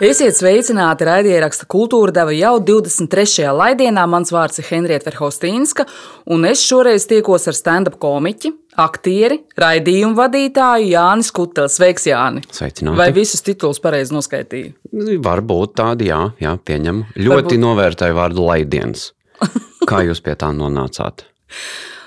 Esiet 0.00 0.32
sveicināti 0.32 1.04
raidieraksta 1.04 1.66
kultūra 1.68 2.14
deva 2.16 2.32
jau 2.32 2.54
23. 2.64 3.42
laidienā. 3.52 4.06
Mans 4.08 4.30
vārds 4.32 4.56
ir 4.62 4.64
Henrieta 4.70 5.10
Verhostīnska, 5.10 5.84
un 6.32 6.46
es 6.48 6.62
šoreiz 6.64 7.04
tiekos 7.10 7.44
ar 7.50 7.58
stand-up 7.58 7.98
komiķi, 8.00 8.48
aktieri, 8.80 9.42
raidījumu 9.60 10.16
vadītāju 10.16 10.88
Jānis 10.94 11.28
Kutels. 11.36 11.76
Sveiks, 11.76 12.08
Jāni! 12.08 12.40
Sveicināti. 12.48 12.96
Vai 12.96 13.10
visus 13.12 13.44
titulus 13.44 13.82
pareizi 13.84 14.16
noskaitīju? 14.16 14.72
Varbūt 15.20 15.76
tādi, 15.82 16.08
jā, 16.08 16.22
jā 16.40 16.56
pieņemu. 16.56 17.12
Ļoti 17.20 17.36
Varbūt... 17.36 17.60
novērtēju 17.66 18.20
vārdu 18.22 18.48
laidiens. 18.48 19.06
Kā 19.90 20.00
jūs 20.08 20.24
pie 20.24 20.32
tā 20.40 20.48
nonācāt? 20.56 21.28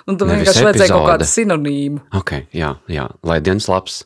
Un 0.10 0.18
tam 0.18 0.34
vienkārši 0.34 0.66
vajadzēja 0.66 0.98
kaut 0.98 1.12
kādu 1.14 1.30
sinonīmu. 1.30 2.08
Ok, 2.18 2.40
jā, 2.58 2.74
jā. 2.90 3.06
laidiens 3.22 3.70
labs. 3.70 4.02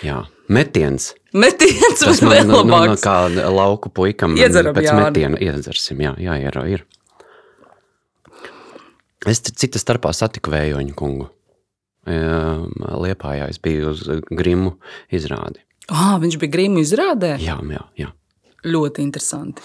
Jā. 0.00 0.22
Metiens. 0.48 1.12
Metiens 1.32 2.00
Tas 2.04 2.22
man 2.24 2.32
vēl 2.32 2.46
no, 2.48 2.62
no, 2.62 2.64
no 2.66 2.78
labāks. 2.84 3.04
kā 3.04 3.50
lauku 3.54 3.90
puikam 3.94 4.34
Iedzeram, 4.38 4.74
pēc 4.74 4.88
Jāni. 4.88 5.04
metiena 5.04 5.38
iedzersim. 5.38 6.00
Jā, 6.02 6.14
jā, 6.18 6.38
ir. 6.42 6.58
ir. 6.66 6.86
Es 9.30 9.42
cita 9.44 9.78
starpā 9.78 10.12
satiku 10.16 10.50
vējoņu 10.54 10.94
kungu. 10.96 11.28
Liepājā 12.08 13.50
es 13.52 13.60
biju 13.62 13.92
uz 13.92 14.06
grimu 14.32 14.78
izrādi. 15.12 15.60
Ah, 15.90 16.16
viņš 16.22 16.38
bija 16.40 16.54
grīmu 16.54 16.80
izrādē. 16.82 17.34
Jā, 17.42 17.58
jā, 17.68 17.82
jā. 17.98 18.08
Ļoti 18.64 19.04
interesanti. 19.04 19.62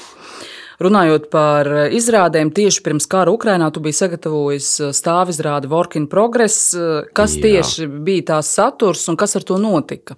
Runājot 0.84 1.30
par 1.32 1.70
izrādēm, 1.96 2.50
tieši 2.52 2.82
pirms 2.84 3.08
kara 3.08 3.32
Ukrainā 3.32 3.70
tu 3.72 3.80
biji 3.84 3.96
sagatavojis 4.02 4.68
stāvizrādi 4.98 5.70
Work 5.72 5.96
in 5.96 6.10
Progress. 6.12 6.74
Kas 7.16 7.38
Jā. 7.38 7.46
tieši 7.46 7.88
bija 7.88 8.34
tās 8.34 8.52
saturs 8.58 9.06
un 9.08 9.16
kas 9.16 9.38
ar 9.40 9.48
to 9.48 9.60
notika? 9.62 10.18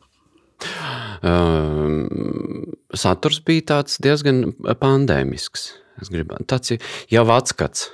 Um, 1.26 2.73
saturs 2.94 3.40
bija 3.46 3.66
tāds 3.73 4.00
diezgan 4.04 4.52
pandēmisks. 4.82 5.70
Es 6.02 6.12
gribētu, 6.14 6.46
tāds 6.50 6.76
jau 7.12 7.26
atskats. 7.34 7.88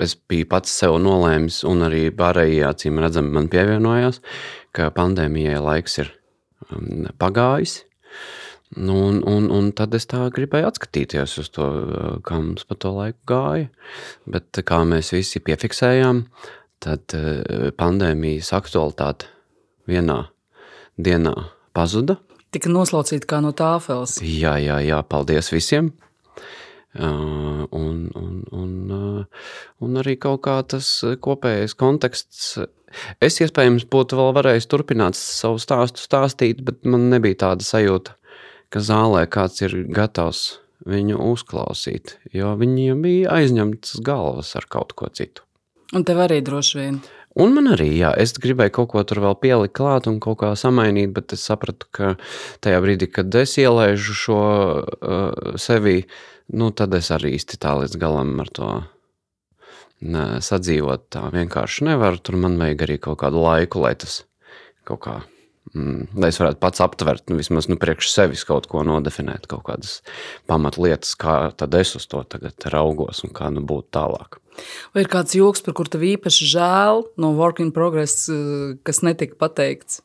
Es 0.00 0.14
biju 0.16 0.46
pats 0.48 0.72
sev 0.72 0.96
nolēmis, 1.02 1.62
un 1.68 1.84
arī 1.84 2.06
pārējie 2.16 2.62
acīm 2.64 3.00
redzami 3.02 3.34
man 3.34 3.48
pievienojās, 3.52 4.22
ka 4.72 4.88
pandēmijai 4.94 5.58
laiks 5.60 5.98
ir 6.00 6.12
um, 6.70 7.08
pagājis. 7.20 7.82
Nu, 8.72 8.94
un, 9.10 9.20
un, 9.28 9.50
un 9.52 9.68
tad 9.76 9.92
es 9.98 10.08
tā 10.08 10.24
gribēju 10.32 10.70
atskatīties 10.70 11.36
uz 11.42 11.50
to, 11.52 11.66
uh, 11.66 12.14
kā 12.24 12.38
mums 12.40 12.64
pa 12.64 12.78
to 12.80 12.94
laiku 12.96 13.20
gāja. 13.28 13.68
Bet 14.24 14.62
kā 14.64 14.80
mēs 14.88 15.12
visi 15.12 15.42
piefiksējām, 15.44 16.24
tad 16.80 17.18
uh, 17.18 17.68
pandēmijas 17.76 18.54
aktualitāte 18.56 19.28
vienā 19.90 20.22
dienā 20.96 21.34
pazuda. 21.76 22.16
Tika 22.52 22.68
noslaucīta 22.68 23.28
kā 23.28 23.40
no 23.40 23.54
tāfeles. 23.56 24.18
Jā, 24.20 24.58
jā, 24.60 24.76
jā, 24.84 24.98
paldies 25.08 25.48
visiem. 25.54 25.92
Uh, 26.92 27.64
un, 27.72 28.10
un, 28.20 28.32
un, 28.52 28.72
uh, 28.92 29.44
un 29.80 30.00
arī 30.02 30.18
kaut 30.20 30.42
kā 30.44 30.58
tas 30.68 30.88
kopējais 31.24 31.72
konteksts. 31.80 32.58
Es 33.24 33.40
iespējams 33.40 33.86
būtu 33.88 34.18
vēl 34.18 34.34
varējis 34.36 34.68
turpināt 34.68 35.16
savu 35.16 35.56
stāstu 35.62 36.04
stāstīt, 36.04 36.60
bet 36.66 36.84
man 36.84 37.08
nebija 37.08 37.46
tāda 37.46 37.64
sajūta, 37.64 38.18
ka 38.68 38.84
zālē 38.84 39.24
kāds 39.32 39.64
ir 39.64 39.78
gatavs 39.88 40.58
viņu 40.84 41.16
uzklausīt, 41.32 42.18
jo 42.36 42.52
viņiem 42.60 43.00
bija 43.06 43.38
aizņemtas 43.38 44.02
galvas 44.04 44.52
ar 44.60 44.68
kaut 44.68 44.92
ko 44.98 45.08
citu. 45.08 45.46
Un 45.96 46.04
tev 46.08 46.20
arī 46.24 46.42
droši 46.44 46.78
vien. 46.78 47.00
Un 47.40 47.54
man 47.56 47.70
arī, 47.72 47.88
jā, 47.96 48.10
es 48.20 48.34
gribēju 48.36 48.74
kaut 48.76 48.90
ko 48.92 49.02
tur 49.08 49.22
vēl 49.24 49.36
pielikt 49.40 49.76
klāt 49.78 50.08
un 50.10 50.18
kaut 50.20 50.42
kā 50.42 50.50
samainīt, 50.58 51.14
bet 51.16 51.32
es 51.32 51.44
sapratu, 51.48 51.88
ka 51.94 52.14
tajā 52.64 52.82
brīdī, 52.84 53.08
kad 53.08 53.32
es 53.40 53.56
ielaižu 53.60 54.16
šo 54.16 54.40
uh, 54.42 55.54
sevi, 55.56 56.02
nu, 56.52 56.68
tad 56.76 56.92
es 56.98 57.08
arī 57.14 57.32
īsti 57.38 57.60
tā 57.62 57.72
līdz 57.80 57.96
galam 58.02 58.34
ar 58.44 58.52
to 58.52 58.68
ne, 60.02 60.26
sadzīvot 60.44 61.08
tā 61.14 61.24
vienkārši 61.32 61.88
nevaru. 61.88 62.20
Tur 62.20 62.36
man 62.42 62.58
vajag 62.60 62.84
arī 62.86 62.98
kaut 63.08 63.22
kādu 63.24 63.40
laiku, 63.44 63.80
lai 63.86 63.94
tas 63.96 64.22
kaut 64.88 65.00
kā, 65.06 65.16
mm, 65.74 66.12
lai 66.18 66.30
es 66.32 66.38
varētu 66.42 66.60
pats 66.62 66.82
aptvert, 66.84 67.24
nu, 67.30 67.38
vismaz 67.40 67.68
nu, 67.70 67.78
priekš 67.80 68.10
sevis 68.12 68.44
kaut 68.48 68.68
ko 68.70 68.84
nodefinēt, 68.86 69.48
kaut 69.50 69.64
kādas 69.70 70.00
pamatlietas, 70.50 71.14
kā 71.18 71.36
tad 71.56 71.74
es 71.78 71.94
uz 71.98 72.06
to 72.10 72.22
tagad 72.28 72.68
raugos 72.74 73.22
un 73.26 73.34
kā 73.36 73.50
nu 73.54 73.64
būtu 73.66 73.92
tālāk. 73.98 74.38
Vai 74.92 75.06
ir 75.06 75.12
kāds 75.12 75.36
joks, 75.36 75.62
par 75.64 75.76
kur 75.78 75.88
tev 75.88 76.04
īpaši 76.04 76.48
žēl 76.52 77.06
no 77.22 77.32
Work 77.38 77.62
in 77.64 77.72
Progress, 77.72 78.26
eh, 78.28 78.74
kas 78.84 79.00
netika 79.06 79.38
pateikts? 79.40 80.02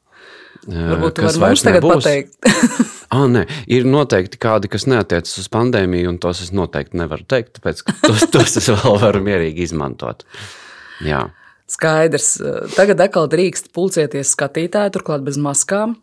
Varbūt 0.68 1.16
tu 1.16 1.24
Kas 1.24 1.38
vari 1.40 1.54
mums 1.54 1.64
tagad 1.64 1.84
nebūs? 1.86 2.04
pateikt. 2.04 2.38
Ah, 3.08 3.24
nē, 3.32 3.46
ir 3.72 3.86
noteikti 3.88 4.36
kādi, 4.36 4.68
kas 4.68 4.84
neatiecas 4.84 5.38
uz 5.40 5.46
pandēmiju, 5.54 6.10
un 6.12 6.18
tos 6.20 6.42
es 6.44 6.50
noteikti 6.52 7.00
nevaru 7.00 7.24
teikt, 7.24 7.54
tāpēc 7.56 7.86
tos, 8.04 8.26
tos 8.34 8.58
es 8.60 8.68
vēl 8.68 8.98
varu 9.00 9.22
mierīgi 9.24 9.64
izmantot. 9.64 10.26
Jā, 11.08 11.22
Skaidrs. 11.68 12.38
Tagad 12.78 13.02
atkal 13.04 13.28
drīkst 13.32 13.74
pulcēties 13.76 14.32
skatītāji, 14.36 14.94
turklāt 14.96 15.26
bez 15.28 15.40
maskām. 15.42 15.98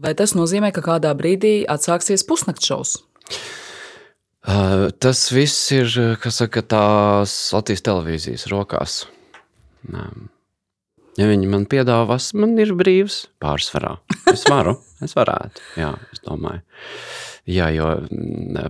Vai 0.00 0.14
tas 0.16 0.32
nozīmē, 0.32 0.70
ka 0.72 0.84
kādā 0.84 1.12
brīdī 1.16 1.60
atsāksies 1.68 2.24
pusnakts 2.24 2.70
Uh, 4.40 4.88
tas 4.96 5.26
viss 5.34 5.68
ir, 5.76 5.90
saka, 6.32 6.62
tās 6.64 7.34
Latvijas 7.52 7.84
televīzijas 7.84 8.46
rokās. 8.48 9.02
Ja 11.20 11.26
viņi 11.28 11.50
man 11.50 11.66
piedāvās, 11.68 12.30
man 12.38 12.54
ir 12.62 12.72
brīvs 12.78 13.26
pārsvarā. 13.42 13.98
Es 14.32 14.46
varu, 14.48 14.78
es 15.04 15.12
varētu, 15.18 15.66
jā, 15.80 15.90
es 16.14 16.24
domāju. 16.24 16.64
Jā, 17.50 17.68
jo 17.74 17.90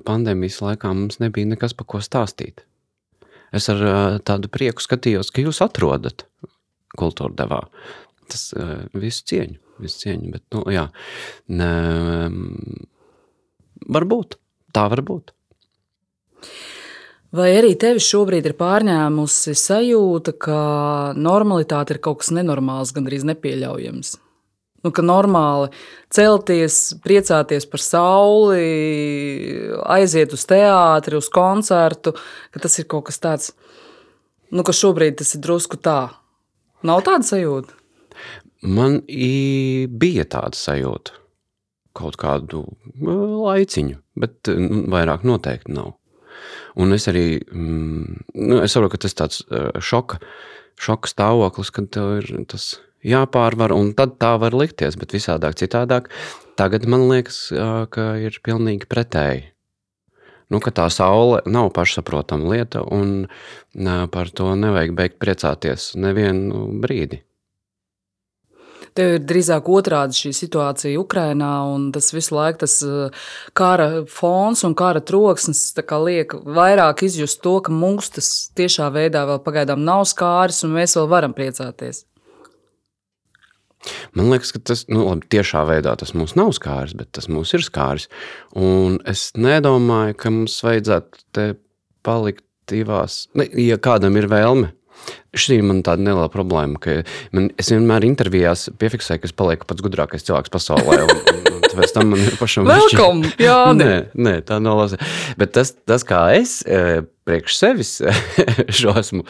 pandēmijas 0.07 0.59
laikā 0.65 0.91
mums 0.97 1.21
nebija 1.23 1.53
nekas, 1.53 1.77
pa 1.77 1.87
ko 1.87 2.01
stāstīt. 2.03 2.65
Es 3.57 3.67
ar 3.73 3.83
tādu 4.27 4.51
prieku 4.53 4.83
skatījos, 4.85 5.33
ka 5.35 5.43
jūs 5.43 5.63
atrodat 5.65 6.27
kultūra 6.99 7.35
devā. 7.43 7.61
Tas 8.31 8.51
visu 8.95 9.27
cieņu, 9.27 9.59
visu 9.83 10.05
cieņu, 10.05 10.31
bet, 10.37 10.45
nu, 10.55 10.63
jā, 10.71 10.87
ne, 11.51 11.71
varbūt, 13.91 14.39
tā 14.77 14.87
var 14.93 15.03
būt. 15.07 15.35
Vai 17.35 17.51
arī 17.55 17.77
tevi 17.79 18.03
šobrīd 18.03 18.49
ir 18.51 18.57
pārņēmusi 18.59 19.55
sajūta, 19.59 20.35
ka 20.35 20.61
normalitāte 21.15 21.95
ir 21.95 22.03
kaut 22.03 22.23
kas 22.23 22.33
nenormāls, 22.35 22.91
gandrīz 22.95 23.27
nepieļaujams? 23.29 24.17
Nu, 24.81 24.93
ka 24.97 25.05
normāli 25.05 25.69
celties, 26.13 26.95
priecāties 27.05 27.67
par 27.69 27.83
sauli, 27.85 28.63
aiziet 29.85 30.33
uz 30.33 30.47
teātri, 30.49 31.19
uz 31.21 31.29
koncertu, 31.33 32.15
ka 32.55 32.63
tas 32.65 32.79
ir 32.81 32.89
kaut 32.89 33.11
kas 33.11 33.21
tāds, 33.21 33.53
nu, 34.49 34.65
ka 34.65 34.73
šobrīd 34.73 35.21
tas 35.21 35.35
ir 35.37 35.45
drusku 35.45 35.77
tā. 35.77 36.01
Nav 36.87 37.05
tāda 37.05 37.29
sajūta. 37.29 37.77
Man 38.65 39.01
bija 40.01 40.25
tāda 40.29 40.57
sajūta 40.57 41.21
kaut 41.97 42.17
kādu 42.21 42.65
uh, 42.65 43.41
laiciņu, 43.49 43.99
bet 44.21 44.51
uh, 44.53 44.61
vairāk 44.93 45.25
noteikti 45.27 45.75
nav. 45.75 45.97
Un 46.81 46.95
es 46.97 47.09
arī 47.11 47.41
mm, 47.41 48.21
nu, 48.37 48.61
es 48.63 48.73
saprotu, 48.73 48.95
ka 48.95 49.03
tas 49.05 49.15
ir 49.15 49.19
tāds 49.21 49.43
uh, 49.49 49.71
šoka, 49.83 50.21
šoka 50.81 51.11
stāvoklis, 51.11 51.73
kad 51.75 51.91
tev 51.93 52.21
ir 52.21 52.31
tas 52.49 52.73
jāpārvar, 53.07 53.73
un 53.77 53.95
tad 53.97 54.19
tā 54.21 54.35
var 54.41 54.57
likties, 54.57 54.99
bet 55.01 55.15
visādāk 55.17 55.57
citādāk. 55.61 56.11
Tagad 56.61 56.85
man 56.91 57.09
liekas, 57.09 57.49
ka 57.95 58.13
ir 58.21 58.37
pilnīgi 58.45 58.89
pretēji. 58.91 59.47
Nu, 60.51 60.59
tā 60.59 60.89
saule 60.91 61.45
nav 61.47 61.71
pašsaprotama 61.77 62.51
lieta, 62.51 62.83
un 62.83 63.29
par 64.11 64.33
to 64.35 64.51
nevajag 64.59 64.95
beigt 64.99 65.21
priecāties 65.23 65.93
nevienu 65.95 66.67
brīdi. 66.83 67.23
Tev 68.99 69.15
ir 69.15 69.23
drīzāk 69.23 69.69
otrādi 69.71 70.19
šī 70.19 70.33
situācija 70.35 70.99
Ukrajinā, 70.99 71.53
un 71.71 71.93
tas 71.95 72.11
visu 72.11 72.35
laiku 72.35 72.65
tas 72.65 72.75
kara 73.55 74.03
fons 74.11 74.65
un 74.67 74.75
kara 74.75 74.99
troksnis 74.99 75.63
liek 76.03 76.35
vairāk 76.35 77.05
izjust 77.07 77.39
to, 77.47 77.61
ka 77.63 77.71
mums 77.71 78.11
tas 78.11 78.51
tiešā 78.59 78.91
veidā 78.91 79.23
vēl 79.31 79.39
pagaidām 79.47 79.87
nav 79.87 80.03
skāris, 80.11 80.65
un 80.67 80.75
mēs 80.75 80.99
vēl 80.99 81.07
varam 81.15 81.37
priecāties. 81.37 82.10
Man 84.17 84.29
liekas, 84.33 84.53
ka 84.53 84.61
tas 84.73 84.85
nu, 84.93 85.07
labi, 85.07 85.29
tiešā 85.33 85.63
veidā 85.69 85.95
tas 86.01 86.13
mums 86.17 86.37
nav 86.39 86.53
skāris, 86.57 86.93
bet 86.99 87.13
tas 87.17 87.31
mums 87.33 87.55
ir 87.57 87.65
skāris. 87.65 88.11
Un 88.59 88.99
es 89.09 89.31
nedomāju, 89.39 90.19
ka 90.21 90.33
mums 90.35 90.59
vajadzētu 90.67 91.25
te 91.37 91.47
palikt 92.07 92.45
divās. 92.71 93.25
Ne, 93.39 93.49
ja 93.61 93.81
kādam 93.83 94.19
ir 94.21 94.29
vēlme, 94.31 94.73
šī 95.37 95.61
ir 95.61 95.67
man 95.67 95.83
tāda 95.87 96.05
neliela 96.05 96.29
problēma, 96.33 96.81
ka 96.83 97.01
man, 97.37 97.49
es 97.61 97.71
vienmēr 97.73 98.07
intervijās 98.09 98.69
piefiksēju, 98.81 99.23
ka 99.23 99.31
es 99.31 99.37
palieku 99.37 99.69
pats 99.69 99.85
gudrākais 99.85 100.27
cilvēks 100.27 100.53
pasaulē. 100.53 101.01
Un, 101.07 101.23
un, 101.33 101.41
un 101.55 101.65
tāpēc 101.67 101.95
tam 101.97 102.13
man 102.13 102.25
ir 102.25 102.37
pašam! 102.41 102.69
Nē, 103.81 103.95
nē, 104.15 104.35
tā 104.47 104.61
nav 104.63 104.83
labi. 104.83 105.01
Bet 105.41 105.55
tas, 105.57 105.73
tas, 105.89 106.05
kā 106.07 106.27
es 106.37 106.61
e, 106.67 107.03
priekš 107.31 107.57
sevis 107.61 107.95
šo 108.81 108.97
esmu 109.01 109.25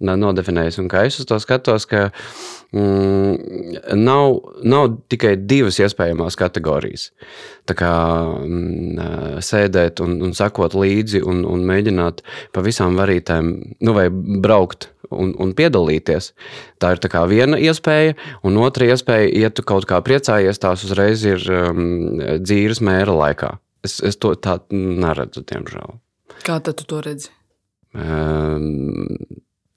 nodefinējis. 0.00 0.80
Un 0.82 0.88
kā 0.92 1.04
es 1.08 1.18
uz 1.20 1.28
to 1.28 1.38
skatos, 1.42 1.86
ka 1.90 2.08
mm, 2.72 3.96
nav, 3.98 4.38
nav 4.62 4.94
tikai 5.12 5.34
divas 5.50 5.80
iespējamas 5.82 6.38
kategorijas. 6.40 7.10
Tā 7.68 7.76
kā 7.78 7.90
mm, 8.46 9.42
sēdēt 9.44 10.02
un, 10.04 10.20
un 10.26 10.36
sekot 10.36 10.78
līdzi 10.78 11.24
un, 11.26 11.42
un 11.48 11.66
mēģināt 11.68 12.24
pa 12.54 12.64
visām 12.66 12.98
varītēm, 13.00 13.52
nu, 13.82 13.96
vai 13.96 14.08
braukt 14.12 14.90
un, 15.10 15.32
un 15.42 15.54
piedalīties. 15.56 16.32
Tā 16.82 16.94
ir 16.94 17.02
tā 17.02 17.24
viena 17.30 17.58
iespēja, 17.60 18.16
un 18.46 18.60
otra 18.62 18.90
iespēja, 18.90 19.32
ja 19.44 19.50
tu 19.50 19.66
kaut 19.66 19.88
kā 19.90 20.00
priecājies, 20.06 20.62
tās 20.62 20.86
uzreiz 20.86 21.26
ir 21.26 21.44
um, 21.54 21.82
dzīves 22.40 22.82
mēra 22.84 23.16
laikā. 23.24 23.56
Es, 23.86 23.98
es 24.04 24.18
to 24.20 24.34
tādu 24.36 24.76
neredzu, 24.76 25.42
diemžēl. 25.48 25.98
Kā 26.44 26.60
tu 26.64 26.72
to 26.76 27.00
redzi? 27.04 27.32
Um, 27.94 29.16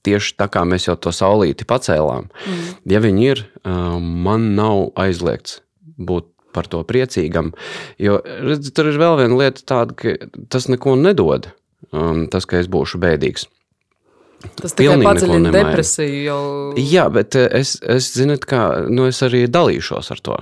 tieši 0.06 0.36
tā 0.38 0.50
kā 0.52 0.66
mēs 0.68 0.88
jau 0.90 0.96
to 1.00 1.14
saulīti 1.16 1.68
pacēlām. 1.68 2.30
Mm. 2.30 2.70
Ja 2.92 3.02
viņi 3.04 3.26
ir, 3.32 3.44
um, 3.64 4.06
man 4.26 4.52
nav 4.58 4.92
aizliegts 5.00 5.62
būt 5.98 6.30
par 6.54 6.70
to 6.70 6.84
priecīgam. 6.86 7.52
Jo 8.02 8.20
redz, 8.22 8.70
tur 8.76 8.92
ir 8.92 9.00
vēl 9.02 9.18
viena 9.24 9.40
lieta, 9.40 9.66
tāda, 9.74 9.98
ka 9.98 10.16
tas 10.54 10.70
neko 10.70 10.96
nedod. 11.00 11.50
Um, 11.94 12.28
tas, 12.32 12.46
ka 12.50 12.62
es 12.62 12.70
būšu 12.72 13.02
bēdīgs. 13.02 13.48
Tas 14.60 14.76
tikai 14.76 15.00
padziļina 15.04 15.52
depresiju. 15.54 16.24
Jau... 16.28 16.40
Jā, 16.80 17.08
bet 17.14 17.38
es, 17.40 17.78
es 17.82 18.12
zinu, 18.16 18.38
kā 18.40 18.86
nu, 18.92 19.08
es 19.10 19.22
arī 19.26 19.46
dalīšos 19.52 20.12
ar 20.14 20.22
to. 20.24 20.40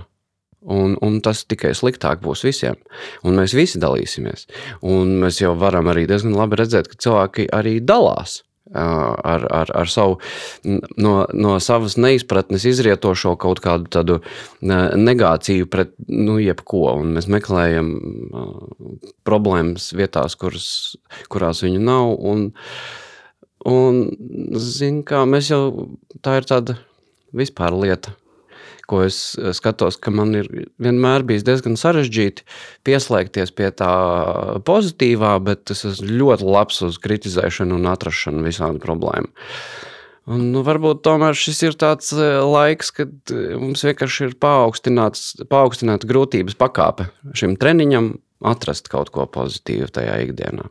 Un, 0.62 0.94
un 1.02 1.18
tas 1.26 1.42
tikai 1.50 1.72
sliktāk 1.74 2.22
būs 2.22 2.44
visiem. 2.46 2.78
Un 3.26 3.40
mēs 3.40 3.56
visi 3.58 3.82
dalīsimies. 3.82 4.46
Un 4.86 5.18
mēs 5.24 5.42
jau 5.42 5.56
varam 5.58 5.90
arī 5.90 6.06
diezgan 6.10 6.38
labi 6.38 6.60
redzēt, 6.62 6.92
ka 6.92 7.00
cilvēki 7.02 7.48
arī 7.50 7.80
dalās. 7.82 8.42
Ar, 8.72 9.42
ar, 9.52 9.68
ar 9.76 9.90
savu 9.92 10.14
no, 10.64 11.26
no 11.36 11.58
savas 11.60 11.98
neizpratnes 12.00 12.64
izrietošo 12.70 13.34
kaut 13.42 13.60
kādu 13.60 13.90
tādu 13.92 14.20
negāciju 14.62 15.68
pret 15.68 15.92
nu, 16.08 16.38
jebko. 16.40 16.86
Un 17.02 17.18
mēs 17.18 17.28
meklējam 17.28 17.92
problēmas 19.28 19.90
vietās, 19.98 20.38
kuras, 20.40 20.70
kurās 21.34 21.66
viņu 21.66 21.84
nav. 21.90 22.14
Un, 22.22 22.48
un 23.68 24.02
zin, 24.62 25.02
kā, 25.10 25.26
mēs 25.26 25.52
jau 25.52 25.90
tā 26.22 26.38
ir 26.40 26.48
tāda 26.54 26.78
vispār 27.36 27.76
lieta 27.76 28.16
ko 28.92 29.02
es 29.08 29.20
eh, 29.40 29.52
skatos, 29.56 29.98
ka 30.02 30.14
man 30.14 30.36
ir 30.38 30.50
vienmēr 30.82 31.26
bijis 31.28 31.46
diezgan 31.48 31.78
sarežģīti 31.80 32.46
pieslēgties 32.88 33.54
pie 33.56 33.70
tā 33.78 33.92
pozitīvā, 34.68 35.38
bet 35.48 35.72
es 35.74 35.86
esmu 35.88 36.20
ļoti 36.22 36.50
labs 36.50 36.82
uz 36.88 37.00
kritizēšanu 37.04 37.80
un 37.80 37.88
atrašanu 37.94 38.44
visādi 38.48 38.84
problēmu. 38.84 39.32
Un, 40.32 40.52
nu, 40.54 40.62
varbūt 40.64 41.02
tomēr 41.04 41.36
šis 41.38 41.64
ir 41.66 41.80
tāds 41.82 42.12
eh, 42.14 42.38
laiks, 42.46 42.92
kad 43.00 43.34
eh, 43.34 43.56
mums 43.60 43.86
vienkārši 43.88 44.30
ir 44.30 44.38
paaugstināta 44.42 46.12
grūtības 46.12 46.60
pakāpe 46.60 47.10
šim 47.38 47.58
treniņam 47.60 48.14
atrast 48.52 48.90
kaut 48.92 49.12
ko 49.14 49.28
pozitīvu 49.30 49.90
tajā 49.94 50.22
ikdienā. 50.28 50.70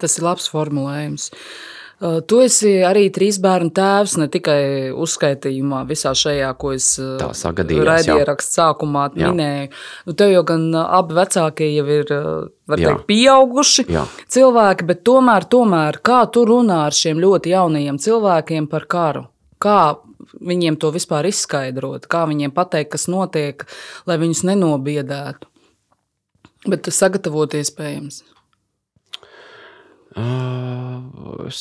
Tas 0.00 0.16
ir 0.16 0.24
labs 0.24 0.46
formulējums. 0.48 1.26
Uh, 1.30 1.79
tu 2.00 2.38
esi 2.40 2.70
arī 2.86 3.08
trīs 3.12 3.36
bērnu 3.42 3.74
tēvs, 3.76 4.14
ne 4.22 4.26
tikai 4.32 4.60
uzskaitījumā, 4.96 5.82
visā 5.88 6.14
šajā, 6.16 6.48
ko 6.60 6.72
es 6.72 6.94
uh, 7.02 7.20
raidierakstu 7.20 8.56
sākumā 8.56 9.10
jā. 9.12 9.28
minēju. 9.28 9.68
Nu, 10.08 10.14
tev 10.16 10.32
jau 10.32 10.44
gan 10.48 10.64
uh, 10.72 10.86
abi 11.00 11.18
vecākie 11.18 11.68
jau 11.74 11.84
ir 11.92 12.08
teikt, 12.08 13.04
pieauguši 13.10 13.84
jā. 13.92 14.06
cilvēki, 14.32 14.88
bet 14.88 15.04
tomēr, 15.04 15.44
tomēr, 15.52 16.00
kā 16.00 16.22
tu 16.32 16.46
runā 16.48 16.86
ar 16.86 16.96
šiem 16.96 17.20
ļoti 17.20 17.52
jaunajiem 17.52 18.00
cilvēkiem 18.00 18.70
par 18.72 18.88
karu? 18.88 19.26
Kā 19.60 19.80
viņiem 20.40 20.80
to 20.80 20.94
vispār 20.94 21.28
izskaidrot, 21.28 22.08
kā 22.08 22.24
viņiem 22.30 22.56
pateikt, 22.56 22.94
kas 22.94 23.08
notiek, 23.12 23.66
lai 24.08 24.16
viņus 24.20 24.46
nenobiedētu? 24.48 25.48
Bet 26.68 26.88
sagatavot 26.92 27.60
iespējams. 27.60 28.22
Uh, 30.18 31.46
es, 31.46 31.60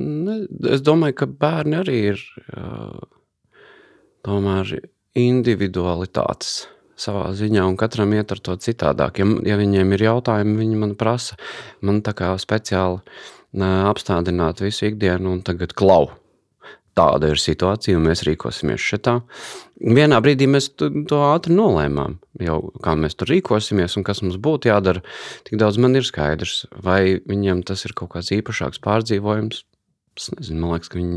ne, 0.00 0.44
es 0.70 0.84
domāju, 0.84 1.18
ka 1.20 1.28
bērni 1.28 1.76
arī 1.82 1.98
ir 2.14 2.22
uh, 2.56 3.02
tomēr 4.24 4.78
individualitātes 5.18 6.64
savā 6.96 7.28
ziņā, 7.36 7.66
un 7.68 7.76
katram 7.78 8.14
iet 8.16 8.32
ar 8.32 8.40
to 8.40 8.56
citādāk. 8.56 9.20
Ja, 9.20 9.28
ja 9.52 9.60
viņiem 9.60 9.96
ir 9.96 10.06
jautājumi, 10.08 10.58
viņi 10.62 10.80
man 10.80 10.98
prasa, 10.98 11.36
man 11.84 12.00
tā 12.06 12.14
kā 12.16 12.32
speciāli 12.40 13.02
uh, 13.02 13.80
apstādināt 13.90 14.64
visu 14.64 14.88
ikdienu 14.90 15.36
un 15.36 15.42
tagad 15.46 15.76
klau 15.76 16.08
tāda 16.98 17.32
ir 17.32 17.40
situācija, 17.40 17.98
un 17.98 18.08
mēs 18.08 18.24
rīkosimies 18.26 18.82
šitā. 18.82 19.18
Vienā 19.82 20.20
brīdī 20.24 20.48
mēs 20.50 20.70
to, 20.78 21.20
ātri 21.26 21.56
nolēmām, 21.56 22.18
jau 22.42 22.60
kā 22.84 22.94
mēs 22.98 23.18
tur 23.18 23.32
rīkosimies 23.34 23.98
un 23.98 24.06
kas 24.06 24.22
mums 24.24 24.38
būtu 24.40 24.70
jādara. 24.70 25.04
Tik 25.48 25.58
daudz 25.60 25.80
man 25.82 25.98
ir 25.98 26.06
skaidrs, 26.06 26.64
vai 26.84 27.18
viņiem 27.26 27.64
tas 27.66 27.84
ir 27.88 27.96
kaut 27.98 28.14
kāds 28.14 28.32
īpašāks 28.36 28.82
pārdzīvojums. 28.84 29.64
Es 30.14 30.28
nezinu, 30.30 30.60
man 30.62 30.76
liekas, 30.76 30.90
ka 30.92 30.98
viņi 31.00 31.16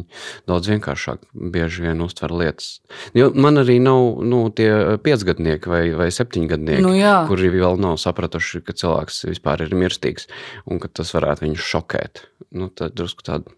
daudz 0.49 0.69
vienkāršāk 0.71 1.27
bieži 1.53 1.83
vien 1.83 1.99
uztver 2.01 2.31
lietas. 2.33 2.79
Jo 3.13 3.27
man 3.37 3.61
arī 3.61 3.75
nav 3.77 4.23
nu, 4.25 4.39
tie 4.49 4.97
piecgadnieki 5.05 5.69
vai, 5.69 5.83
vai 5.99 6.07
septiņgadnieki, 6.13 6.81
nu, 6.81 6.95
jā. 6.97 7.19
kuri 7.29 7.51
vēl 7.53 7.77
nav 7.83 7.99
sapratuši, 8.01 8.63
ka 8.65 8.73
cilvēks 8.81 9.27
vispār 9.29 9.67
ir 9.67 9.77
mirstīgs 9.77 10.25
un 10.65 10.81
ka 10.81 10.89
tas 10.89 11.13
varētu 11.13 11.45
viņus 11.45 11.69
šokēt. 11.75 12.23
Nu, 12.57 12.71
tad 12.73 12.97
drusku 12.97 13.21
tādu 13.27 13.53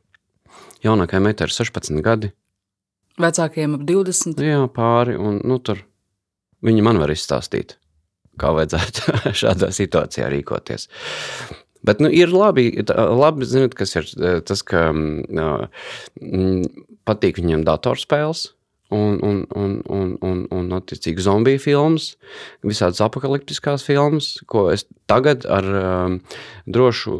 Jaunākajai 0.86 1.24
meitai 1.24 1.50
ir 1.50 1.54
16 1.56 2.04
gadi. 2.06 2.32
Vecākajiem 3.20 3.76
ap 3.76 3.86
20. 3.88 4.44
Jā, 4.44 4.62
pāri. 4.72 5.18
Un, 5.20 5.42
nu, 5.44 5.60
tur 5.60 5.82
viņi 6.66 6.84
man 6.86 7.00
var 7.02 7.12
izstāstīt, 7.12 7.76
kā 8.40 8.54
vajadzētu 8.56 9.18
šādā 9.42 9.72
situācijā 9.76 10.30
rīkoties. 10.32 10.88
Bet 11.86 12.02
nu, 12.04 12.12
ir 12.12 12.32
labi, 12.32 12.72
labi 12.92 13.48
zinot, 13.48 13.76
kas 13.76 13.96
ir 13.96 14.08
tas, 14.48 14.64
ka 14.68 14.90
mm, 14.92 16.64
patīk 17.08 17.40
viņiem 17.40 17.64
datorspēles 17.68 18.50
un, 18.90 19.20
un, 19.22 19.46
un, 19.56 19.74
un, 19.86 20.14
un, 20.26 20.40
un 20.50 20.70
attiecīgi 20.74 21.22
zombiju 21.22 21.62
filmas, 21.62 22.12
visādas 22.66 23.02
apakaliptiskās 23.06 23.86
filmas, 23.86 24.32
ko 24.50 24.68
es 24.74 24.88
tagad 25.10 25.46
ar 25.50 25.68
um, 25.80 26.20
drošu, 26.70 27.16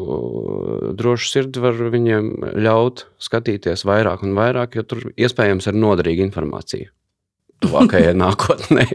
drošu 0.98 1.30
sirdi 1.30 1.62
varu 1.64 1.92
viņiem 1.94 2.32
ļaut 2.66 3.06
skatīties 3.22 3.86
vairāk 3.90 4.26
un 4.26 4.38
vairāk, 4.38 4.80
jo 4.80 4.86
tur 4.90 5.06
iespējams 5.14 5.70
ir 5.70 5.78
noderīga 5.78 6.26
informācija. 6.26 6.90
Tuvākajai 7.60 8.16
nākotnē. 8.24 8.88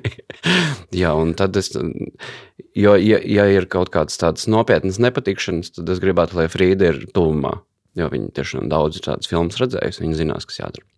Jā, 0.96 1.12
un 1.20 1.34
tad 1.38 1.58
es, 1.60 1.70
jo, 1.74 2.96
ja, 2.96 3.20
ja 3.20 3.46
ir 3.52 3.68
kaut 3.70 3.92
kādas 3.94 4.18
tādas 4.20 4.48
nopietnas 4.50 4.98
nepatikšanas, 5.04 5.76
tad 5.78 5.94
es 5.94 6.02
gribētu, 6.02 6.40
lai 6.40 6.48
Frīda 6.50 6.90
ir 6.90 7.04
tuvumā, 7.14 7.58
jo 8.00 8.10
viņi 8.10 8.32
tiešām 8.34 8.72
daudz 8.72 9.04
tādas 9.04 9.30
filmas 9.30 9.60
redzējusi, 9.62 10.04
viņi 10.06 10.20
zinās, 10.24 10.48
kas 10.48 10.62
jādara. 10.64 10.88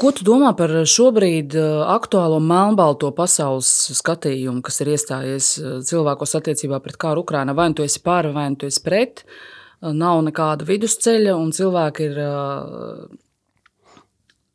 Ko 0.00 0.10
tu 0.10 0.24
domā 0.24 0.50
par 0.56 0.72
šobrīd 0.88 1.54
eh, 1.58 1.64
aktuālo 1.92 2.38
melnbalto 2.42 3.10
pasaules 3.14 3.68
skatījumu, 3.98 4.62
kas 4.64 4.80
ir 4.82 4.92
iestājies 4.94 5.48
eh, 5.60 5.74
cilvēkos 5.84 6.32
attiecībā 6.38 6.80
pret 6.82 6.96
kāru 7.00 7.26
Ukrajinā? 7.26 7.54
Vai 7.56 7.68
nu 7.70 7.76
tu 7.78 7.84
esi 7.84 8.00
pār, 8.04 8.30
vai 8.32 8.48
nu 8.54 8.58
tu 8.58 8.70
esi 8.70 8.80
pret? 8.84 9.22
Eh, 9.22 9.92
nav 9.92 10.24
nekāda 10.24 10.66
vidusceļa, 10.68 11.36
un 11.36 11.52
cilvēki 11.52 12.08
ir. 12.08 12.24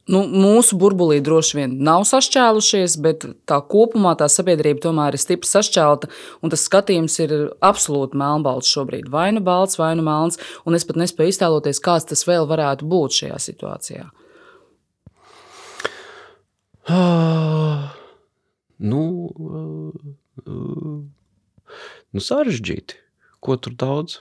Nu, 0.08 0.22
mūsu 0.24 0.78
burbulī 0.80 1.18
droši 1.20 1.58
vien 1.58 1.74
nav 1.84 2.06
sašķēlušies, 2.08 2.94
bet 3.04 3.26
tā 3.44 3.58
kopumā 3.60 4.14
tā 4.16 4.30
sabiedrība 4.32 4.86
tomēr 4.86 5.18
ir 5.18 5.20
stipri 5.20 5.50
sašķelta. 5.50 6.08
Tas 6.48 6.64
skatījums 6.64 7.20
ir 7.26 7.34
absolūti 7.60 8.16
melnbalts 8.16 8.72
šobrīd. 8.72 9.12
Vai 9.12 9.34
nu 9.36 9.44
balts, 9.44 9.76
vai 9.76 9.92
nu 10.00 10.08
melns. 10.08 10.40
Es 10.80 10.88
pat 10.88 11.04
nespēju 11.04 11.36
iztēloties, 11.36 11.84
kāds 11.84 12.08
tas 12.08 12.24
vēl 12.24 12.48
varētu 12.48 12.88
būt 12.88 13.20
šajā 13.20 13.42
situācijā. 13.50 14.08
Nu, 18.78 19.00
uh, 19.34 21.00
nu, 22.14 22.22
sarežģīti. 22.22 23.00
Ko 23.42 23.56
tur 23.58 23.74
daudz? 23.74 24.20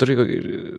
Tur 0.00 0.12
ir, 0.14 0.22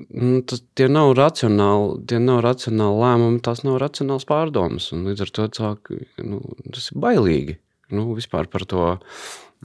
nu, 0.10 0.40
tas, 0.50 0.64
tie 0.74 0.88
nav 0.90 1.12
racionāli, 1.20 2.00
tie 2.10 2.18
nav 2.24 2.42
racionāli 2.42 2.98
lēmumi, 3.04 3.44
tās 3.46 3.62
nav 3.62 3.78
racionāls 3.84 4.26
pārdomas. 4.26 4.90
Līdz 4.96 5.22
ar 5.28 5.34
to 5.38 5.48
cilvēki, 5.60 6.00
nu, 6.26 6.42
tas 6.74 6.90
ir 6.90 6.98
bailīgi 7.06 7.60
nu, 7.96 8.14
vispār 8.18 8.50
par 8.52 8.66
to 8.70 8.86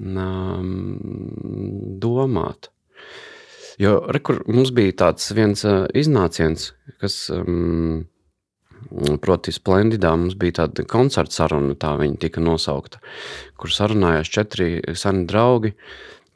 um, 0.01 0.99
domāt. 2.03 2.71
Jo 3.81 3.99
rekur, 4.15 4.45
mums 4.47 4.71
bija 4.75 4.95
tāds 5.05 5.33
viens 5.35 5.65
uh, 5.67 5.85
iznāciens, 5.99 6.73
kas 7.03 7.19
um, 7.35 8.05
Proti, 9.21 9.53
Splendidā 9.55 10.13
mums 10.17 10.37
bija 10.39 10.61
tāda 10.63 10.85
koncerta 10.89 11.43
saruna, 11.43 11.77
tā 11.79 11.95
viņa 12.01 12.21
tika 12.27 12.43
nosaukta, 12.45 13.01
kur 13.61 13.73
sarunājās 13.73 14.31
četri 14.33 14.69
seni 14.99 15.25
draugi, 15.31 15.75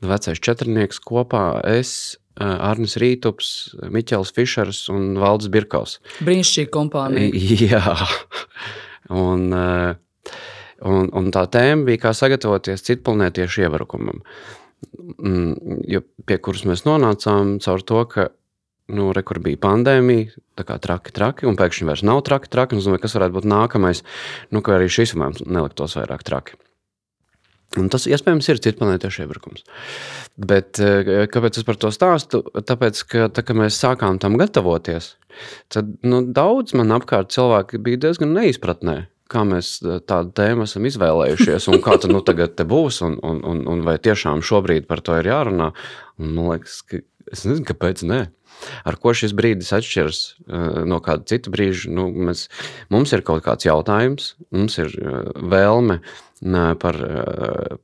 vecais 0.04 0.40
četrnieks 0.42 1.02
kopā, 1.04 1.60
es, 1.68 2.16
Arnis 2.38 2.94
Rītups, 3.02 3.48
Miķels 3.90 4.30
Fišers 4.36 4.84
un 4.94 5.16
Valdis 5.18 5.50
Birkaus. 5.50 5.98
Brīnišķīga 6.22 6.70
kompānija. 6.74 7.32
Jā, 7.72 7.96
un, 9.10 9.48
un, 9.50 11.10
un 11.10 11.32
tā 11.34 11.44
tēma 11.50 11.88
bija 11.90 12.06
kā 12.06 12.14
sagatavoties 12.14 12.86
citplanētiešu 12.86 13.66
iebrukumam, 13.66 14.22
mm, 15.18 16.04
pie 16.28 16.38
kuras 16.38 16.62
mēs 16.68 16.86
nonācām 16.86 17.56
caur 17.64 17.82
to, 17.82 18.04
ka 18.12 18.28
nu, 18.88 19.10
re, 19.16 19.24
kur 19.26 19.40
bija 19.44 19.60
pandēmija, 19.62 20.38
tā 20.58 20.64
kā 20.68 20.78
traki, 20.82 21.12
traki, 21.14 21.48
un 21.48 21.58
pēkšņi 21.58 21.88
vairs 21.90 22.06
nav 22.06 22.22
traki, 22.26 22.50
traki. 22.52 22.78
Es 22.78 22.88
domāju, 22.88 23.04
kas 23.04 23.18
varētu 23.18 23.38
būt 23.38 23.50
nākamais, 23.50 24.04
nu, 24.54 24.64
ka 24.64 24.78
arī 24.78 24.88
šis 24.92 25.14
mums 25.18 25.44
neliktos 25.46 25.98
vairāk 25.98 26.24
traki. 26.26 26.58
Un 27.76 27.90
tas 27.92 28.06
iespējams 28.08 28.46
ir 28.48 28.60
cits 28.64 28.78
planētiešu 28.78 29.26
iebrukums. 29.26 29.66
Bet 30.40 30.80
eh, 30.80 31.26
kāpēc 31.28 31.60
es 31.60 31.66
par 31.68 31.76
to 31.80 31.90
stāstu? 31.92 32.40
Tāpēc, 32.56 33.02
ka 33.10 33.28
tā, 33.28 33.44
kad 33.44 33.58
mēs 33.60 33.76
sākām 33.76 34.16
tam 34.22 34.38
gatavoties, 34.40 35.12
tad 35.72 35.90
nu, 36.06 36.22
daudz 36.24 36.72
man 36.78 36.96
apkārt 36.96 37.34
cilvēki 37.34 37.82
bija 37.84 38.00
diezgan 38.06 38.32
neizpratnē. 38.38 38.96
Kā 39.28 39.44
mēs 39.44 39.74
eh, 39.84 40.00
tādu 40.00 40.32
tēmu 40.40 40.64
esam 40.64 40.88
izvēlējušies, 40.88 41.68
un 41.68 41.84
kā 41.84 41.98
tas 42.00 42.08
nu, 42.08 42.24
tagad 42.24 42.56
būs, 42.72 43.02
un, 43.04 43.20
un, 43.20 43.44
un, 43.44 43.62
un 43.68 43.84
vai 43.84 43.98
tiešām 44.00 44.40
šobrīd 44.40 44.88
par 44.88 45.04
to 45.04 45.20
ir 45.20 45.28
jārunā. 45.28 45.68
Un, 46.16 46.32
man 46.32 46.54
liekas, 46.54 46.80
ka 46.88 47.04
es 47.28 47.44
nezinu, 47.44 47.68
kāpēc. 47.68 48.06
Ne. 48.08 48.22
Ar 48.88 48.98
ko 49.00 49.14
šis 49.16 49.34
brīdis 49.36 49.72
atšķiras 49.76 50.20
uh, 50.22 50.84
no 50.88 51.00
kāda 51.04 51.26
cita 51.30 51.52
brīža? 51.54 51.92
Nu, 51.94 52.08
mēs, 52.12 52.46
mums 52.92 53.14
ir 53.16 53.24
kaut 53.26 53.44
kāds 53.46 53.68
jautājums, 53.68 54.34
mums 54.54 54.78
ir 54.82 54.94
uh, 55.00 55.28
vēlme 55.38 56.00
par, 56.78 56.94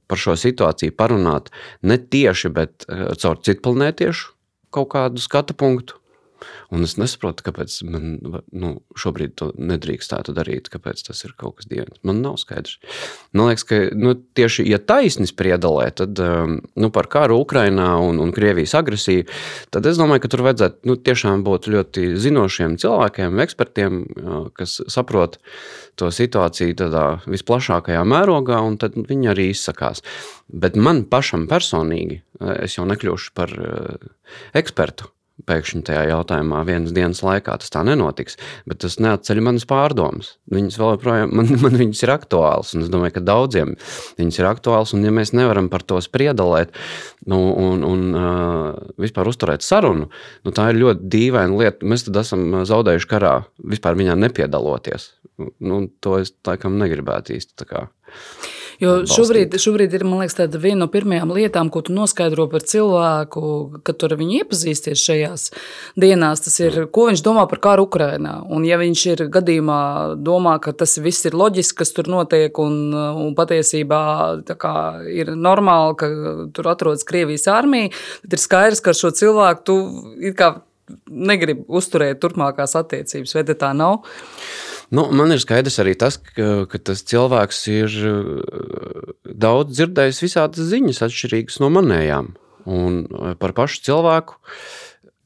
par 0.06 0.20
šo 0.22 0.36
situāciju 0.38 0.94
parunāt 0.94 1.48
ne 1.82 1.96
tieši, 1.98 2.52
bet 2.54 2.86
caur 3.18 3.40
citplanētiešu 3.42 4.28
kaut 4.70 4.92
kādu 4.94 5.22
skatu 5.22 5.56
punktu. 5.58 5.98
Un 6.74 6.86
es 6.86 6.96
nesaprotu, 6.98 7.44
kāpēc 7.46 7.76
man 7.86 8.16
nu, 8.50 8.70
šobrīd 8.98 9.34
to 9.38 9.50
nedrīkstētu 9.54 10.34
darīt, 10.36 10.70
kāpēc 10.72 11.04
tas 11.06 11.22
ir 11.26 11.34
kaut 11.38 11.58
kas 11.60 11.68
dīvains. 11.70 12.00
Man 12.06 12.22
nav 12.24 12.38
skaidrs. 12.42 12.78
Man 13.36 13.50
liekas, 13.50 13.66
ka 13.68 13.80
nu, 13.98 14.14
tieši 14.38 14.66
ja 14.68 14.80
taisni 14.82 15.28
spriedalē 15.30 15.90
tad, 16.00 16.18
um, 16.22 16.58
nu, 16.80 16.90
par 16.94 17.08
karu 17.12 17.38
Ukrajinā 17.44 17.92
un, 18.02 18.20
un 18.22 18.34
Krievijas 18.34 18.74
agresiju, 18.78 19.26
tad 19.74 19.86
es 19.90 20.00
domāju, 20.00 20.24
ka 20.24 20.32
tur 20.32 20.44
vajadzētu 20.48 20.90
nu, 20.90 20.98
tiešām 20.98 21.44
būt 21.46 21.70
ļoti 21.74 22.10
zinošiem 22.20 22.78
cilvēkiem, 22.82 23.40
ekspertiem, 23.44 24.02
kas 24.58 24.80
saprot 24.90 25.38
to 26.00 26.10
situāciju 26.14 26.76
tādā 26.78 27.04
visplašākajā 27.30 28.02
mērogā, 28.08 28.58
un 28.66 28.78
tad 28.82 28.98
viņi 28.98 29.30
arī 29.30 29.50
izsakās. 29.52 30.02
Bet 30.48 30.76
man 30.76 31.04
pašam 31.10 31.46
personīgi, 31.50 32.20
es 32.58 32.78
jau 32.78 32.86
nekļūšu 32.90 33.34
par 33.38 33.54
ekspertu 34.58 35.13
pēkšņi 35.48 35.82
tajā 35.88 36.04
jautājumā 36.12 36.60
vienas 36.68 36.94
dienas 36.94 37.20
laikā. 37.26 37.56
Tas 37.60 37.72
tā 37.74 37.82
nenotiks, 37.86 38.38
bet 38.70 38.80
tas 38.84 38.96
neatceļ 39.02 39.40
manas 39.44 39.66
pārdomas. 39.68 40.34
Viņas 40.52 40.78
vēl 40.80 40.92
joprojām, 40.94 41.34
man, 41.34 41.50
man 41.64 41.78
viņas 41.80 42.04
ir 42.06 42.12
aktuāls, 42.14 42.74
un 42.76 42.86
es 42.86 42.92
domāju, 42.92 43.16
ka 43.16 43.24
daudziem 43.26 43.74
viņas 44.20 44.40
ir 44.40 44.48
aktuāls, 44.50 44.94
un 44.96 45.04
ja 45.06 45.14
mēs 45.14 45.34
nevaram 45.36 45.68
par 45.72 45.84
to 45.86 45.98
spriedalēt 46.04 46.74
nu, 47.30 47.40
un, 47.50 47.82
un 47.88 48.06
uh, 48.14 48.68
vispār 49.00 49.30
uzturēt 49.30 49.66
sarunu, 49.66 50.08
nu, 50.46 50.54
tā 50.54 50.70
ir 50.72 50.80
ļoti 50.82 51.10
dīvaina 51.16 51.60
lieta. 51.60 51.90
Mēs 51.90 52.06
tad 52.08 52.22
esam 52.22 52.62
zaudējuši 52.68 53.10
karā, 53.10 53.36
vispār 53.74 53.98
viņā 53.98 54.16
nepiedaloties. 54.22 55.10
Nu, 55.58 55.84
to 56.04 56.20
es 56.22 56.30
laikam 56.46 56.78
negribētu 56.78 57.34
īsti. 57.34 57.58
Jo 58.82 58.94
šobrīd, 59.08 59.54
šobrīd 59.60 59.94
ir 59.96 60.04
liekas, 60.08 60.36
viena 60.60 60.84
no 60.84 60.88
pirmajām 60.90 61.32
lietām, 61.34 61.70
ko 61.72 61.82
tu 61.86 61.94
noskaidro 61.94 62.46
par 62.50 62.64
cilvēku, 62.66 63.80
kad 63.86 63.98
tu 64.00 64.08
ar 64.08 64.16
viņu 64.18 64.40
iepazīsties 64.40 65.04
šajās 65.04 65.46
dienās, 66.00 66.44
tas 66.46 66.58
ir, 66.62 66.80
ko 66.94 67.08
viņš 67.10 67.22
domā 67.24 67.46
par 67.50 67.62
karu 67.64 67.86
Ukrajinā. 67.88 68.36
Un, 68.50 68.66
ja 68.68 68.78
viņš 68.80 69.06
ir 69.12 69.24
gadījumā 69.34 69.80
domā, 70.18 70.56
ka 70.64 70.74
tas 70.76 70.96
viss 71.02 71.28
ir 71.28 71.38
loģiski, 71.38 71.78
kas 71.82 71.94
tur 71.96 72.10
notiek, 72.10 72.58
un, 72.62 72.92
un 72.94 73.32
patiesībā 73.38 74.02
kā, 74.58 74.76
ir 75.10 75.34
normāli, 75.38 75.98
ka 76.00 76.12
tur 76.56 76.70
atrodas 76.74 77.06
Krievijas 77.06 77.48
armija, 77.52 77.92
tad 78.24 78.38
ir 78.38 78.42
skaidrs, 78.42 78.84
ka 78.84 78.94
ar 78.94 79.00
šo 79.00 79.14
cilvēku 79.14 79.66
tu 79.68 79.80
negribi 81.08 81.64
uzturēt 81.68 82.20
turpmākās 82.22 82.76
attiecības. 82.78 83.34
Vai 83.36 83.44
tā 83.48 83.72
nav? 83.76 84.02
Nu, 84.94 85.08
man 85.16 85.32
ir 85.34 85.42
skaidrs 85.42 85.80
arī 85.82 85.94
tas, 85.98 86.18
ka, 86.36 86.64
ka 86.70 86.78
tas 86.90 87.02
cilvēks 87.08 87.60
ir 87.72 87.94
eh, 88.10 89.12
daudz 89.44 89.74
dzirdējis 89.74 90.22
visādas 90.22 90.70
ziņas, 90.70 91.02
atšķirīgas 91.06 91.60
no 91.62 91.70
manējām. 91.74 92.34
Un 92.70 93.00
eh, 93.04 93.34
par 93.40 93.56
pašu 93.56 93.82
cilvēku 93.88 94.38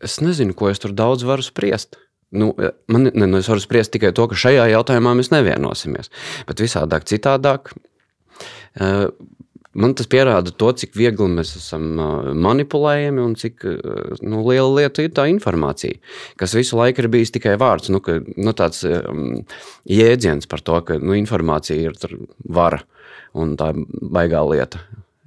es 0.04 0.20
nezinu, 0.24 0.54
ko 0.56 0.70
es 0.72 0.80
tur 0.80 0.94
daudz 0.96 1.26
varu 1.28 1.44
spriest. 1.44 1.98
Nu, 2.32 2.52
eh, 2.56 2.72
man, 2.88 3.10
ne, 3.10 3.26
nu, 3.26 3.42
es 3.42 3.50
varu 3.50 3.64
spriest 3.64 3.92
tikai 3.96 4.14
to, 4.16 4.28
ka 4.30 4.38
šajā 4.38 4.70
jautājumā 4.72 5.14
mēs 5.18 5.32
nevienosimies. 5.34 6.12
Bet 6.48 6.64
visādāk, 6.64 7.08
citādāk. 7.10 7.74
Man 9.78 9.94
tas 9.94 10.08
pierāda 10.10 10.50
to, 10.50 10.72
cik 10.74 10.96
viegli 10.98 11.28
mēs 11.30 11.54
esam 11.60 11.84
manipulējami 12.42 13.22
un 13.22 13.34
cik 13.38 13.62
nu, 14.26 14.42
liela 14.42 14.68
lieta 14.80 15.04
ir 15.04 15.12
tā 15.14 15.28
informācija, 15.30 16.00
kas 16.40 16.56
visu 16.58 16.78
laiku 16.80 17.04
ir 17.04 17.10
bijis 17.12 17.34
tikai 17.34 17.54
vārds. 17.60 17.92
Nu, 17.94 18.02
ka, 18.02 18.18
nu, 18.36 18.54
tāds 18.58 18.82
um, 18.88 19.44
jēdziens 19.86 20.50
par 20.50 20.64
to, 20.66 20.80
ka 20.88 20.98
nu, 20.98 21.14
informācija 21.18 21.92
ir 21.92 22.18
vara 22.48 22.82
un 23.38 23.54
tā 23.60 23.70
baigā 23.76 24.42
lieta, 24.48 24.82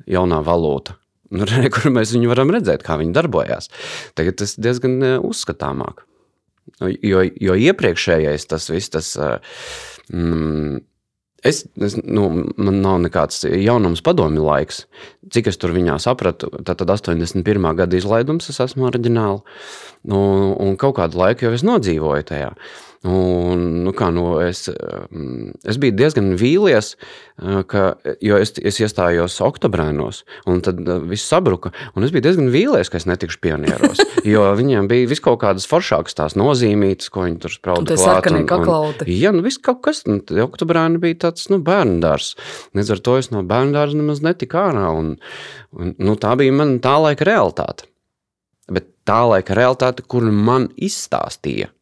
jaunā 0.10 0.42
valūta. 0.44 0.98
Nu, 1.32 1.48
re, 1.48 1.70
kur 1.72 1.94
mēs 1.96 2.12
viņu 2.12 2.28
varam 2.34 2.52
redzēt, 2.52 2.84
kā 2.84 2.98
viņi 3.00 3.16
darbojas. 3.16 3.70
Tagad 4.20 4.42
tas 4.42 4.58
diezgan 4.60 5.00
uzskatāmāk. 5.24 6.04
Jo, 6.82 7.24
jo 7.24 7.56
iepriekšējais 7.56 8.48
tas 8.52 8.68
viss, 8.72 8.92
tas. 8.92 9.14
Mm, 10.12 10.82
Es, 11.42 11.64
es, 11.82 11.96
nu, 12.06 12.28
man 12.62 12.76
nav 12.84 13.00
nekāds 13.02 13.42
jaunums 13.50 14.04
padomju 14.06 14.44
laiks. 14.46 14.84
Cik 15.34 15.50
es 15.50 15.58
tur 15.58 15.74
viņā 15.74 15.96
sapratu, 16.04 16.52
tad 16.68 16.84
81. 16.86 17.66
gada 17.80 17.98
izlaidums, 17.98 18.52
es 18.54 18.62
esmu 18.62 18.86
oriģināli. 18.92 19.42
Nu, 20.12 20.22
un 20.62 20.78
kaut 20.82 21.00
kādu 21.00 21.18
laiku 21.18 21.48
jau 21.48 21.56
es 21.58 21.66
nodzīvoju 21.66 22.28
tajā. 22.30 22.54
Un, 23.02 23.62
nu 23.82 23.92
kā, 23.98 24.12
nu, 24.14 24.36
es, 24.46 24.68
mm, 24.70 25.56
es 25.66 25.78
biju 25.82 25.96
diezgan 25.98 26.36
vīlies, 26.38 26.92
eh, 27.42 27.64
ka, 27.66 27.96
jo 28.22 28.38
es, 28.38 28.54
es 28.62 28.78
iestājos 28.78 29.40
oktobrēnos, 29.42 30.20
un 30.46 30.62
tad 30.62 30.84
eh, 30.86 31.00
viss 31.10 31.26
sabruka. 31.32 31.72
Es 31.98 32.14
biju 32.14 32.28
diezgan 32.28 32.52
vīlies, 32.54 32.92
ka 32.94 33.00
es 33.02 33.10
netikšu 33.10 33.42
pionieros. 33.42 34.06
Jo 34.22 34.44
viņiem 34.54 34.86
bija 34.86 35.08
vis 35.10 35.18
kaut 35.24 35.40
kādas 35.42 35.66
foršākas 35.66 36.14
tās 36.14 36.36
nozīmītas, 36.38 37.10
ko 37.10 37.24
viņi 37.26 37.40
tur 37.42 37.56
sprauda. 37.56 37.88
Tas 37.90 38.04
sarkanie 38.06 38.44
kaklauti. 38.46 39.08
Jā, 39.10 39.32
nu 39.34 39.42
viss 39.42 39.58
kaut 39.58 39.80
kas. 39.88 40.04
Nu, 40.06 40.20
oktobrēni 40.44 41.02
bija 41.02 41.18
tāds 41.26 41.48
nu, 41.50 41.58
bērndārs. 41.66 42.36
Līdz 42.78 42.94
ar 42.94 43.02
to 43.02 43.18
es 43.18 43.32
no 43.34 43.42
bērndārza 43.50 43.98
nemaz 43.98 44.22
netiku 44.22 44.62
ārā. 44.62 44.92
Un, 44.94 45.16
un, 45.74 45.96
nu, 45.98 46.14
tā 46.22 46.36
bija 46.38 46.54
mana 46.54 46.78
tā 46.86 47.00
laika 47.02 47.26
realitāte. 47.26 47.90
Bet 48.70 48.92
tā 49.10 49.24
laika 49.26 49.58
realitāte, 49.58 50.06
kur 50.06 50.30
man 50.30 50.70
izstāstīja 50.78 51.74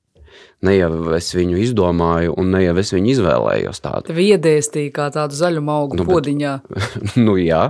ne 0.65 0.75
jau 0.75 0.91
es 1.15 1.29
viņu 1.35 1.59
izdomāju, 1.63 2.33
un 2.39 2.51
ne 2.53 2.63
jau 2.63 2.75
es 2.81 2.91
viņu 2.95 3.13
izvēlējos 3.13 3.81
tādu. 3.83 4.09
Tev 4.09 4.19
iedēstīja 4.23 4.93
kā 4.95 5.07
tādu 5.15 5.37
zaļu 5.39 5.63
augu 5.71 6.01
nu, 6.01 6.07
podiņā. 6.09 6.53
Bet, 6.67 7.15
nu 7.27 7.37
jā, 7.39 7.63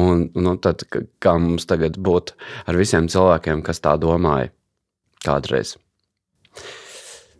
un 0.00 0.26
nu, 0.32 0.56
tad, 0.62 0.86
kā 1.22 1.36
mums 1.40 1.68
tagad 1.70 1.98
būt 2.00 2.34
ar 2.70 2.80
visiem 2.80 3.10
cilvēkiem, 3.12 3.62
kas 3.66 3.82
tā 3.84 3.96
domāja 4.00 4.50
kādreiz? 5.24 5.76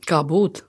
Kā 0.09 0.21
būt? 0.27 0.65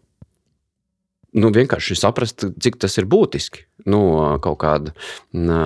Nu, 1.36 1.50
vienkārši 1.52 1.98
saprast, 2.00 2.46
cik 2.64 2.78
tas 2.80 2.94
ir 2.96 3.10
būtiski. 3.12 3.66
Nu, 3.92 4.00
kaut 4.42 4.62
kāda 4.62 4.94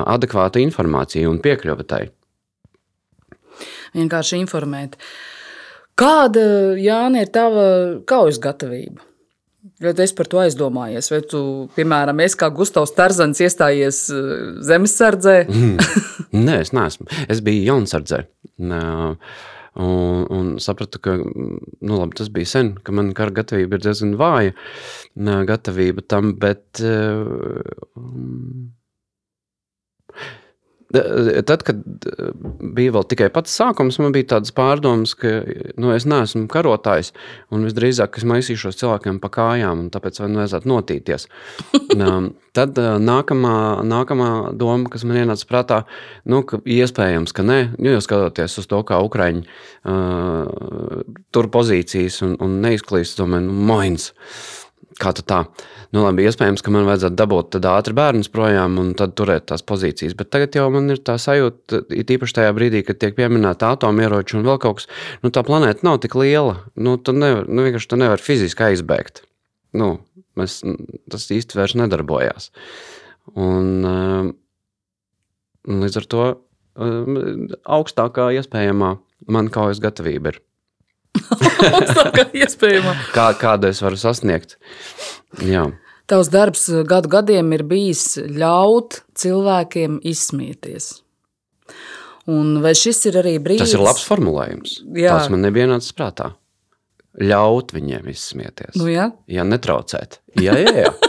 adekvāta 0.10 0.62
informācija 0.64 1.30
un 1.30 1.38
piekļuve 1.44 1.86
tai. 1.86 2.08
Vienkārši 3.94 4.40
informēt. 4.42 4.98
Uh, 4.98 5.39
Kāda, 6.00 6.42
Jāni, 6.80 7.26
ir 7.26 7.32
tava 7.36 7.68
kaujas 8.08 8.40
gatavība? 8.42 9.04
Vai 9.84 9.94
tu 9.96 10.06
par 10.16 10.28
to 10.32 10.40
aizdomājies? 10.42 11.08
Vai 11.12 11.20
tu, 11.28 11.42
piemēram, 11.76 12.20
es 12.24 12.36
kā 12.40 12.50
Gustavs 12.56 12.92
Tarzans 12.96 13.40
iestājies 13.44 14.02
eh, 14.16 14.34
zemesardzē? 14.68 15.38
mm. 15.48 15.78
Nē, 16.48 16.60
es 16.64 16.74
neesmu. 16.76 17.08
Es 17.32 17.40
biju 17.44 17.66
jaunsardzē. 17.72 18.24
Un, 19.80 20.26
un 20.36 20.48
sapratu, 20.60 21.00
ka 21.04 21.16
nu, 21.20 21.94
labi, 21.94 22.18
tas 22.20 22.32
bija 22.34 22.52
sen, 22.52 22.74
ka 22.84 22.94
man 22.96 23.14
kara 23.18 23.34
gatavība 23.40 23.80
ir 23.80 23.86
diezgan 23.86 24.16
vāja. 24.20 24.56
Gatavība 25.50 26.04
tam, 26.12 26.34
bet 26.42 26.82
um, 26.84 28.70
Tad, 30.90 31.62
kad 31.68 31.82
bija 32.74 32.94
vēl 32.96 33.04
tikai 33.12 33.28
pats 33.34 33.54
sākums, 33.54 34.00
man 34.02 34.14
bija 34.16 34.32
tādas 34.32 34.54
pārdomas, 34.58 35.14
ka 35.18 35.36
nu, 35.78 35.92
es 35.94 36.08
neesmu 36.10 36.48
karotājs 36.50 37.12
un 37.54 37.68
visdrīzāk 37.68 38.18
es 38.18 38.26
maisīšos 38.26 38.80
cilvēkiem 38.80 39.20
pa 39.22 39.30
kājām, 39.36 39.86
un 39.86 39.92
tāpēc 39.94 40.18
man 40.24 40.40
vajadzētu 40.42 40.72
notīties. 40.72 41.28
Tad 42.58 42.80
nākamā, 43.06 43.56
nākamā 43.86 44.30
doma, 44.58 44.90
kas 44.90 45.06
man 45.06 45.22
ienāca 45.22 45.46
prātā, 45.52 45.78
nu, 46.26 46.42
ka 46.50 46.58
iespējams, 46.66 47.36
ka 47.38 47.46
nē, 47.46 47.60
nu, 47.78 47.94
jo 47.94 48.02
skatoties 48.02 48.58
uz 48.64 48.70
to, 48.72 48.82
kā 48.90 48.98
Ukraiņi 49.06 49.46
uh, 49.46 51.06
tur 51.30 51.52
pozīcijas 51.54 52.24
un, 52.26 52.34
un 52.42 52.58
neizklīst, 52.66 53.22
domāju, 53.22 53.46
nu, 53.52 53.60
moins. 53.70 54.10
Kā 54.98 55.12
tā? 55.14 55.44
Nu, 55.94 56.02
labi, 56.02 56.26
iespējams, 56.26 56.64
ka 56.66 56.72
man 56.74 56.88
vajadzētu 56.88 57.18
dabūt 57.20 57.52
tādu 57.54 57.70
ātru 57.70 57.96
bērnu 57.98 58.26
projām 58.34 58.80
un 58.82 58.90
tad 58.98 59.14
turēt 59.20 59.46
tās 59.52 59.62
pozīcijas. 59.62 60.16
Bet 60.18 60.32
tagad 60.34 60.58
jau 60.58 60.66
man 60.74 60.90
ir 60.90 61.02
tā 61.06 61.20
sajūta, 61.22 61.84
it 61.94 62.10
īpaši 62.10 62.36
tajā 62.40 62.56
brīdī, 62.58 62.82
kad 62.88 62.98
tiek 63.00 63.14
pieminēta 63.18 63.70
atomieroči 63.76 64.40
un 64.40 64.48
vēl 64.48 64.58
kaut 64.64 64.82
kas, 64.82 64.90
nu, 65.22 65.30
tā 65.30 65.46
planēta 65.46 65.86
nav 65.86 66.02
tik 66.04 66.18
liela. 66.18 66.58
Nu, 66.76 66.98
tu 66.98 67.14
nevar, 67.14 67.46
nu, 67.46 67.68
vienkārši 67.68 67.92
tu 67.94 68.02
nevar 68.02 68.24
fiziski 68.24 68.66
aizbēgt. 68.72 69.24
Nu, 69.78 70.00
mēs, 70.40 70.60
tas 71.14 71.30
īsti 71.38 71.62
vairs 71.62 71.78
nedarbojās. 71.78 72.50
Un, 73.38 73.72
um, 73.86 74.34
līdz 75.70 76.02
ar 76.02 76.10
to 76.10 76.28
um, 76.34 77.48
augstākā 77.78 78.32
iespējamā 78.42 78.96
man 79.30 79.54
kaujas 79.54 79.82
gatavība 79.84 80.34
ir. 80.34 80.44
Kā, 83.16 83.30
kādu 83.40 83.70
es 83.70 83.84
varu 83.84 84.00
sasniegt? 84.00 84.58
Jā. 85.46 85.68
Tavs 86.10 86.32
darbs 86.34 86.66
gadu 86.90 87.12
gadiem 87.12 87.52
ir 87.54 87.64
bijis 87.70 88.16
ļaut 88.18 89.04
cilvēkiem 89.20 90.00
izsmieties. 90.10 90.96
Un 92.30 92.60
vai 92.64 92.74
šis 92.78 93.04
ir 93.10 93.20
arī 93.22 93.38
brīdis? 93.42 93.68
Tas 93.68 93.78
ir 93.78 93.84
labs 93.84 94.06
formulējums. 94.06 94.80
Jā. 94.98 95.18
Tas 95.18 95.30
man 95.34 95.44
nebija 95.46 95.70
nācis 95.70 95.94
prātā. 95.98 96.34
Ļaut 97.20 97.74
viņiem 97.76 98.06
izsmieties. 98.12 98.76
Nu, 98.78 98.86
jā. 98.90 99.10
ja 99.28 99.46
netraucēt. 99.46 100.20
Jā, 100.40 100.54
jā, 100.62 100.86
jā. 100.86 100.92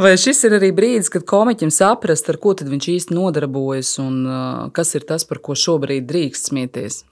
Vai 0.00 0.14
šis 0.16 0.38
ir 0.48 0.54
arī 0.56 0.70
brīdis, 0.72 1.10
kad 1.12 1.26
komiķim 1.28 1.68
saprast, 1.74 2.30
ar 2.32 2.38
ko 2.40 2.54
viņš 2.56 2.86
īsti 2.94 3.12
nodarbojas 3.12 3.90
un 4.00 4.22
uh, 4.24 4.70
kas 4.72 4.94
ir 4.96 5.04
tas, 5.04 5.26
par 5.28 5.42
ko 5.44 5.52
šobrīd 5.52 6.06
drīkst 6.08 6.48
smieties? 6.48 7.02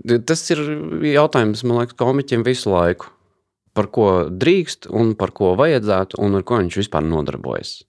Tas 0.00 0.42
ir 0.52 0.62
jautājums, 1.10 1.62
man 1.66 1.82
liekas, 1.82 1.98
komiķiem 2.00 2.44
visu 2.46 2.72
laiku. 2.72 3.10
Par 3.76 3.86
ko 3.92 4.06
drīkst, 4.32 4.88
un 4.96 5.12
par 5.18 5.34
ko 5.36 5.52
vajadzētu, 5.58 6.18
un 6.24 6.40
ar 6.40 6.44
ko 6.46 6.58
viņš 6.58 6.80
vispār 6.80 7.04
nodarbojas. 7.06 7.80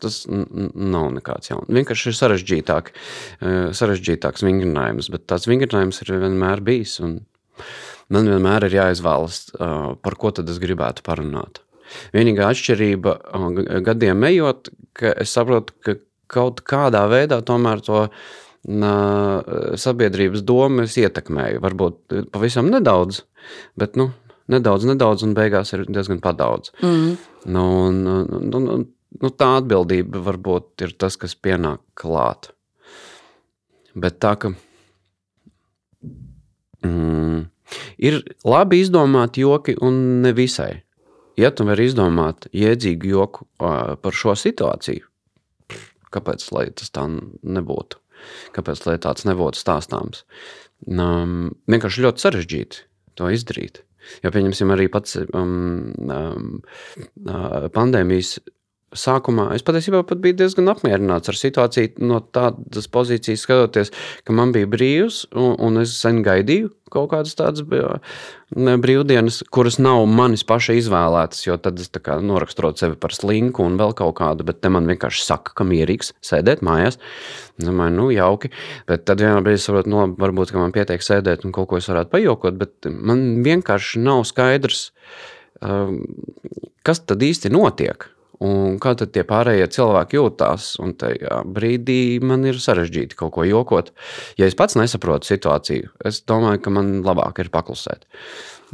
Tas 0.00 0.22
nav 0.28 1.10
nekāds 1.14 1.50
jauns. 1.50 1.68
Vienkārši 1.72 2.10
ir 2.10 2.16
sarežģītāk, 2.18 2.88
eh, 2.92 3.68
sarežģītāks 3.76 4.44
vingrinājums, 4.44 5.10
bet 5.12 5.26
tāds 5.26 5.48
vingrinājums 5.48 6.02
ir 6.04 6.18
vienmēr 6.20 6.62
bijis. 6.64 7.00
Man 8.08 8.28
vienmēr 8.30 8.68
ir 8.68 8.76
jāizvēlas, 8.76 9.38
eh, 9.54 9.94
par 10.02 10.14
ko 10.14 10.30
tad 10.30 10.48
es 10.48 10.58
gribētu 10.58 11.02
parunāt. 11.02 11.60
Vienīgā 12.12 12.50
atšķirība 12.52 13.16
eh, 13.16 13.80
gadiem 13.80 14.22
ejot, 14.22 14.68
ka 14.94 15.14
es 15.16 15.32
saprotu, 15.32 15.72
ka 15.82 15.96
kaut 16.28 16.62
kādā 16.64 17.06
veidā 17.08 17.40
tomēr 17.42 17.82
to 17.84 18.08
sabiedrības 18.66 20.42
domas 20.46 20.96
ietekmēju. 20.98 21.62
Varbūt 21.62 22.16
pavisam 22.34 22.70
nedaudz, 22.72 23.22
bet 23.78 23.96
nu, 23.96 24.10
nedaudz, 24.50 24.86
nedaudz, 24.88 25.22
un 25.26 25.34
beigās 25.36 25.72
ir 25.74 25.86
diezgan 25.86 26.20
padaudz. 26.22 26.72
Mm. 26.82 27.16
Nu, 27.54 27.64
un, 27.86 28.02
nu, 28.04 28.60
nu, 28.60 28.78
nu, 29.22 29.30
tā 29.30 29.52
atbildība 29.60 30.22
varbūt 30.26 30.86
ir 30.86 30.96
tas, 30.98 31.18
kas 31.20 31.36
pienāk 31.38 31.82
klāt. 31.98 32.50
Bet 33.96 34.18
tā, 34.20 34.34
ka 34.36 34.50
mm, 36.84 37.46
ir 38.02 38.18
labi 38.44 38.82
izdomāt 38.82 39.38
joki 39.40 39.76
un 39.80 40.22
ne 40.24 40.34
visai. 40.36 40.82
Ja 41.36 41.50
tu 41.52 41.66
vari 41.68 41.84
izdomāt 41.84 42.48
jēdzīgu 42.56 43.08
joku 43.10 43.44
par 43.60 44.16
šo 44.16 44.32
situāciju, 44.40 45.04
kāpēc 46.12 46.46
tas 46.80 46.92
tā 46.94 47.04
nebūtu? 47.12 48.00
Kāpēc 48.56 48.84
tāds 49.04 49.26
nebūtu 49.28 49.60
stāstāms? 49.60 50.24
Um, 50.86 51.54
vienkārši 51.70 52.04
ļoti 52.04 52.24
sarežģīti 52.24 52.84
to 53.16 53.30
izdarīt. 53.32 53.82
Jo, 54.22 54.30
pieņemsim, 54.30 54.70
arī 54.70 54.86
pats 54.92 55.16
um, 55.34 55.92
um, 56.06 56.60
pandēmijas 57.74 58.36
sākumā 58.98 59.50
es 59.56 59.64
patiesībā 59.66 60.02
pat 60.08 60.22
biju 60.24 60.38
diezgan 60.40 60.72
apmierināts 60.72 61.32
ar 61.32 61.38
situāciju 61.38 62.06
no 62.06 62.22
tādas 62.34 62.88
pozīcijas, 62.92 63.44
skatoties, 63.46 63.92
ka 64.26 64.36
man 64.36 64.54
bija 64.56 64.68
brīvs, 64.70 65.26
un, 65.36 65.54
un 65.62 65.82
es 65.84 65.94
sen 66.00 66.22
gaidīju 66.26 66.72
kaut 66.92 67.08
kādas 67.10 67.34
tādas 67.34 67.64
brīvdienas, 67.66 69.40
kuras 69.52 69.78
nav 69.82 70.04
manis 70.10 70.44
paša 70.46 70.76
izvēlētas, 70.78 71.42
jo 71.46 71.56
tad 71.60 71.80
es 71.82 71.90
noraksturot 72.22 72.78
sevi 72.78 72.98
par 73.00 73.14
slinku 73.14 73.64
un 73.66 73.78
vēl 73.80 73.94
kaut 73.98 74.16
kādu, 74.20 74.46
bet 74.46 74.60
te 74.62 74.70
man 74.72 74.86
vienkārši 74.86 75.24
saka, 75.26 75.54
ka 75.58 75.66
mierīgs 75.66 76.14
sēdēt 76.24 76.62
mājās. 76.66 77.00
Domāju, 77.58 77.96
nu, 77.96 78.08
jauki, 78.14 78.52
bet 78.86 79.06
tad 79.08 79.22
vienā 79.24 79.42
brīdī 79.42 79.62
saprotu, 79.64 79.90
no, 79.92 80.06
nu, 80.06 80.18
varbūt, 80.20 80.54
ka 80.54 80.62
man 80.62 80.74
pietiek 80.76 81.02
sēdēt 81.02 81.46
un 81.46 81.54
kaut 81.56 81.70
ko 81.70 81.80
es 81.80 81.88
varētu 81.90 82.12
pajokot, 82.14 82.58
bet 82.60 82.90
man 82.92 83.24
vienkārši 83.46 84.02
nav 84.04 84.22
skaidrs, 84.28 84.90
kas 86.86 87.02
tad 87.02 87.24
īsti 87.24 87.50
notiek. 87.54 88.12
Un 88.44 88.76
kā 88.82 88.92
tad 88.98 89.14
tie 89.14 89.22
pārējie 89.24 89.68
cilvēki 89.72 90.18
jūtās? 90.18 90.74
Un 90.84 90.92
tajā 91.00 91.40
brīdī 91.56 92.18
man 92.20 92.44
ir 92.48 92.58
sarežģīti 92.60 93.16
kaut 93.16 93.32
ko 93.36 93.46
jokot. 93.48 93.94
Ja 94.36 94.48
es 94.48 94.56
pats 94.58 94.76
nesaprotu 94.76 95.30
situāciju, 95.30 95.94
es 96.04 96.20
domāju, 96.28 96.60
ka 96.66 96.74
man 96.74 96.98
labāk 97.06 97.40
ir 97.40 97.52
paklusēt. 97.54 98.04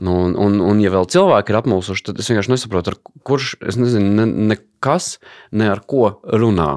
Nu, 0.03 0.17
un, 0.25 0.35
un, 0.41 0.59
un, 0.65 0.81
ja 0.81 0.91
vēl 0.91 1.07
cilvēki 1.13 1.53
ir 1.53 1.61
apmulsuši, 1.61 2.07
tad 2.09 2.21
es 2.23 2.31
vienkārši 2.31 2.55
nesaprotu, 2.55 2.97
kurš, 3.29 3.55
es 3.69 3.79
nezinu, 3.79 4.09
ne, 4.19 4.27
nekas, 4.53 5.19
ne 5.53 5.69
ar 5.71 5.85
ko 5.87 6.17
runā. 6.25 6.73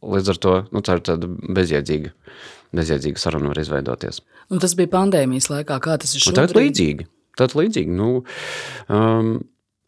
Līdz 0.00 0.32
ar 0.32 0.40
to 0.40 0.56
nu, 0.72 0.80
tā 0.86 0.96
ir 0.96 1.02
tāda 1.04 1.28
bezjēdzīga, 1.28 2.12
bezjēdzīga 2.78 3.20
saruna 3.20 3.50
var 3.50 3.60
izveidoties. 3.60 4.22
Un 4.50 4.62
tas 4.62 4.72
bija 4.78 4.92
pandēmijas 4.94 5.50
laikā, 5.50 5.76
kā 5.82 5.98
tas 6.00 6.14
ir 6.14 6.24
šobrīd? 6.24 6.38
Tā 6.40 6.46
ir 6.46 6.62
līdzīgi. 6.64 7.08
Ir 7.40 7.56
līdzīgi. 7.56 7.92
Nu, 7.96 8.08
um, 8.92 9.34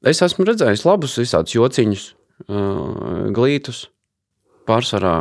es 0.09 0.21
esmu 0.25 0.47
redzējis 0.49 0.85
labus 0.89 1.17
visādus 1.21 1.57
jociņus, 1.57 2.05
glītus, 2.49 3.87
pārsvarā 4.69 5.17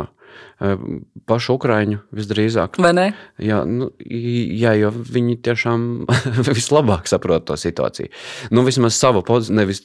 pašu 1.26 1.56
ukrāņu 1.56 1.98
visdrīzāk. 2.14 2.78
Vai 2.82 2.92
ne? 2.94 3.06
Jā, 3.42 3.62
nu, 3.68 3.88
jā 3.98 4.74
jo 4.78 4.92
viņi 4.92 5.38
tiešām 5.44 5.86
vislabāk 6.58 7.10
saprot 7.10 7.46
to 7.48 7.56
situāciju. 7.58 8.12
Nu, 8.54 8.64
vismaz 8.66 8.96
savu 8.98 9.24
pozīciju, 9.26 9.58
nevis 9.58 9.82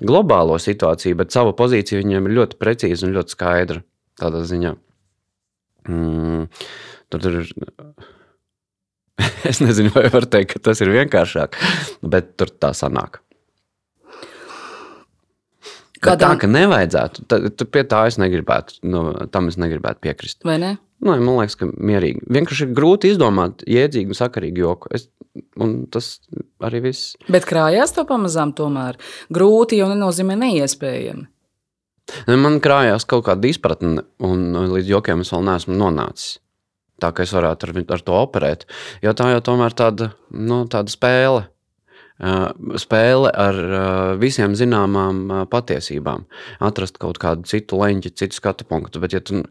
globālo 0.00 0.58
situāciju, 0.62 1.18
bet 1.18 1.34
savu 1.34 1.56
pozīciju 1.58 2.02
viņiem 2.04 2.28
ir 2.28 2.36
ļoti 2.38 2.60
precīza 2.60 3.08
un 3.08 3.16
ļoti 3.16 3.36
skaidra. 3.36 3.82
Tādā 4.20 4.44
ziņā. 4.46 4.74
Mm, 5.90 6.48
tur 7.12 7.40
ir. 7.42 7.54
Es 9.46 9.58
nezinu, 9.60 9.90
vai 9.94 10.06
var 10.10 10.24
teikt, 10.30 10.54
ka 10.54 10.60
tas 10.70 10.80
ir 10.82 10.88
vienkāršāk, 10.90 11.58
bet 12.06 12.32
tur 12.40 12.50
tā 12.62 12.70
sanāk. 12.74 13.20
Kādam... 16.02 16.32
Tā, 16.34 16.40
ka 16.42 16.48
nevajadzētu, 16.50 17.24
tad 17.30 17.62
pie 17.70 17.82
tā 17.86 18.00
es 18.10 18.16
negribētu, 18.18 18.80
no, 18.90 19.04
tam 19.30 19.46
es 19.52 19.58
negribētu 19.60 20.02
piekrist. 20.02 20.40
Vai 20.46 20.56
ne? 20.58 20.72
Nu, 21.02 21.14
man 21.14 21.40
liekas, 21.40 21.56
ka 21.58 21.66
mierīgi. 21.70 22.24
Vienkārši 22.30 22.66
ir 22.68 22.74
grūti 22.76 23.10
izdomāt 23.10 23.62
jēdzīgu, 23.70 24.14
sakarīgu 24.14 24.62
joku. 24.62 24.90
Es, 24.94 25.08
un 25.62 25.84
tas 25.90 26.14
arī 26.62 26.82
viss. 26.88 27.16
Bet 27.30 27.46
krājās 27.46 27.94
to 27.94 28.04
pamazām 28.06 28.54
tomēr. 28.58 28.98
Grūti 29.34 29.78
jau 29.78 29.88
nenozīmē 29.90 30.38
neiespējami. 30.42 31.26
Man 32.34 32.58
krājās 32.62 33.06
kaut 33.08 33.26
kāda 33.28 33.50
izpratne, 33.50 34.02
un 34.26 34.46
līdz 34.74 34.90
jokiem 34.90 35.22
es 35.22 35.30
vēl 35.34 35.46
neesmu 35.46 35.78
nonācis. 35.78 36.36
Tā 37.02 37.10
kā 37.14 37.26
es 37.26 37.34
varētu 37.34 37.70
ar, 37.70 37.78
ar 37.96 38.02
to 38.06 38.18
operēt. 38.18 38.66
Jo 39.02 39.14
tā 39.18 39.30
jau 39.32 39.42
tomēr 39.42 39.74
tāda, 39.74 40.12
nu, 40.30 40.62
tāda 40.70 40.92
spēle 40.92 41.46
spēle 42.78 43.30
ar 43.34 43.58
visiem 44.20 44.54
zināmām 44.58 45.46
patiesībām, 45.50 46.26
atrast 46.62 47.00
kaut 47.02 47.18
kādu 47.22 47.48
citu 47.50 47.80
leņķi, 47.80 48.12
citu 48.14 48.38
skatu 48.38 48.66
punktu. 48.68 49.02
Bet, 49.02 49.16
ja 49.16 49.20
tu, 49.24 49.42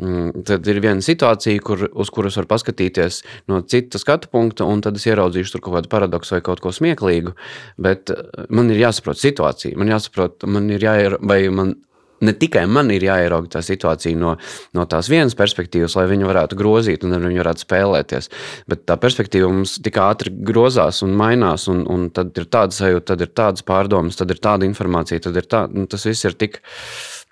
mm, 0.00 0.44
tad 0.48 0.68
ir 0.68 0.82
viena 0.84 1.04
situācija, 1.04 1.62
kur, 1.64 1.86
uz 1.90 2.12
kuras 2.12 2.36
var 2.36 2.48
paskatīties 2.50 3.22
no 3.48 3.62
cita 3.62 4.00
skatu 4.02 4.28
punkta, 4.32 4.68
un 4.68 4.84
tad 4.84 5.00
es 5.00 5.08
ieraudzīšu 5.08 5.56
tur 5.56 5.64
kaut 5.64 5.78
kādu 5.78 5.92
paradoksu 5.92 6.36
vai 6.36 6.42
kaut 6.44 6.60
ko 6.60 6.74
smieklīgu. 6.76 7.32
Bet 7.80 8.12
man 8.52 8.72
ir 8.72 8.82
jāsaprot 8.84 9.20
situācija, 9.20 9.78
man 9.80 9.94
jāsaprot, 9.94 10.44
man 10.44 10.68
ir 10.74 10.84
jāier, 10.84 11.16
vai 11.24 11.46
man 11.48 11.78
ne 12.26 12.34
tikai 12.36 12.66
man 12.70 12.90
ir 12.94 13.04
jāierauga 13.06 13.54
tā 13.56 13.62
situācija 13.64 14.18
no, 14.18 14.34
no 14.76 14.86
tās 14.90 15.10
vienas 15.12 15.36
perspektīvas, 15.38 15.96
lai 15.98 16.06
viņi 16.10 16.28
varētu 16.28 16.58
grozīt 16.60 17.06
un 17.06 17.16
viņi 17.16 17.42
varētu 17.42 17.64
spēlēties. 17.64 18.30
Bet 18.70 18.84
tā 18.90 18.98
perspektīva 19.00 19.50
mums 19.52 19.78
tik 19.84 19.98
ātri 20.02 20.34
grozās 20.50 21.02
un 21.06 21.16
mainās, 21.18 21.68
un, 21.72 21.82
un 21.90 22.08
tad 22.14 22.36
ir 22.40 22.50
tāda 22.52 22.76
sajūta, 22.76 23.12
tad 23.14 23.26
ir 23.26 23.32
tādas 23.32 23.66
pārdomas, 23.66 24.20
tad 24.20 24.32
ir 24.34 24.42
tāda 24.42 24.68
informācija, 24.68 25.22
tad 25.26 25.40
ir 25.40 25.48
tā, 25.50 25.64
nu, 25.72 25.88
tas 25.90 26.06
viss 26.08 26.28
ir 26.28 26.38
tik. 26.40 26.62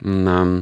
Um, 0.05 0.61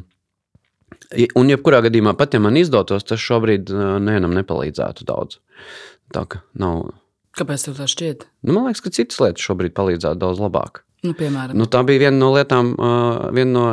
Un, 1.38 1.50
jebkurā 1.50 1.82
gadījumā, 1.84 2.16
pat 2.18 2.34
ja 2.34 2.40
man 2.42 2.56
izdotos, 2.58 3.04
tas 3.06 3.22
šobrīd 3.22 3.70
ā, 3.70 3.96
nevienam 4.02 4.34
nepalīdzētu 4.34 5.06
daudz. 5.06 5.38
Tā 6.14 6.24
kā 6.30 6.40
nav. 6.58 6.88
Kāpēc 7.36 7.66
tev 7.66 7.76
tā 7.78 7.86
šķiet? 7.90 8.26
Nu, 8.46 8.56
man 8.56 8.66
liekas, 8.66 8.82
ka 8.82 8.94
citas 8.94 9.20
lietas 9.22 9.44
šobrīd 9.44 9.74
palīdzētu 9.76 10.18
daudz 10.22 10.42
labāk. 10.42 10.85
Nu, 11.06 11.16
piemēram, 11.18 11.56
Nu, 11.58 11.68
tā 11.70 11.82
bija 11.86 12.06
viena 12.06 12.18
no 12.18 12.32
lietām, 12.34 12.74
viena 13.36 13.50
no, 13.54 13.66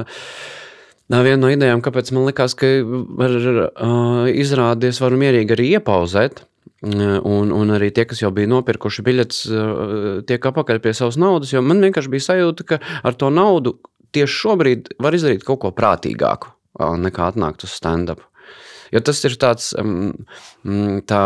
viena 1.25 1.41
no 1.41 1.51
idejām, 1.53 1.83
kāpēc 1.85 2.13
man 2.15 2.27
likās, 2.29 2.55
ka 2.57 2.69
var, 3.19 3.37
izrādies 4.31 5.01
varu 5.03 5.21
mierīgi 5.21 5.57
arī 5.57 5.69
iepauzēt. 5.77 6.45
Un, 6.83 7.51
un 7.55 7.69
arī 7.71 7.93
tie, 7.95 8.03
kas 8.03 8.19
jau 8.19 8.27
bija 8.35 8.49
nopirkuši 8.51 9.05
biļetes, 9.07 9.39
tiek 10.27 10.47
apakaļ 10.49 10.81
pie 10.83 10.91
savas 10.97 11.15
naudas. 11.15 11.53
Man 11.63 11.79
vienkārši 11.79 12.11
bija 12.11 12.25
sajūta, 12.25 12.65
ka 12.67 12.79
ar 13.07 13.15
to 13.15 13.29
naudu 13.31 13.77
tieši 14.13 14.39
šobrīd 14.41 14.91
var 15.01 15.15
izdarīt 15.15 15.45
kaut 15.47 15.61
ko 15.63 15.71
prātīgāku 15.75 16.51
nekā 16.99 17.31
atnākt 17.31 17.63
uz 17.63 17.75
stand-up. 17.77 18.25
Jo 18.93 19.01
tas 19.01 19.23
ir 19.25 19.37
tāds 19.41 19.71
tā, 21.09 21.23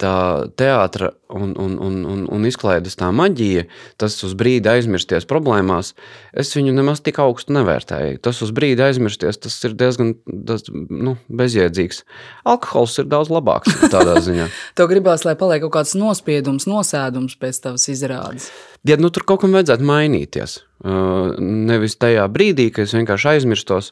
tā 0.00 0.48
teātris 0.58 1.14
un, 1.28 1.52
un, 1.60 1.76
un, 1.82 1.98
un, 2.08 2.22
un 2.32 2.46
izklaides 2.48 2.96
tā 2.98 3.10
maģija, 3.14 3.66
tas 4.00 4.16
uz 4.26 4.34
brīdi 4.38 4.70
aizmirsties 4.70 5.28
problēmās. 5.28 5.92
Es 6.32 6.54
viņu 6.56 6.72
nemaz 6.76 7.02
tik 7.04 7.20
augstu 7.22 7.54
nevērtēju. 7.56 8.20
Tas 8.24 8.40
uz 8.44 8.52
brīdi 8.54 8.84
aizmirsties, 8.84 9.40
tas 9.44 9.58
ir 9.68 9.76
diezgan 9.78 10.14
tas, 10.48 10.66
nu, 10.72 11.16
bezjēdzīgs. 11.28 12.02
Alkohols 12.48 12.98
ir 13.02 13.10
daudz 13.12 13.32
labāks 13.34 13.76
tādā 13.94 14.18
ziņā. 14.24 14.48
tev 14.78 14.90
gribās, 14.90 15.26
lai 15.28 15.36
paliek 15.38 15.62
kaut 15.66 15.76
kāds 15.80 15.94
nospiedums, 15.98 16.68
nosēdums 16.70 17.38
pēc 17.38 17.62
tavas 17.68 17.88
izrādes. 17.92 18.50
Ja 18.86 18.96
nu, 19.00 19.10
tur 19.10 19.24
kaut 19.26 19.42
kam 19.42 19.56
vajadzētu 19.56 19.86
mainīties. 19.86 20.60
Uh, 20.78 21.34
nevis 21.42 21.96
tajā 21.98 22.28
brīdī, 22.30 22.68
kad 22.70 22.86
es 22.86 22.94
vienkārši 22.94 23.32
aizmirstos. 23.32 23.90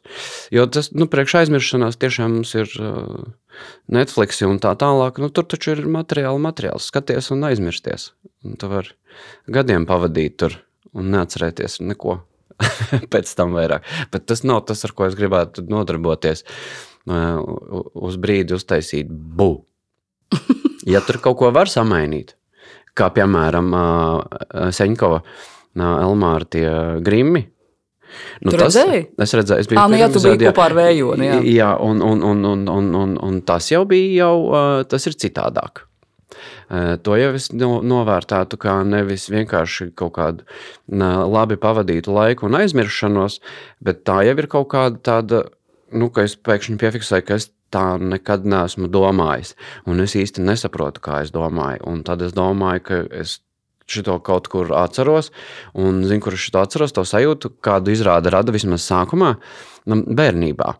Jo 0.55 0.69
tas, 0.71 0.93
nu, 0.95 1.09
priekš 1.11 1.41
aizmirstās 1.41 1.99
tiešām 1.99 2.37
mums 2.39 2.55
ir 2.55 2.71
uh, 2.79 3.27
Netflix 3.91 4.39
un 4.47 4.61
tā 4.63 4.77
tālāk. 4.79 5.19
Nu, 5.23 5.33
tur 5.35 5.49
taču 5.51 5.75
ir 5.75 5.83
materiāli, 5.91 6.43
materiāls. 6.45 6.87
Skaties 6.93 7.33
un 7.35 7.43
aizmirsties. 7.49 8.13
Un 8.47 8.55
tu 8.61 8.71
vari 8.71 8.95
gadiem 9.51 9.89
pavadīt 9.89 10.39
tur 10.39 10.61
un 10.97 11.11
neatcerēties 11.17 11.81
neko 11.83 12.21
pēc 13.13 13.35
tam 13.37 13.57
vairāk. 13.59 13.87
Bet 14.15 14.29
tas 14.31 14.47
nav 14.47 14.63
tas, 14.71 14.87
ar 14.87 14.95
ko 14.95 15.11
es 15.11 15.19
gribētu 15.19 15.67
nodarboties. 15.67 16.47
Uh, 17.07 17.43
uz 18.07 18.19
brīdi 18.23 18.55
uztaisīt 18.59 19.11
bu. 19.11 19.57
Ja 20.87 21.01
tur 21.03 21.17
kaut 21.19 21.41
ko 21.41 21.49
var 21.51 21.67
samainīt, 21.67 22.37
kā 22.97 23.11
piemēram 23.17 23.75
Seņkova, 24.75 25.21
Elmāra 25.77 26.49
tie 26.49 26.67
grimi. 27.05 27.45
Nu, 28.41 28.53
Tu 28.53 28.61
redzēji? 28.61 29.03
Es 29.21 29.35
redzēju, 29.37 29.65
es 29.65 29.69
biju 29.69 29.81
Ā, 29.83 29.89
nu 29.91 29.99
jā, 29.99 30.07
biji 30.13 30.49
kopā 30.49 30.71
ar 30.71 30.77
Vējoni, 30.79 31.27
jā. 31.27 31.41
jā 31.53 31.73
un, 31.85 32.01
un, 32.05 32.23
un, 32.25 32.45
un, 32.53 32.63
un, 32.73 32.89
un, 33.03 33.19
un 33.29 33.43
tas 33.45 33.67
jau 33.73 33.83
bija, 33.89 34.25
jau, 34.25 34.85
tas 34.89 35.09
ir 35.11 35.17
citādāk. 35.21 35.83
To 37.07 37.17
jau 37.19 37.33
es 37.39 37.51
no, 37.55 37.79
novērtētu 37.87 38.59
kā 38.61 38.79
nevis 38.87 39.29
vienkārši 39.31 39.93
kaut 39.99 40.17
kādu 40.17 40.47
labi 41.33 41.59
pavadītu 41.63 42.15
laiku 42.15 42.49
un 42.49 42.59
aizmiršanos, 42.61 43.39
bet 43.85 44.03
tā 44.09 44.23
jau 44.27 44.35
ir 44.35 44.49
kaut 44.51 44.71
kāda 44.75 45.03
tāda, 45.11 45.43
nu, 45.95 46.11
ka 46.11 46.27
es 46.27 46.35
pēkšņi 46.37 46.81
piefiksēju, 46.83 47.27
ka 47.29 47.39
es 47.39 47.51
tā 47.75 47.97
nekad 48.01 48.47
neesmu 48.47 48.91
domājis. 48.93 49.55
Un 49.87 50.03
es 50.05 50.17
īsti 50.19 50.45
nesaprotu, 50.45 51.03
kā 51.05 51.23
es 51.25 51.33
domāju. 51.35 51.83
Un 51.91 52.05
tad 52.07 52.23
es 52.27 52.37
domāju, 52.37 52.85
ka 52.87 53.01
es 53.23 53.41
šito 53.87 54.19
kaut 54.27 54.49
kur 54.51 54.73
atceros, 54.75 55.31
un 55.79 56.03
zinu, 56.07 56.23
kur 56.25 56.35
es 56.35 56.47
to 56.51 56.63
atceros, 56.63 56.95
to 56.95 57.07
sajūtu, 57.07 57.55
kādu 57.63 57.95
izrāda 57.95 58.33
rada 58.35 58.55
vismaz 58.55 58.87
sākumā, 58.87 59.37
nu, 59.91 60.03
bērnībā. 60.19 60.73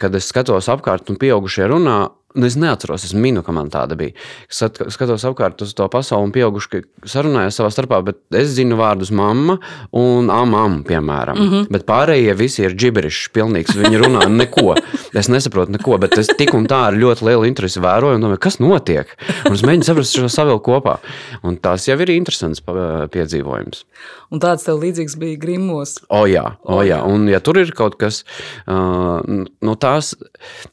Kad 0.00 0.16
es 0.16 0.28
skatos 0.32 0.68
apkārt, 0.72 1.08
un 1.12 1.18
pieaugušie 1.20 1.68
runā, 1.72 2.02
nu, 2.34 2.46
es 2.46 2.56
neatceros, 2.56 3.04
es 3.04 3.14
minu, 3.14 3.42
ka 3.42 3.52
man 3.52 3.70
tāda 3.70 3.96
bija. 3.98 4.12
Sat- 4.48 4.78
Skatos 4.92 5.24
apkārt 5.28 5.62
uz 5.62 5.74
to 5.74 5.88
pasauli, 5.88 6.28
un 6.28 6.32
pieauguši 6.34 6.82
sarunājas 7.04 7.58
savā 7.60 7.70
starpā, 7.74 8.02
bet 8.04 8.20
es 8.32 8.54
zinu 8.56 8.76
vārdus 8.78 9.10
mamma 9.10 9.58
un 9.96 10.30
amam, 10.30 10.82
piemēram. 10.84 11.38
Mm 11.38 11.50
-hmm. 11.50 11.66
Bet 11.70 11.86
pārējie 11.86 12.34
visi 12.36 12.62
ir 12.62 12.74
gibberišs, 12.74 13.28
pilnīgs. 13.34 13.76
Viņi 13.76 13.98
runā 14.04 14.28
neko. 14.28 14.74
Es 15.12 15.26
nesaprotu 15.28 15.72
neko, 15.72 15.98
bet 15.98 16.18
es 16.18 16.28
tik 16.38 16.54
un 16.54 16.66
tā 16.66 16.86
ar 16.86 16.94
ļoti 16.94 17.24
lielu 17.26 17.44
interesi 17.44 17.80
vēroju, 17.80 18.14
un 18.14 18.20
domāju, 18.22 18.38
kas 18.38 18.60
notiek. 18.60 19.06
Un 19.46 19.52
es 19.52 19.62
mēģinu 19.62 19.82
saprast 19.82 20.14
šo 20.14 20.28
savilku 20.28 20.70
kopā. 20.70 20.98
Un 21.42 21.56
tas 21.56 21.88
jau 21.88 21.98
ir 22.00 22.10
interesants 22.10 22.62
piedzīvojums. 23.10 23.84
Un 24.30 24.38
tāds 24.38 24.64
tev 24.64 24.78
līdzīgs 24.78 25.16
bija 25.18 25.38
Grimos. 25.42 25.96
O, 26.08 26.26
jā, 26.30 26.44
o, 26.62 26.82
jā. 26.86 27.00
Un, 27.06 27.26
ja 27.28 27.40
tur 27.40 27.58
ir 27.58 27.72
kaut 27.76 27.96
kas 27.98 28.22
uh, 28.68 29.18
no 29.60 29.74
tās, 29.74 30.14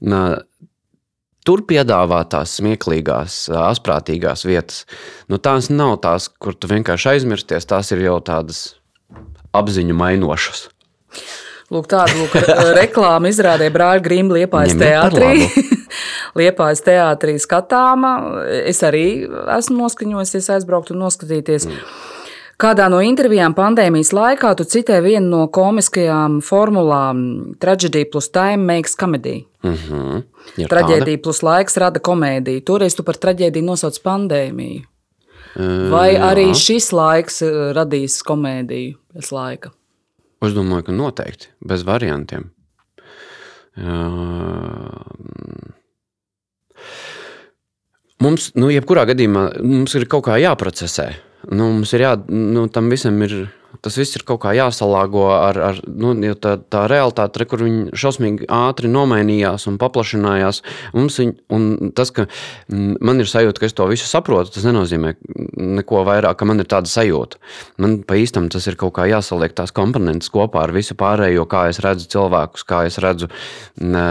uh, 0.06 0.38
tur 1.48 1.64
piedāvātās 1.68 2.58
smieklīgās, 2.60 3.46
ā, 3.54 3.70
asprātīgās 3.72 4.44
vietas, 4.48 4.84
nu, 5.32 5.40
tās 5.40 5.72
nav 5.72 5.98
tās, 6.04 6.28
kur 6.28 6.58
tu 6.58 6.70
vienkārši 6.72 7.14
aizmirsties. 7.16 7.70
Tās 7.70 7.94
ir 7.96 8.04
jau 8.04 8.18
tādas 8.26 8.66
apziņu 9.56 9.96
mainošas. 9.98 10.68
Lūk, 11.74 11.88
tāda 11.92 12.16
lūk, 12.16 12.36
reklāma 12.82 13.32
izrādīja 13.32 13.74
brāļa 13.76 14.04
Grīma 14.04 14.42
Liepājas 14.42 14.78
teātrī. 14.80 15.48
Liepājas 16.40 16.84
teātrī 16.86 17.36
skatāma. 17.42 18.14
Es 18.68 18.84
arī 18.86 19.08
esmu 19.58 19.82
noskaņojusies 19.82 20.52
aizbraukt 20.58 20.94
un 20.94 21.02
noskatīties. 21.04 21.68
Mm. 21.72 22.17
Kādā 22.58 22.88
no 22.90 22.98
intervijām 23.06 23.54
pandēmijas 23.54 24.10
laikā 24.18 24.56
tu 24.58 24.66
citēji 24.66 25.04
vienu 25.06 25.28
no 25.30 25.44
komiskajām 25.54 26.40
formulām- 26.42 27.20
Tragedy 27.62 28.02
plus 28.10 28.32
time 28.34 28.66
makes 28.66 28.96
comedy. 28.96 29.46
Uh 29.64 29.72
-huh. 29.72 30.24
Ir 30.58 30.68
Traģēdija 30.68 31.22
plus 31.22 31.44
laiks 31.44 31.78
rada 31.78 32.00
komēdiju. 32.00 32.64
Toreiz 32.66 32.96
tu 32.96 33.04
par 33.04 33.16
traģēdiju 33.16 33.64
nosauc 33.64 34.00
pandēmiju. 34.00 34.82
Vai 35.92 36.16
arī 36.16 36.54
šis 36.54 36.92
laiks 36.92 37.42
radīs 37.74 38.24
komēdiju 38.24 38.96
pēc 39.14 39.32
laika? 39.32 39.72
Es 40.42 40.54
domāju, 40.54 40.84
ka 40.84 40.92
noteikti, 40.92 41.48
bez 41.66 41.84
variantiem. 41.84 42.52
Jā. 43.78 44.10
Mums, 48.20 48.52
nu, 48.56 48.70
jebkurā 48.70 49.06
gadījumā, 49.06 49.62
mums 49.62 49.94
ir 49.96 50.06
kaut 50.06 50.26
kā 50.26 50.38
jāprocesē. 50.42 51.27
Nu, 51.48 51.70
mums 51.72 51.94
ir 51.96 52.04
jā, 52.04 52.12
nu, 52.28 52.68
tam 52.68 52.90
visam 52.92 53.22
ir. 53.24 53.38
Tas 53.86 53.98
viss 54.00 54.18
ir 54.18 54.24
kaut 54.28 54.42
kā 54.44 54.54
jāsalāgo 54.58 55.28
ar, 55.34 55.60
ar 55.70 55.80
nu, 55.88 56.14
tā, 56.42 56.56
tā 56.72 56.86
realitāte, 56.90 57.42
re, 57.42 57.48
kur 57.50 57.64
viņi 57.66 57.98
šausmīgi 57.98 58.48
ātri 58.54 58.90
nomainījās 58.92 59.68
un 59.70 59.80
paplašinājās. 59.82 60.62
Mums 60.98 61.20
viņ, 61.22 61.34
un 61.54 61.68
tas, 61.98 62.12
ka 62.16 62.28
mm, 62.28 62.98
man 63.06 63.24
ir 63.24 63.30
sajūta, 63.30 63.62
ka 63.62 63.70
es 63.70 63.78
to 63.78 63.88
visu 63.90 64.10
saprotu, 64.10 64.54
tas 64.56 64.66
nenozīmē 64.68 65.14
neko 65.78 66.04
vairāk, 66.08 66.40
ka 66.40 66.48
man 66.50 66.64
ir 66.64 66.70
tāda 66.70 66.90
sajūta. 66.92 67.42
Man 67.84 68.00
pa 68.08 68.18
īstam 68.20 68.50
tas 68.54 68.68
ir 68.70 68.80
kaut 68.80 68.96
kā 68.98 69.08
jāsaliek 69.10 69.56
tās 69.58 69.74
komponentes 69.76 70.32
kopā 70.34 70.66
ar 70.66 70.76
visu 70.76 70.98
pārējo, 70.98 71.48
kā 71.50 71.68
es 71.72 71.82
redzu 71.84 72.10
cilvēkus, 72.16 72.66
kā 72.68 72.84
es 72.90 73.00
redzu 73.04 73.30
ne, 73.82 74.08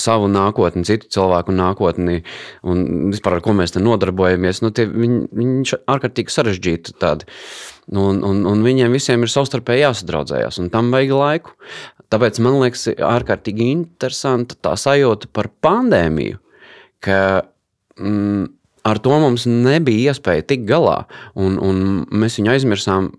savu 0.00 0.30
nākotni, 0.32 0.86
citu 0.86 1.10
cilvēku 1.18 1.54
nākotni 1.54 2.22
un 2.64 2.84
vispār 3.12 3.38
ar 3.38 3.44
ko 3.44 3.56
mēs 3.56 3.74
te 3.74 3.82
nodarbojamies. 3.82 4.62
Nu, 4.64 4.72
tie, 4.74 4.86
viņi, 4.90 5.22
viņi 5.34 5.80
ārkārtīgi 5.90 6.34
sarežģīti 6.34 6.98
tādi. 7.02 7.28
Un, 7.92 8.22
un, 8.24 8.44
un 8.48 8.62
viņiem 8.64 8.94
visiem 8.96 9.26
ir 9.26 9.32
savstarpēji 9.32 9.82
jāsadraudzējās, 9.84 10.58
un 10.62 10.70
tam 10.72 10.88
vajag 10.94 11.10
laiku. 11.12 11.56
Tāpēc 12.12 12.40
man 12.44 12.60
liekas, 12.62 12.86
ārkārtīgi 12.96 13.66
interesanta 13.72 14.56
tā 14.64 14.72
sajūta 14.80 15.28
par 15.34 15.50
pandēmiju, 15.64 16.38
ka 17.04 17.18
mm, 18.00 18.46
ar 18.88 19.00
to 19.04 19.18
mums 19.20 19.44
nebija 19.50 20.14
iespēja 20.14 20.46
tikt 20.48 20.64
galā, 20.70 21.02
un, 21.36 21.58
un 21.60 21.84
mēs 22.08 22.40
viņu 22.40 22.54
aizmirsām. 22.54 23.12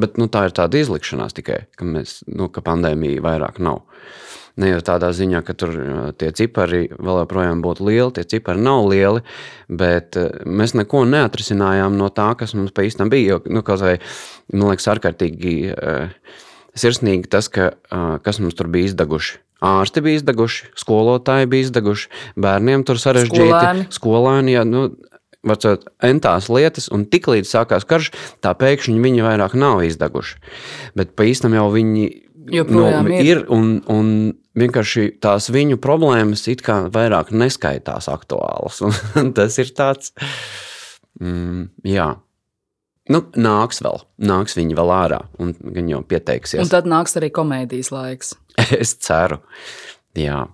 Bet 0.00 0.16
nu, 0.20 0.30
tā 0.32 0.46
ir 0.46 0.54
tāda 0.56 0.78
izlikšanās 0.80 1.34
tikai, 1.36 1.64
ka, 1.76 1.84
mēs, 1.84 2.20
nu, 2.30 2.46
ka 2.48 2.62
pandēmija 2.64 3.24
vairāk 3.24 3.58
nav. 3.60 3.82
Ne 4.60 4.74
jau 4.74 4.80
tādā 4.84 5.10
ziņā, 5.16 5.40
ka 5.46 5.54
tur 5.56 5.72
uh, 5.72 5.98
tie 6.20 6.30
cipari 6.36 6.84
vēl 6.92 7.22
joprojām 7.22 7.62
būtu 7.64 7.86
lieli, 7.88 8.12
tie 8.18 8.26
cipari 8.28 8.60
nav 8.60 8.90
lieli, 8.90 9.24
bet 9.68 10.18
uh, 10.20 10.30
mēs 10.44 10.76
neko 10.76 11.06
neatrisinājām 11.08 11.96
no 11.96 12.10
tā, 12.12 12.32
kas 12.38 12.52
mums 12.58 12.74
pa 12.76 12.84
īstam 12.84 13.12
bija. 13.12 13.36
Jo, 13.36 13.42
nu, 13.48 13.64
kaut 13.66 13.84
vai, 13.84 13.96
man 14.52 14.72
liekas, 14.72 14.90
ārkārtīgi 14.92 15.54
uh, 15.72 16.40
sirsnīgi 16.78 17.30
tas, 17.30 17.48
ka, 17.52 17.72
kas 18.24 18.38
mums 18.42 18.58
tur 18.58 18.68
bija 18.72 18.90
izdeguši. 18.90 19.40
Ārsti 19.60 20.00
bija 20.04 20.20
izdeguši, 20.20 20.70
skolotāji 20.78 21.48
bija 21.50 21.66
izdeguši, 21.66 22.08
bērniem 22.40 22.84
tur 22.88 23.00
sarežģīti. 23.00 23.48
Skolēni. 23.50 23.86
Skolēni, 23.92 24.56
jā, 24.56 24.64
nu, 24.68 24.88
Vecot, 25.40 25.86
entās 26.04 26.50
lietas, 26.52 26.90
un 26.92 27.06
tiklīdz 27.08 27.48
sākās 27.48 27.86
karš, 27.88 28.10
tā 28.44 28.50
pēkšņi 28.60 28.98
viņi 29.00 29.22
vairs 29.24 29.54
nav 29.56 29.80
izdeguši. 29.86 30.36
Bet 31.00 31.14
pa 31.16 31.24
īstam 31.30 31.56
jau 31.56 31.64
viņi 31.72 32.10
Joprojām 32.48 33.10
ir. 33.12 33.26
ir 33.26 33.42
un, 33.52 33.80
un 33.90 34.08
vienkārši 34.58 35.06
tās 35.22 35.50
viņu 35.52 35.78
problēmas 35.82 36.46
it 36.52 36.64
kā 36.66 36.82
vairāk 36.92 37.32
neskaitās 37.36 38.08
aktuālas. 38.12 38.80
Tas 39.36 39.58
ir 39.60 39.72
tāds, 39.76 40.14
mm, 41.20 41.68
jā. 41.88 42.12
Nu, 43.10 43.24
nāks 43.34 43.80
vēl, 43.82 44.04
nāks 44.22 44.54
viņi 44.54 44.76
vēl 44.78 44.92
ārā, 44.94 45.20
un 45.42 45.52
gan 45.74 45.88
jau 45.90 46.00
pieteiksies. 46.06 46.62
Un 46.62 46.70
tad 46.70 46.86
nāks 46.90 47.16
arī 47.18 47.32
komēdijas 47.34 47.90
laiks. 47.94 48.36
Es 48.82 48.94
ceru. 49.02 49.40
Jā. 50.18 50.44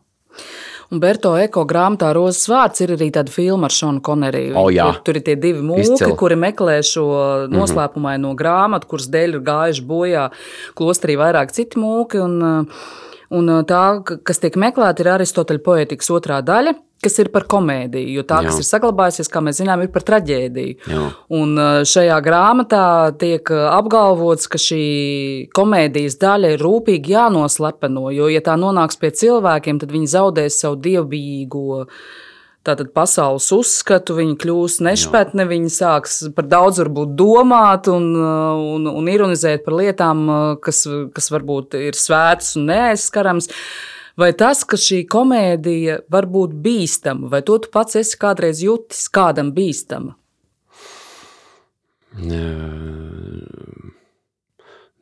Un 0.94 1.00
Berto 1.02 1.32
Eko 1.34 1.64
grāmatā 1.66 2.12
Rozes 2.14 2.44
vārds 2.46 2.80
ir 2.84 2.92
arī 2.94 3.08
tāda 3.14 3.32
filma 3.34 3.66
ar 3.66 3.74
Šonu 3.74 3.98
Koneriju. 4.06 4.52
O, 4.60 4.68
jā. 4.70 4.86
tur, 4.94 5.00
tur 5.08 5.18
ir 5.18 5.24
tie 5.26 5.34
divi 5.42 5.64
mūki, 5.66 5.82
Izcili. 5.96 6.14
kuri 6.20 6.36
meklē 6.38 6.76
šo 6.86 7.06
noslēpumaino 7.50 8.30
grāmatu, 8.38 8.86
kuras 8.92 9.08
dēļ 9.10 9.34
ir 9.40 9.42
gājuši 9.48 9.82
bojā 9.88 10.28
klosterī 10.78 11.18
vairāk 11.18 11.50
citi 11.56 11.80
mūki. 11.82 12.22
Un, 12.22 12.70
un 13.34 13.50
tā, 13.66 13.82
ka- 14.06 14.20
kas 14.22 14.38
tiek 14.38 14.54
meklēta, 14.62 15.02
ir 15.02 15.10
Aristoteļa 15.16 15.64
poētikas 15.66 16.12
otrā 16.14 16.38
daļa, 16.46 16.76
kas 17.04 17.18
ir 17.22 17.30
par 17.34 17.46
komēdiju. 17.50 18.10
Jo 18.16 18.24
tā, 18.26 18.40
Jā. 18.42 18.50
kas 18.50 18.60
ir 18.60 18.66
saglabājusies, 18.68 19.30
kā 19.32 19.42
mēs 19.44 19.60
zinām, 19.60 19.82
ir 19.84 19.92
par 19.94 20.04
traģēdiju. 20.08 20.76
Jā. 20.90 21.06
Un 21.38 21.56
uh, 21.60 21.80
šajā 21.86 22.18
grāmatā 22.24 22.84
tiek 23.20 23.52
uh, 23.52 23.68
apgalvots, 23.76 24.48
ka 24.50 24.60
šī 24.60 24.84
komēdijas 25.56 26.18
daļa 26.22 26.54
ir 26.54 26.64
rūpīgi 26.64 27.16
jānoslepeno, 27.16 28.08
jo, 28.16 28.30
ja 28.32 28.42
tā 28.44 28.56
nonāks 28.60 29.00
pie 29.00 29.12
cilvēkiem, 29.14 29.82
tad 29.82 29.92
viņi 29.94 30.14
zaudēs 30.16 30.62
savu 30.64 30.80
dievbijīgo. 30.86 31.84
Tātad 32.66 32.88
pasaules 32.90 33.44
uzskatu, 33.54 34.16
viņi 34.16 34.32
kļūs 34.42 34.80
nešpatni, 34.82 35.44
viņi 35.46 35.68
sāks 35.70 36.16
par 36.34 36.48
daudz 36.50 36.80
varbūt 36.82 37.12
domāt 37.14 37.86
un, 37.92 38.08
uh, 38.18 38.56
un, 38.74 38.88
un 38.90 39.10
ironizēt 39.12 39.62
par 39.68 39.76
lietām, 39.78 40.24
uh, 40.26 40.48
kas, 40.58 40.82
kas 41.14 41.30
varbūt 41.30 41.78
ir 41.78 41.98
svētas 41.98 42.56
un 42.58 42.66
neaizskarams. 42.72 43.52
Vai 44.16 44.30
tas, 44.32 44.62
ka 44.64 44.78
šī 44.80 45.02
komēdija 45.12 45.98
var 46.12 46.24
būt 46.32 46.54
bīstama, 46.64 47.28
vai 47.32 47.42
to 47.44 47.58
tu 47.60 47.68
pats 47.72 47.98
esi 48.00 48.16
kādreiz 48.20 48.62
jutis, 48.64 49.02
kādam 49.12 49.50
bīstama? 49.56 50.14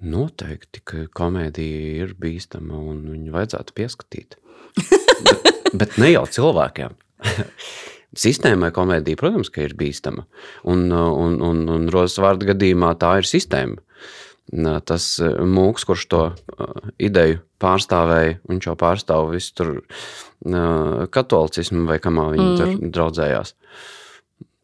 Noteikti, 0.05 0.83
ka 0.83 1.05
komēdija 1.15 2.03
ir 2.03 2.17
bīstama 2.19 2.75
un 2.75 3.05
viņu 3.13 3.37
vajadzētu 3.37 3.77
pieskatīt. 3.79 4.37
bet, 4.83 5.63
bet 5.79 5.99
ne 6.03 6.11
jau 6.11 6.27
cilvēkiem. 6.27 6.99
Sistēmai 8.25 8.73
komēdija, 8.75 9.19
protams, 9.23 9.51
ir 9.63 9.79
bīstama. 9.79 10.27
Un, 10.71 10.89
un, 10.91 11.39
un, 11.39 11.65
un 11.71 11.89
Rozes 11.95 12.19
vārdu 12.23 12.51
gadījumā 12.51 12.97
tā 12.99 13.15
ir 13.23 13.31
sistēma. 13.31 13.79
Nā, 13.79 14.24
Tas 14.53 15.07
eh, 15.25 15.39
mūks, 15.41 15.87
kurš 15.89 16.07
to 16.13 16.23
uh, 16.29 16.89
ideju 17.01 17.41
pārstāvēja, 17.63 18.39
viņš 18.51 18.67
jau 18.69 18.75
pārstāv 18.79 19.31
visu 19.33 19.55
tur 19.57 19.71
uh, 19.81 21.07
katolicismu 21.09 21.87
vai 21.89 21.97
kamā 22.03 22.29
viņi 22.35 22.49
mm. 22.51 22.59
tur 22.61 22.91
draudzējās. 22.99 23.55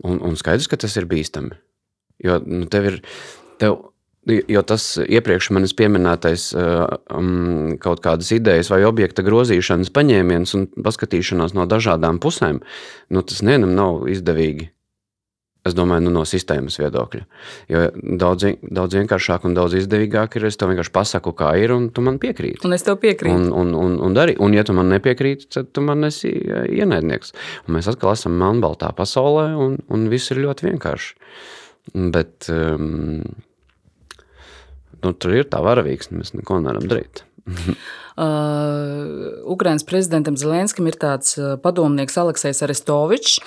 Un, 0.05 0.21
un 0.21 0.37
skaidrs, 0.37 0.69
ka 0.69 0.79
tas 0.81 0.97
ir 1.01 1.09
bīstami. 1.09 1.57
Jo 2.25 2.41
nu, 2.45 2.67
tev 2.71 2.93
ir. 2.93 3.01
Tev, 3.61 3.87
Jo 4.29 4.61
tas 4.69 4.85
iepriekš 5.01 5.47
manis 5.57 5.73
pieminētais 5.73 6.51
um, 6.53 7.71
kaut 7.81 8.03
kādas 8.05 8.29
idejas 8.37 8.69
vai 8.69 8.83
objekta 8.85 9.25
grozīšanas 9.25 9.89
paņēmiens 9.97 10.53
un 10.59 10.67
paskatīšanās 10.85 11.55
no 11.57 11.65
dažādām 11.67 12.21
pusēm, 12.21 12.61
nu, 13.09 13.23
tas 13.25 13.41
nevienam 13.41 13.73
nav 13.79 14.05
izdevīgi. 14.13 14.69
Es 15.69 15.75
domāju, 15.77 16.07
nu, 16.07 16.13
no 16.15 16.23
sistēmas 16.25 16.79
viedokļa. 16.81 17.21
Jo 17.69 17.81
daudz, 18.21 18.47
daudz 18.65 18.97
vienkāršāk 18.97 19.45
un 19.45 19.57
daudz 19.59 19.77
izdevīgāk 19.83 20.39
ir, 20.39 20.47
es 20.49 20.57
tev 20.57 20.71
vienkārši 20.73 20.93
pasaku, 20.95 21.35
kā 21.37 21.51
ir, 21.61 21.75
un 21.75 21.91
tu 21.93 22.05
man 22.05 22.17
piekrīti. 22.23 22.63
Un 22.65 22.73
es 22.73 22.87
tev 22.87 22.97
piekrītu. 23.03 23.37
Un, 23.37 23.51
un, 23.53 23.75
un, 23.77 23.99
un, 24.07 24.17
dari, 24.17 24.39
un, 24.41 24.57
ja 24.57 24.65
tu 24.65 24.73
man 24.77 24.89
nepiekrīti, 24.93 25.51
tad 25.53 25.69
tu 25.77 25.85
man 25.85 26.09
esi 26.09 26.33
eh, 26.33 26.65
ienaidnieks. 26.81 27.37
Un 27.67 27.77
mēs 27.77 27.91
atkal 27.93 28.15
esam 28.17 28.41
melnbaltā 28.41 28.89
pasaulē, 28.97 29.51
un, 29.61 29.77
un 29.93 30.09
viss 30.13 30.33
ir 30.33 30.41
ļoti 30.47 30.71
vienkārši. 30.71 31.13
Bet 32.17 32.49
um, 32.55 33.21
nu, 35.05 35.13
tur 35.13 35.37
ir 35.37 35.51
tā 35.53 35.61
varavīksne, 35.65 36.23
mēs 36.23 36.33
neko 36.39 36.63
nevaram 36.65 36.89
darīt. 36.89 37.27
Uh, 38.21 39.39
Ukraiņas 39.49 39.87
prezidentam 39.89 40.35
Zelenskam 40.37 40.85
ir 40.91 40.97
tāds 41.01 41.39
uh, 41.39 41.55
padomnieks 41.63 42.19
Aleksis 42.21 42.59
Arestovičs, 42.67 43.39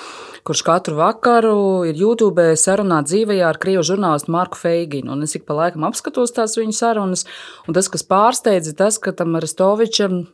kurš 0.43 0.61
katru 0.67 0.99
vakaru 0.99 1.57
ir 1.87 1.99
YouTube 1.99 2.53
sarunā 2.59 3.01
dzīvajā 3.07 3.47
ar 3.47 3.59
krievu 3.61 3.85
žurnālistu 3.87 4.33
Marku 4.35 4.59
Feiginu. 4.59 5.15
Un 5.15 5.23
es 5.27 5.35
ik 5.37 5.47
pa 5.47 5.57
laikam 5.57 5.87
apskatos 5.87 6.35
tās 6.35 6.57
viņa 6.59 6.77
sarunas, 6.77 7.27
un 7.67 7.75
tas, 7.77 7.91
kas 7.91 8.07
pārsteidz, 8.07 8.71
ir 8.71 8.79
tas, 8.79 8.99
ka 8.99 9.15
tam 9.15 9.37
Arestovičam 9.39 10.25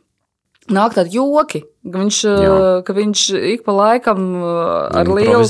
nāk 0.70 0.94
tādi 0.94 1.16
joki, 1.16 1.62
viņš, 1.90 2.16
Jā. 2.28 2.56
ka 2.86 2.94
viņš 2.94 3.22
ik 3.54 3.64
pa 3.66 3.74
laikam 3.74 4.20
ar 4.44 5.08
lielu. 5.08 5.42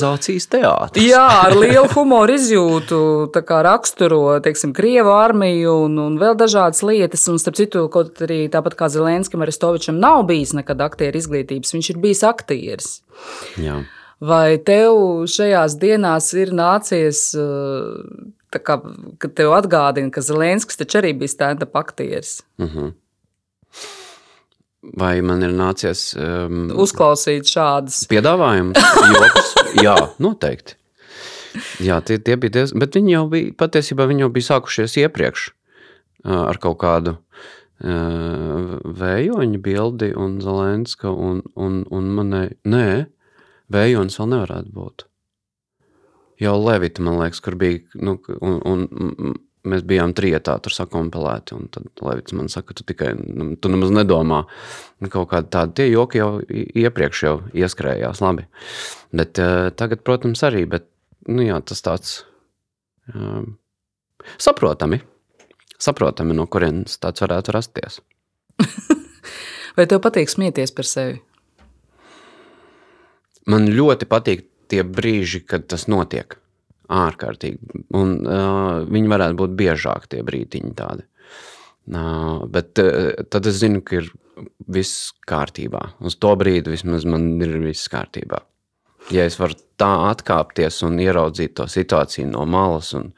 Teātris. 0.50 1.04
Jā, 1.10 1.24
ar 1.46 1.56
lielu 1.62 1.86
humoru 1.92 2.36
izjūtu 2.38 3.00
raksturo 3.34 4.22
teiksim, 4.44 4.72
Krievu 4.76 5.12
armiju 5.12 5.76
un, 5.86 5.98
un 6.06 6.18
vēl 6.20 6.36
dažādas 6.40 6.84
lietas. 6.86 7.26
Un, 7.32 7.40
starp 7.42 7.58
citu, 7.58 7.86
kaut 7.92 8.22
arī 8.24 8.44
tāpat 8.52 8.78
kā 8.78 8.90
Zelenskam, 8.92 9.44
Aristovičam 9.44 10.00
nav 10.00 10.24
bijis 10.30 10.54
nekad 10.56 10.80
aktieru 10.84 11.20
izglītības, 11.20 11.74
viņš 11.76 11.94
ir 11.94 12.02
bijis 12.02 12.24
aktieris. 12.26 12.92
Jā. 13.60 13.82
Vai 14.20 14.58
tev 14.60 15.24
šajās 15.32 15.78
dienās 15.80 16.26
ir 16.36 16.50
nācies, 16.52 17.22
uh, 17.40 18.02
tā 18.52 18.60
kā, 18.60 18.76
kad 19.22 19.32
tev 19.38 19.54
atgādina, 19.56 20.12
ka 20.12 20.20
Zelenskis 20.24 20.76
taču 20.76 21.00
arī 21.00 21.14
bija 21.16 21.32
stand-up 21.32 21.78
aktieris? 21.80 22.40
Mhm. 22.60 22.92
Vai 25.00 25.20
man 25.20 25.44
ir 25.44 25.52
nācies 25.52 26.10
um, 26.16 26.70
Uzklausīt 26.80 27.48
šādas. 27.48 28.02
piedāvājumus? 28.08 28.80
Jā, 29.84 29.96
noteikti. 30.20 30.76
Jā, 31.84 31.98
tie, 32.06 32.16
tie 32.22 32.36
bija 32.40 32.60
diezgan, 32.60 32.80
bet 32.80 32.96
viņi 32.96 33.12
jau 33.12 33.24
bija, 33.28 33.52
patiesībā 33.60 34.06
viņi 34.08 34.24
jau 34.24 34.30
bija 34.32 34.48
sākušies 34.52 34.96
iepriekš 35.02 35.46
ā, 35.50 36.36
ar 36.46 36.60
kaut 36.62 36.78
kādu 36.80 37.16
uh, 37.16 38.76
vējoņu 39.00 39.60
bildi 39.64 40.12
un 40.16 40.38
Zelenska 40.44 41.10
un, 41.12 41.42
un, 41.58 41.82
un 41.90 42.12
manai, 42.16 42.46
nē, 42.64 42.86
vējonis 43.72 44.18
vēl 44.20 44.34
nevarētu 44.34 44.74
būt. 44.74 45.06
Jau 46.40 46.56
Levita, 46.56 47.04
man 47.04 47.20
liekas, 47.20 47.42
kur 47.44 47.56
bija, 47.60 47.82
nu, 48.00 48.16
un, 48.40 48.86
un 48.88 49.34
mēs 49.68 49.82
bijām 49.84 50.14
trietā 50.16 50.54
tur 50.64 50.72
sakompelēti, 50.72 51.56
un 51.56 51.68
tad 51.72 52.00
Levits 52.00 52.32
man 52.36 52.48
saka, 52.52 52.76
tu 52.76 52.86
tikai, 52.88 53.12
nu, 53.20 53.52
tu 53.60 53.72
nemaz 53.72 53.92
nedomā, 53.92 54.46
Nu, 55.00 55.08
kaut 55.08 55.30
kādi 55.30 55.48
tādi 55.48 55.76
tie 55.78 55.86
joki 55.88 56.20
jau 56.20 56.42
iepriekš 56.44 57.22
jau 57.24 57.36
ieskrējās 57.56 58.20
labi. 58.20 58.44
Bet 59.16 59.40
uh, 59.40 59.70
tagad, 59.72 60.02
protams, 60.04 60.42
arī, 60.44 60.66
bet, 60.68 60.84
nu 61.28 61.46
jā, 61.46 61.56
tas 61.64 61.80
tāds 61.86 62.10
um, 63.14 63.54
saprotami, 64.36 65.00
saprotami, 65.80 66.36
no 66.36 66.44
kurienes 66.52 67.00
tāds 67.00 67.24
varētu 67.24 67.56
rasties. 67.56 68.00
Vai 69.78 69.88
tev 69.88 70.02
patīk 70.04 70.28
smieties 70.28 70.76
par 70.76 70.88
sevi? 70.88 71.16
Man 73.50 73.66
ļoti 73.72 74.06
patīk 74.10 74.46
tie 74.70 74.84
brīži, 74.86 75.42
kad 75.48 75.66
tas 75.70 75.88
notiek. 75.90 76.36
Ārkārtīgi. 76.90 77.84
Un 77.94 78.16
uh, 78.26 78.82
viņi 78.90 79.10
varētu 79.12 79.38
būt 79.38 79.54
biežāk, 79.58 80.08
tie 80.10 80.24
brīdiņi 80.26 80.72
tādi. 80.78 81.06
Uh, 81.90 82.42
bet 82.50 82.78
uh, 82.82 83.12
tad 83.30 83.46
es 83.46 83.60
zinu, 83.62 83.82
ka 83.86 84.00
ir 84.00 84.10
viss 84.70 85.12
kārtībā. 85.30 85.84
Uz 86.06 86.18
to 86.18 86.34
brīdi 86.38 86.74
vismaz 86.74 87.06
man 87.06 87.32
ir 87.42 87.56
viss 87.62 87.90
kārtībā. 87.92 88.42
Ja 89.14 89.26
es 89.26 89.38
varu 89.40 89.56
tā 89.80 89.90
atkāpties 90.10 90.82
un 90.86 90.98
ieraudzīt 91.02 91.56
to 91.58 91.66
situāciju 91.70 92.28
no 92.30 92.44
malas 92.50 92.92
un, 92.98 93.12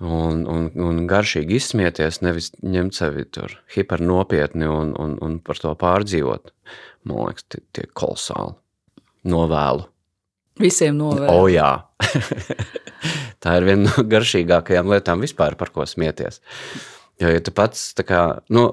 un, 0.00 0.44
un, 0.48 0.68
un 0.86 1.00
garšīgi 1.10 1.58
izsmieties, 1.58 2.20
nevis 2.24 2.52
ņemt 2.62 3.00
sevi 3.00 3.24
tur 3.32 3.58
hipernopietni 3.74 4.68
un, 4.70 4.92
un, 5.00 5.16
un 5.24 5.40
par 5.44 5.60
to 5.60 5.72
pārdzīvot, 5.80 6.52
man 7.08 7.24
liekas, 7.26 7.48
tie, 7.48 7.64
tie 7.74 7.88
kolosāli 7.96 8.54
novēlu. 9.28 9.88
Visiem 10.60 10.96
novēl. 10.98 11.30
O, 11.32 11.48
jā. 11.50 11.70
tā 13.42 13.58
ir 13.58 13.68
viena 13.68 13.88
no 13.88 14.04
garšīgākajām 14.10 14.90
lietām 14.92 15.24
vispār, 15.24 15.58
par 15.58 15.72
ko 15.74 15.86
smieties. 15.88 16.40
Jo, 17.22 17.30
ja 17.30 17.42
tu 17.42 17.54
pats 17.54 17.92
tā 17.98 18.06
kā, 18.06 18.20
nu, 18.54 18.68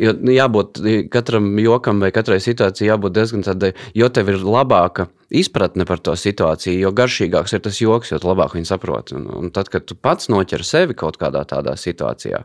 jo, 0.00 0.14
nu, 0.20 0.32
jābūt 0.32 0.80
katram 1.12 1.50
jokam 1.60 2.00
vai 2.04 2.12
katrai 2.14 2.38
situācijai 2.44 2.90
jābūt 2.92 3.16
diezgan 3.16 3.44
tādai, 3.46 3.72
jo 3.96 4.08
tev 4.12 4.32
ir 4.32 4.44
labāka 4.44 5.08
izpratne 5.34 5.88
par 5.88 6.00
to 6.04 6.14
situāciju, 6.18 6.76
jo 6.84 6.92
garšīgāks 6.96 7.56
ir 7.56 7.64
tas 7.64 7.80
joks, 7.80 8.12
jo 8.12 8.20
labāk 8.22 8.56
viņu 8.56 8.68
saproti. 8.68 9.18
Un, 9.18 9.28
un 9.40 9.52
tad, 9.54 9.72
kad 9.72 9.88
tu 9.88 9.96
pats 9.96 10.30
noķer 10.32 10.64
sevi 10.64 10.96
kaut 10.96 11.18
kādā 11.20 11.44
tādā 11.48 11.76
situācijā, 11.80 12.44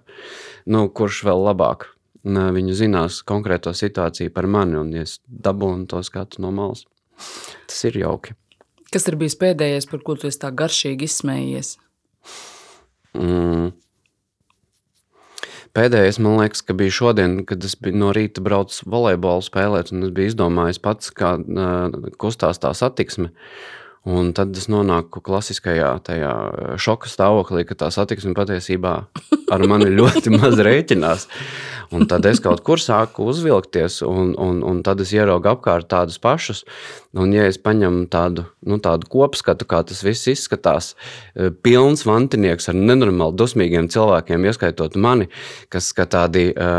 nu, 0.71 0.87
kurš 0.87 1.23
vēl 1.27 1.47
labāk 1.51 1.91
viņu 2.35 2.75
zinās 2.77 3.21
konkrēto 3.27 3.73
situāciju 3.75 4.33
par 4.35 4.47
mani, 4.51 4.77
un 4.79 4.93
es 5.01 5.19
dabūnu 5.25 5.87
to 5.89 6.03
skatu 6.05 6.43
no 6.43 6.51
malas, 6.55 6.85
tas 7.67 7.83
ir 7.89 7.99
jauki. 8.03 8.35
Kas 8.89 9.05
ir 9.09 9.19
bijis 9.21 9.37
pēdējais, 9.37 9.85
par 9.89 10.01
ko 10.05 10.15
tu 10.17 10.29
esi 10.29 10.41
tā 10.41 10.49
garšīgi 10.49 11.05
izsmējies? 11.05 11.75
Mm. 13.17 13.71
Pēdējais, 15.77 16.17
man 16.25 16.39
liekas, 16.39 16.63
ka 16.65 16.73
bija 16.73 16.93
šodien, 16.95 17.35
kad 17.45 17.63
es 17.65 17.75
biju 17.77 17.99
no 18.01 18.09
rīta 18.15 18.41
braucis 18.41 18.81
volejbolu 18.89 19.45
spēlēt, 19.45 19.91
un 19.93 20.07
es 20.07 20.13
biju 20.15 20.31
izdomājis 20.31 20.81
pats, 20.81 21.11
kā 21.13 21.35
uh, 21.37 22.09
kustās 22.21 22.61
tā 22.61 22.73
satiksme. 22.73 23.29
Un 24.07 24.31
tad 24.31 24.55
es 24.55 24.69
nonāku 24.71 25.19
klasiskajā 25.19 25.89
tajā 26.07 26.31
šoka 26.79 27.09
stāvoklī, 27.11 27.65
ka 27.67 27.75
tā 27.75 27.89
satiksme 27.91 28.31
patiesībā 28.37 28.93
ar 29.51 29.65
mani 29.67 29.89
ļoti 29.99 30.31
maz 30.37 30.55
rēķinās. 30.55 31.27
Un 31.91 32.05
tad 32.07 32.25
es 32.29 32.39
kaut 32.39 32.61
kur 32.63 32.79
sāku 32.79 33.25
uzvilkties, 33.31 33.99
un, 34.05 34.35
un, 34.39 34.61
un 34.63 34.81
tad 34.85 35.01
es 35.03 35.11
ieraugu 35.15 35.51
apkārt 35.51 35.89
tādus 35.91 36.19
pašus. 36.21 36.63
Un, 37.17 37.31
ja 37.33 37.47
es 37.49 37.57
paņemu 37.57 38.03
tādu, 38.13 38.43
nu, 38.69 38.77
tādu 38.85 39.07
kopskatu, 39.09 39.65
kā 39.65 39.81
tas 39.87 40.03
viss 40.05 40.29
izskatās, 40.29 40.91
e, 41.33 41.49
pilns 41.49 42.05
vantinieks 42.05 42.69
ar 42.69 42.77
nenormāli 42.77 43.33
dusmīgiem 43.39 43.89
cilvēkiem, 43.89 44.45
ieskaitot 44.45 44.97
mani, 45.01 45.25
kas 45.73 45.89
tādi 45.97 46.51
e, 46.53 46.69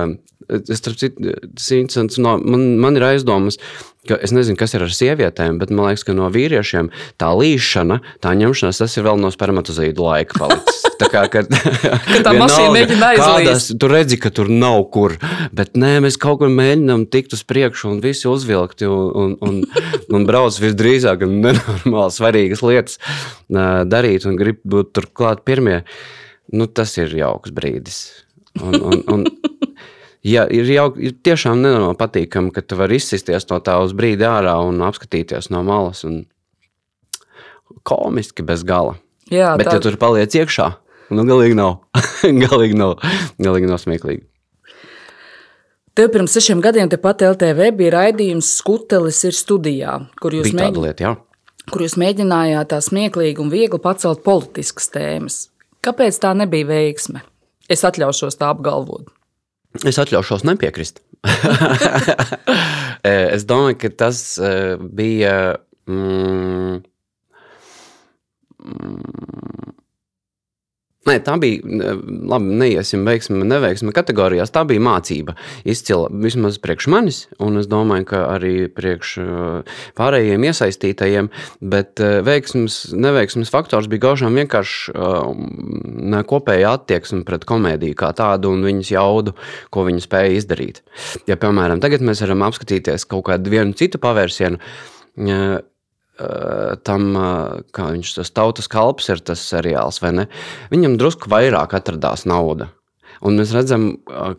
starp 0.70 1.00
citu, 1.00 2.22
no, 2.22 2.36
man, 2.38 2.66
man 2.78 2.98
ir 2.98 3.08
aizdomas, 3.10 3.58
ka 4.08 4.16
es 4.24 4.32
nezinu, 4.34 4.58
kas 4.58 4.72
ir 4.74 4.84
ar 4.84 4.92
sievietēm, 4.94 5.58
bet 5.60 5.72
man 5.74 5.90
liekas, 5.90 6.06
ka 6.08 6.14
no 6.16 6.28
vīriešiem 6.32 6.88
tā 7.20 7.30
līšana, 7.36 8.00
tā 8.24 8.32
ņemšanās, 8.38 8.80
tas 8.80 8.96
ir 8.96 9.06
vēl 9.06 9.20
no 9.20 9.30
spermatozīdu 9.34 10.06
laika 10.06 10.40
palicis. 10.40 10.80
Tā 11.00 11.08
kā 11.12 11.24
kad, 11.32 11.48
ka 12.12 12.20
tā 12.24 12.32
mašīna 12.36 12.72
mēģina 12.74 13.10
aizlīst. 13.14 13.74
Tu 13.80 13.90
redzi, 13.92 14.18
ka 14.20 14.32
tur 14.34 14.50
nav 14.52 14.82
kur, 14.92 15.16
bet 15.56 15.76
nē, 15.80 15.98
mēs 16.04 16.18
kaut 16.20 16.40
kur 16.42 16.52
mēģinām 16.52 17.06
tikt 17.12 17.36
uz 17.36 17.44
priekšu 17.48 17.92
un 17.92 18.00
visi 18.04 18.28
uzvilkti 18.30 18.88
un, 18.88 19.10
un, 19.20 19.36
un, 19.46 19.60
un 20.16 20.19
brauc 20.28 20.56
visdrīzāk 20.60 21.24
nenormāli 21.26 22.14
svarīgas 22.14 22.62
lietas 22.64 22.98
darīt 23.50 24.26
un 24.28 24.38
grib 24.40 24.60
būt 24.64 24.92
turklāt 24.96 25.44
pirmie. 25.46 25.82
Nu, 26.50 26.66
tas 26.66 26.96
ir 26.98 27.12
jauks 27.14 27.52
brīdis. 27.54 28.00
Un, 28.58 28.74
un, 28.82 29.02
un, 29.14 29.26
ja, 30.26 30.46
ir 30.50 30.66
jau 30.72 30.88
ir 30.98 31.14
tiešām 31.22 31.60
nenormāli 31.62 31.98
patīkami, 32.00 32.50
ka 32.54 32.64
tu 32.66 32.78
vari 32.80 32.98
izsisties 32.98 33.46
no 33.52 33.60
tā 33.62 33.76
uz 33.84 33.94
brīdi 33.96 34.26
ārā 34.26 34.56
un 34.66 34.82
apskatīties 34.88 35.52
no 35.54 35.62
malas. 35.66 36.02
Komiski 37.86 38.44
bez 38.46 38.66
gala. 38.66 38.98
Jā, 39.30 39.54
Bet, 39.58 39.68
tā... 39.68 39.78
ja 39.78 39.84
tur 39.84 39.94
paliec 40.00 40.34
iekšā, 40.34 40.72
nu 41.14 41.24
galīgi 41.28 41.54
nav. 41.58 41.84
galīgi 42.44 42.78
nav, 42.78 42.98
galīgi 43.38 43.70
nav 43.70 43.78
smieklīgi. 43.78 44.26
Tev 45.98 46.12
pirms 46.14 46.36
sešiem 46.36 46.60
gadiem 46.62 46.90
tepat 46.90 47.24
LTV 47.26 47.72
bija 47.74 47.94
raidījums 47.96 48.52
Skutelis 48.60 49.24
ir 49.26 49.34
studijā, 49.34 49.96
kur 50.22 50.36
jūs, 50.36 50.52
mēģin... 50.54 50.82
lieta, 50.84 51.14
kur 51.72 51.82
jūs 51.82 51.96
mēģinājāt 51.98 52.70
tā 52.70 52.78
smieklīgi 52.84 53.42
un 53.42 53.50
viegli 53.50 53.80
pacelt 53.82 54.22
politiskas 54.26 54.86
tēmas. 54.94 55.40
Kāpēc 55.82 56.20
tā 56.22 56.30
nebija 56.38 56.68
veiksme? 56.68 57.24
Es 57.70 57.82
atļaušos 57.86 58.38
tā 58.38 58.52
apgalvot. 58.54 59.10
Es 59.86 59.98
atļaušos 60.02 60.46
nepiekrist. 60.46 61.02
es 63.34 63.46
domāju, 63.48 63.80
ka 63.82 63.90
tas 64.04 64.22
eh, 64.38 64.78
bija. 64.78 65.34
Mm, 65.90 66.84
mm, 68.62 69.74
Nē, 71.08 71.14
tā 71.24 71.32
bija 71.40 71.94
labi. 72.28 72.56
Neiesim 72.60 73.06
veiksmi, 73.08 73.40
neveiksmi 73.48 73.92
kategorijās. 73.96 74.52
Tā 74.52 74.66
bija 74.68 74.82
mācība. 74.84 75.32
Izcila 75.64 76.10
vismaz 76.12 76.58
priekš 76.60 76.88
manis, 76.92 77.22
un 77.40 77.56
es 77.56 77.70
domāju, 77.70 78.04
ka 78.10 78.20
arī 78.34 78.52
priekš 78.68 79.14
uh, 79.22 79.78
pārējiem 79.96 80.44
iesaistītajiem. 80.50 81.32
Bet 81.72 82.04
uh, 82.04 82.18
veiksmes, 82.26 82.82
neveiksmes 82.92 83.52
faktors 83.52 83.88
bija 83.88 84.10
gaužām 84.10 84.36
vienkārši 84.42 84.92
uh, 84.92 86.20
kopēja 86.28 86.76
attieksme 86.76 87.24
pret 87.24 87.48
komēdiju 87.48 87.96
kā 87.96 88.12
tādu 88.16 88.52
un 88.52 88.68
viņas 88.68 88.92
jaudu, 88.92 89.36
ko 89.72 89.88
viņi 89.88 90.04
spēja 90.04 90.36
izdarīt. 90.36 90.84
Ja, 91.24 91.40
piemēram, 91.40 91.80
tagad 91.80 92.04
mēs 92.04 92.20
varam 92.26 92.44
apskatīties 92.50 93.08
kaut 93.08 93.30
kādu 93.32 93.64
citu 93.80 93.98
pavērsienu 94.02 94.60
Eh, 95.18 95.58
tam, 96.84 97.16
eh, 97.16 97.62
kā 97.72 97.88
viņš 97.94 98.14
tas 98.18 98.30
tautas 98.36 98.68
kalps 98.70 99.08
ir 99.12 99.22
tas 99.24 99.40
seriāls, 99.40 100.00
vai 100.02 100.12
ne? 100.12 100.26
Viņam 100.72 100.98
drusku 101.00 101.32
vairāk 101.32 101.76
atradās 101.78 102.26
nauda. 102.28 102.70
Un 103.22 103.38
mēs 103.38 103.54
redzam, 103.56 103.98
eh, 104.08 104.34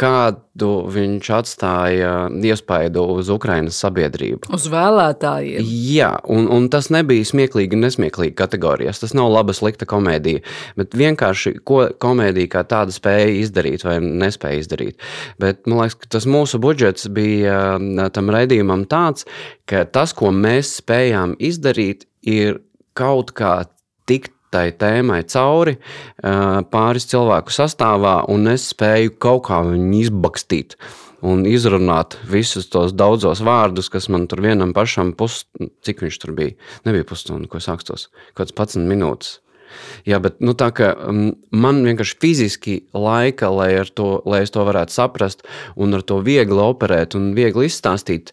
kādu 0.00 0.70
viņš 0.90 1.28
atstāja 1.36 2.12
iespaidu 2.30 3.02
uz 3.18 3.28
Ukraiņas 3.32 3.80
sabiedrību. 3.84 4.50
Uz 4.56 4.66
vēlētājiem. 4.72 5.66
Jā, 5.90 6.12
un, 6.32 6.48
un 6.52 6.68
tas 6.72 6.88
nebija 6.92 7.26
smieklīgi 7.28 7.76
un 7.76 7.84
nesmieklīgi 7.84 8.34
kategorijas. 8.38 9.02
Tas 9.02 9.14
nav 9.16 9.30
laba, 9.34 9.54
slikta 9.56 9.88
komēdija. 9.90 10.42
Bet 10.80 10.96
vienkārši 10.96 11.58
ko 11.68 11.82
komēdija 12.00 12.52
kā 12.56 12.64
tāda 12.70 12.94
spēja 12.94 13.28
izdarīt 13.42 13.84
vai 13.86 13.98
nespēja 14.00 14.64
izdarīt. 14.64 15.10
Bet 15.42 15.68
man 15.68 15.84
liekas, 15.84 15.98
ka 16.00 16.14
tas 16.16 16.28
mūsu 16.30 16.62
budžets 16.62 17.10
bija 17.12 17.60
tam 18.16 18.32
raidījumam 18.32 18.86
tāds, 18.90 19.28
ka 19.68 19.84
tas, 19.84 20.16
ko 20.16 20.32
mēs 20.34 20.78
spējām 20.80 21.36
izdarīt, 21.38 22.08
ir 22.26 22.62
kaut 22.96 23.34
kā 23.36 23.60
tikt 24.08 24.34
tai 24.54 24.70
tēmai 24.76 25.22
cauri 25.30 25.76
pāris 26.20 27.08
cilvēku 27.10 27.54
sastāvā, 27.54 28.20
un 28.32 28.50
es 28.52 28.70
spēju 28.74 29.16
kaut 29.22 29.46
kā 29.50 29.62
viņu 29.66 30.02
izbakstīt. 30.04 30.76
Un 31.20 31.42
izrunāt 31.44 32.16
visus 32.24 32.70
tos 32.72 32.94
daudzos 32.96 33.42
vārdus, 33.44 33.90
kas 33.92 34.08
man 34.08 34.24
tur 34.28 34.40
vienam 34.40 34.72
pašam, 34.72 35.12
pus, 35.12 35.42
cik 35.84 36.00
viņš 36.06 36.18
tur 36.22 36.32
bija. 36.32 36.56
Nebija 36.88 37.04
pusstundu, 37.10 37.50
ko 37.50 37.60
sākstos, 37.60 38.08
kaut 38.32 38.54
kāds 38.56 38.56
11 38.56 38.88
minūtes. 38.88 39.36
Jā, 40.08 40.18
bet 40.22 40.40
nu, 40.42 40.54
tā 40.58 40.70
kā 40.74 40.88
man 41.52 41.82
vienkārši 41.84 42.16
fiziski 42.22 42.76
laika, 42.96 43.50
lai, 43.52 43.70
to, 43.94 44.08
lai 44.26 44.42
es 44.46 44.54
to 44.54 44.64
varētu 44.66 44.96
saprast, 44.96 45.44
un 45.76 45.94
ar 45.94 46.02
to 46.06 46.18
viegli 46.26 46.58
operēt 46.64 47.14
un 47.18 47.30
viegli 47.36 47.68
izstāstīt, 47.68 48.32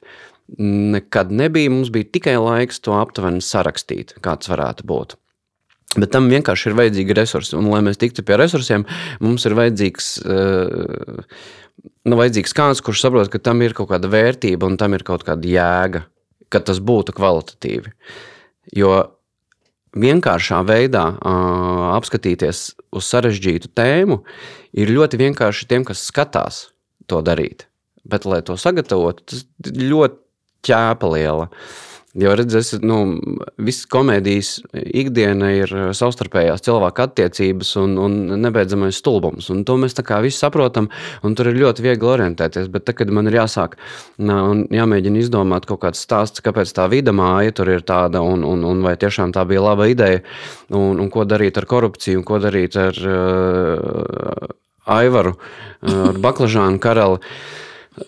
nekad 0.58 1.34
nebija. 1.36 1.73
Mums 1.73 1.91
bija 1.93 2.10
tikai 2.17 2.38
laiks 2.41 2.82
to 2.82 2.95
aptuveni 2.97 3.43
sarakstīt, 3.43 4.15
kāds 4.23 4.49
varētu 4.51 4.88
būt. 4.88 5.19
Bet 5.95 6.12
tam 6.12 6.28
vienkārši 6.28 6.69
ir 6.69 6.76
vajadzīgi 6.78 7.15
resursi. 7.15 7.56
Un, 7.56 7.69
lai 7.71 7.80
mēs 7.86 8.00
tiktu 8.02 8.26
pie 8.28 8.36
resursiem, 8.39 8.84
mums 9.23 9.47
ir 9.47 9.56
vajadzīgs, 9.56 10.10
uh, 10.28 11.21
nu, 12.04 12.17
vajadzīgs 12.19 12.56
kāds, 12.58 12.84
kurš 12.84 13.06
saprot, 13.06 13.32
ka 13.32 13.39
tam 13.39 13.63
ir 13.63 13.76
kaut 13.78 13.93
kāda 13.93 14.12
vērtība 14.12 14.67
un 14.67 14.76
tam 14.80 14.97
ir 14.97 15.06
kaut 15.08 15.23
kāda 15.28 15.47
jēga, 15.47 16.04
ka 16.52 16.62
tas 16.67 16.84
būtu 16.84 17.15
kvalitatīvi. 17.15 17.95
Jo 18.76 18.97
vienkāršā 19.97 20.60
veidā 20.67 21.06
apskatīties 21.95 22.63
uz 22.91 23.08
sarežģītu 23.08 23.71
tēmu 23.71 24.19
ir 24.78 24.91
ļoti 24.91 25.23
vienkārši 25.23 25.71
tiem, 25.71 25.88
kas 25.88 26.04
skatās 26.12 26.65
to 27.08 27.23
darīt. 27.23 27.69
Bet, 28.08 28.28
lai 28.28 28.43
to 28.45 28.60
sagatavotu, 28.60 29.23
tas 29.32 29.45
ļoti 29.71 30.19
ķēpa 30.67 31.15
liela. 31.15 31.47
Uh, 31.47 31.87
Jo 32.17 32.32
redzēs, 32.34 32.71
nu, 32.82 32.95
visas 33.62 33.86
komēdijas 33.93 34.56
ikdiena 34.73 35.51
ir 35.53 35.73
savstarpējās 35.97 36.63
cilvēku 36.65 37.03
attiecības 37.03 37.75
un, 37.77 37.93
un 38.01 38.15
nebeidzamais 38.41 38.97
stulbums. 38.97 39.51
Un 39.53 39.62
to 39.67 39.75
mēs 39.77 39.93
tā 39.97 40.01
kā 40.08 40.17
visi 40.25 40.39
saprotam, 40.41 40.88
un 41.21 41.36
tur 41.38 41.51
ir 41.51 41.60
ļoti 41.62 41.86
viegli 41.86 42.10
orientēties. 42.10 42.71
Bet, 42.73 42.88
tad, 42.88 42.97
kad 43.03 43.12
man 43.13 43.30
ir 43.30 43.38
jāsāk 43.38 43.77
un 44.17 44.63
jāmēģina 44.73 45.21
izdomāt 45.21 45.69
kaut 45.69 45.84
kāds 45.86 46.01
stāsts, 46.08 46.41
kāpēc 46.45 46.73
tā 46.73 46.88
vida 46.89 47.13
māja 47.13 47.53
tur 47.60 47.69
ir 47.75 47.86
tāda, 47.86 48.23
un, 48.25 48.41
un, 48.47 48.65
un 48.65 48.82
vai 48.88 48.95
tiešām 48.97 49.36
tā 49.36 49.45
bija 49.45 49.67
laba 49.67 49.86
ideja, 49.91 50.25
un, 50.73 50.97
un 50.97 51.13
ko 51.13 51.27
darīt 51.30 51.62
ar 51.62 51.69
korupciju, 51.69 52.23
un 52.23 52.25
ko 52.25 52.41
darīt 52.41 52.80
ar 52.82 52.97
uh, 53.13 54.58
Aivaru, 54.97 55.38
uh, 55.38 56.03
ar 56.10 56.21
Baklažānu 56.25 56.82
karali. 56.82 57.21
Uh, 57.21 57.63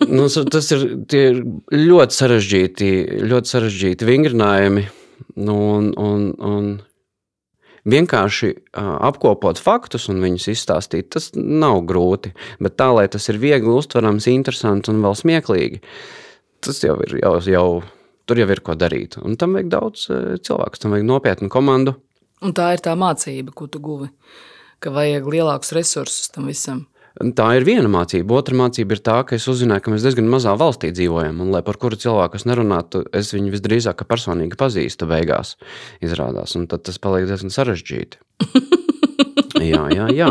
nu, 0.08 0.28
tas 0.28 0.70
ir, 0.74 0.86
ir 1.16 1.42
ļoti 1.74 2.16
sarežģīti, 2.16 2.90
ļoti 3.30 3.54
sarežģīti 3.54 4.08
vingrinājumi. 4.08 4.86
Nu, 5.40 5.56
un, 5.76 5.90
un, 6.00 6.30
un 6.40 6.70
vienkārši 7.88 8.50
apkopot 8.76 9.60
faktus 9.60 10.08
un 10.12 10.20
viņus 10.22 10.48
izstāstīt, 10.54 11.10
tas 11.14 11.30
nav 11.36 11.82
grūti. 11.88 12.32
Bet 12.62 12.76
tā, 12.80 12.90
lai 12.96 13.06
tas 13.12 13.28
ir 13.32 13.40
viegli 13.42 13.72
uztverams, 13.72 14.28
interesants 14.32 14.90
un 14.92 15.00
vēl 15.04 15.16
smieklīgi, 15.18 15.80
tas 16.64 16.82
jau 16.84 16.98
ir, 17.06 17.16
jau, 17.22 17.34
jau, 17.46 17.66
tur 18.28 18.42
jau 18.42 18.48
ir 18.52 18.62
ko 18.64 18.76
darīt. 18.78 19.18
Un 19.22 19.36
tam 19.40 19.56
vajag 19.56 19.72
daudz 19.72 20.06
cilvēku, 20.46 20.80
tam 20.80 20.96
vajag 20.96 21.08
nopietnu 21.08 21.50
komandu. 21.52 21.96
Un 22.40 22.56
tā 22.56 22.70
ir 22.74 22.84
tā 22.84 22.94
mācība, 22.96 23.52
ko 23.56 23.68
tu 23.68 23.82
guvi, 23.84 24.08
ka 24.80 24.92
vajag 24.94 25.28
lielākus 25.28 25.74
resursus 25.76 26.32
tam 26.32 26.48
visam. 26.48 26.86
Tā 27.18 27.46
ir 27.58 27.66
viena 27.66 27.90
mācība. 27.90 28.36
Otra 28.38 28.54
mācība 28.54 28.94
ir 28.94 29.02
tā, 29.02 29.16
ka 29.26 29.34
es 29.34 29.48
uzzināju, 29.50 29.82
ka 29.82 29.92
mēs 29.92 30.04
diezgan 30.06 30.28
mazā 30.30 30.54
valstī 30.58 30.92
dzīvojam, 30.94 31.40
un 31.42 31.50
lai 31.50 31.62
par 31.66 31.76
kuru 31.82 31.98
cilvēku 31.98 32.38
es 32.38 32.46
nerunātu, 32.46 33.02
es 33.16 33.32
viņu 33.34 33.50
visdrīzāk 33.56 34.04
personīgi 34.08 34.58
pazīstu 34.60 35.08
beigās, 35.10 35.56
izrādās. 36.06 36.54
Un 36.56 36.68
tad 36.70 36.86
tas 36.86 37.00
paliek 37.02 37.26
diezgan 37.28 37.50
sarežģīti. 37.50 38.22
jā, 39.72 39.82
jā, 39.96 40.06
jā. 40.14 40.30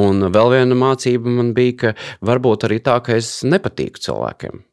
Un 0.00 0.30
vēl 0.32 0.54
viena 0.56 0.78
mācība 0.80 1.28
man 1.28 1.52
bija, 1.56 1.76
ka 1.82 1.94
varbūt 2.24 2.70
arī 2.70 2.80
tā, 2.84 2.96
ka 3.04 3.20
es 3.20 3.36
nepatīku 3.44 4.00
cilvēkiem. 4.08 4.64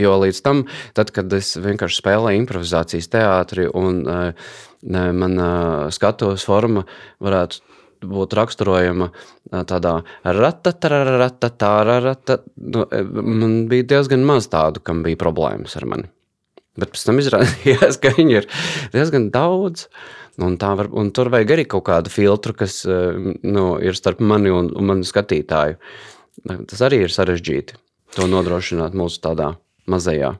Jo 0.00 0.18
līdz 0.20 0.42
tam, 0.44 0.66
tad, 0.94 1.10
kad 1.16 1.32
es 1.32 1.54
vienkārši 1.56 2.02
spēlēju 2.02 2.42
improvizācijas 2.42 3.08
teātri 3.10 3.64
un 3.72 4.02
uh, 4.04 4.50
man 4.86 5.38
uh, 5.40 5.86
skatuves 5.92 6.44
forma 6.44 6.84
varētu 7.24 7.64
būtu 8.04 8.36
raksturojama 8.38 9.08
tādā 9.68 9.92
ratatararatatārarata. 10.24 12.38
Nu, 12.56 12.86
man 13.22 13.68
bija 13.70 13.84
diezgan 13.96 14.22
maz 14.26 14.48
tādu, 14.52 14.80
kam 14.84 15.02
bija 15.06 15.16
problēmas 15.20 15.76
ar 15.78 15.84
mani. 15.92 16.06
Bet 16.76 16.88
pēc 16.92 17.02
tam 17.08 17.16
izrādījās, 17.22 17.94
ka 18.02 18.08
viņi 18.18 18.32
ir 18.40 18.44
diezgan 18.94 19.24
daudz. 19.34 19.78
Un, 20.36 20.52
var, 20.60 20.86
un 20.92 21.06
tur 21.16 21.26
vajag 21.32 21.50
arī 21.54 21.64
kaut 21.64 21.86
kādu 21.88 22.12
filtru, 22.12 22.52
kas 22.52 22.84
nu, 22.84 23.80
ir 23.80 23.96
starp 23.96 24.20
mani 24.20 24.52
un, 24.52 24.68
un 24.76 24.84
manu 24.90 25.04
skatītāju. 25.08 25.74
Tas 26.44 26.80
arī 26.84 26.98
ir 27.06 27.14
sarežģīti 27.14 27.72
to 28.16 28.26
nodrošināt 28.28 28.92
mūsu 28.96 29.20
tādā 29.24 29.54
mazajā 29.88 30.36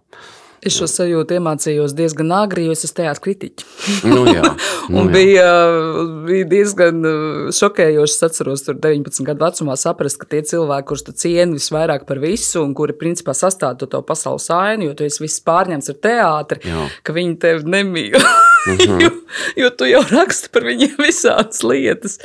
Es 0.65 0.77
šo 0.79 0.89
sajūtu 0.91 1.37
iemācījos 1.37 1.95
diezgan 1.97 2.33
agri, 2.33 2.67
jo 2.67 2.75
es 2.75 2.85
esmu 2.87 2.97
teātris 3.01 3.23
kritiķis. 3.25 3.67
Nu, 4.09 4.23
jā, 4.29 4.43
nu, 4.91 5.03
un 5.03 5.11
bija, 5.13 5.49
bija 6.27 6.49
diezgan 6.51 7.03
uh, 7.07 7.51
šokējoši. 7.57 8.17
Es 8.17 8.27
atceros, 8.27 8.65
tur 8.67 8.79
19 8.81 9.27
gadu 9.29 9.45
vecumā 9.45 9.77
saprast, 9.81 10.21
ka 10.23 10.31
tie 10.31 10.43
cilvēki, 10.47 10.89
kurus 10.89 11.05
tu 11.07 11.15
cieni 11.17 11.59
visvairāk 11.59 12.07
par 12.09 12.23
visu, 12.23 12.63
un 12.65 12.73
kuri 12.79 12.97
principā 12.97 13.37
sastāv 13.37 13.77
to 13.83 14.03
pasaules 14.07 14.49
ainu, 14.55 14.91
jo 14.91 14.97
tu 14.97 15.07
esi 15.07 15.23
viss 15.25 15.45
pārņemts 15.47 15.93
ar 15.93 16.01
teātri, 16.09 16.63
jā. 16.71 16.89
ka 17.05 17.17
viņi 17.17 17.39
tevi 17.43 17.77
nemīl. 17.77 18.21
Mm 18.67 18.77
-hmm. 18.77 19.03
jo, 19.03 19.11
jo 19.57 19.69
tu 19.71 19.87
jau 19.87 20.01
raksti 20.11 20.49
par 20.51 20.65
viņiem 20.67 20.97
visādas 20.99 21.63
lietas. 21.63 22.19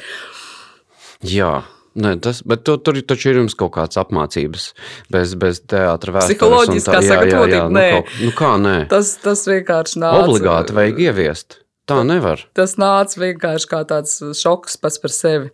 Jā. 1.22 1.62
Nē, 1.92 2.14
tas, 2.24 2.40
bet 2.48 2.62
tu, 2.64 2.78
tur 2.80 2.96
taču 3.04 3.34
ir 3.34 3.42
jums 3.42 3.56
kaut 3.60 3.74
kāds 3.76 4.00
apmācības 4.00 4.70
bez, 5.12 5.34
bez 5.40 5.60
teātra 5.68 6.14
vēstures. 6.16 6.38
Psiholoģiskā 6.40 7.02
sagatavotība, 7.04 7.66
nu, 7.68 7.82
kaut, 7.98 8.14
nu 8.24 8.36
kā 8.38 8.52
nē? 8.64 8.76
Tas, 8.94 9.18
tas 9.20 9.44
vienkārši 9.50 10.00
nāca. 10.00 10.22
Obligāti 10.24 10.78
vajag 10.78 11.02
ieviest. 11.10 11.58
Tā 11.92 12.00
nevar. 12.08 12.46
Tas 12.56 12.78
nāca 12.80 13.20
vienkārši 13.26 13.68
kā 13.74 13.82
tāds 13.90 14.22
šoks 14.40 14.80
pats 14.80 15.02
par 15.04 15.12
sevi. 15.12 15.52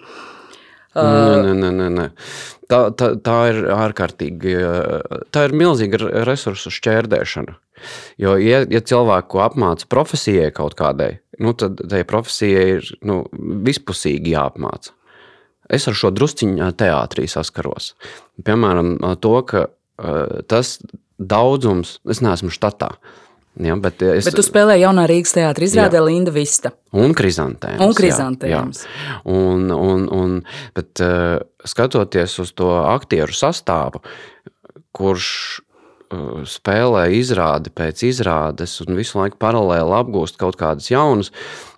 Nē, 0.97 1.41
nē, 1.45 1.53
nē, 1.57 1.71
nē, 1.77 1.88
nē. 1.93 2.05
Tā, 2.69 2.79
tā, 2.97 3.11
tā 3.23 3.38
ir 3.51 3.61
ārkārtīgi, 3.73 4.53
tā 5.33 5.45
ir 5.47 5.55
milzīga 5.57 6.01
resursu 6.27 6.73
šķērdēšana. 6.73 7.55
Jo, 8.21 8.33
ja, 8.41 8.63
ja 8.65 8.81
cilvēku 8.81 9.41
apmāca 9.45 9.85
profesijai 9.89 10.49
kaut 10.55 10.75
kādai, 10.77 11.19
nu, 11.41 11.53
tad 11.57 11.81
tai 11.89 12.01
profesijai 12.09 12.65
ir 12.77 12.91
nu, 13.05 13.21
vispusīgi 13.65 14.33
jāapmāca. 14.33 14.96
Es 15.74 15.88
ar 15.89 15.97
šo 15.97 16.11
drusciņu 16.15 16.72
teātrī 16.80 17.28
saskaros. 17.32 17.93
Piemēram, 18.47 18.95
to, 19.24 19.36
ka 19.47 19.68
tas 20.47 20.78
daudzums, 21.18 21.97
es 22.07 22.22
neesmu 22.24 22.53
štatā. 22.53 22.93
Ja, 23.57 23.74
bet, 23.82 24.03
es, 24.05 24.28
bet 24.28 24.36
tu 24.38 24.43
spēlēji 24.45 24.84
jaunā 24.84 25.07
Rīgas 25.09 25.34
teātrī, 25.34 25.65
izrādē 25.65 25.97
Linda 26.05 26.30
Vista. 26.30 26.76
Un 26.93 27.15
krizantēms. 27.18 27.82
Un 27.82 27.95
krizantēms. 27.97 28.84
Jā, 28.86 29.05
jā. 29.07 29.15
Un, 29.34 29.72
un, 29.74 30.03
un, 30.13 30.36
bet 30.78 31.01
skatoties 31.65 32.38
uz 32.43 32.53
to 32.53 32.70
aktieru 32.84 33.34
sastāvu, 33.34 34.03
kurš 34.93 35.32
spēlē 36.47 37.07
izrādi 37.17 37.71
pēc 37.73 38.03
izrādes 38.07 38.77
un 38.85 38.95
visu 38.95 39.19
laiku 39.19 39.39
paralēli 39.41 39.95
apgūst 39.99 40.39
kaut 40.39 40.59
kādas 40.59 40.91
jaunas, 40.91 41.33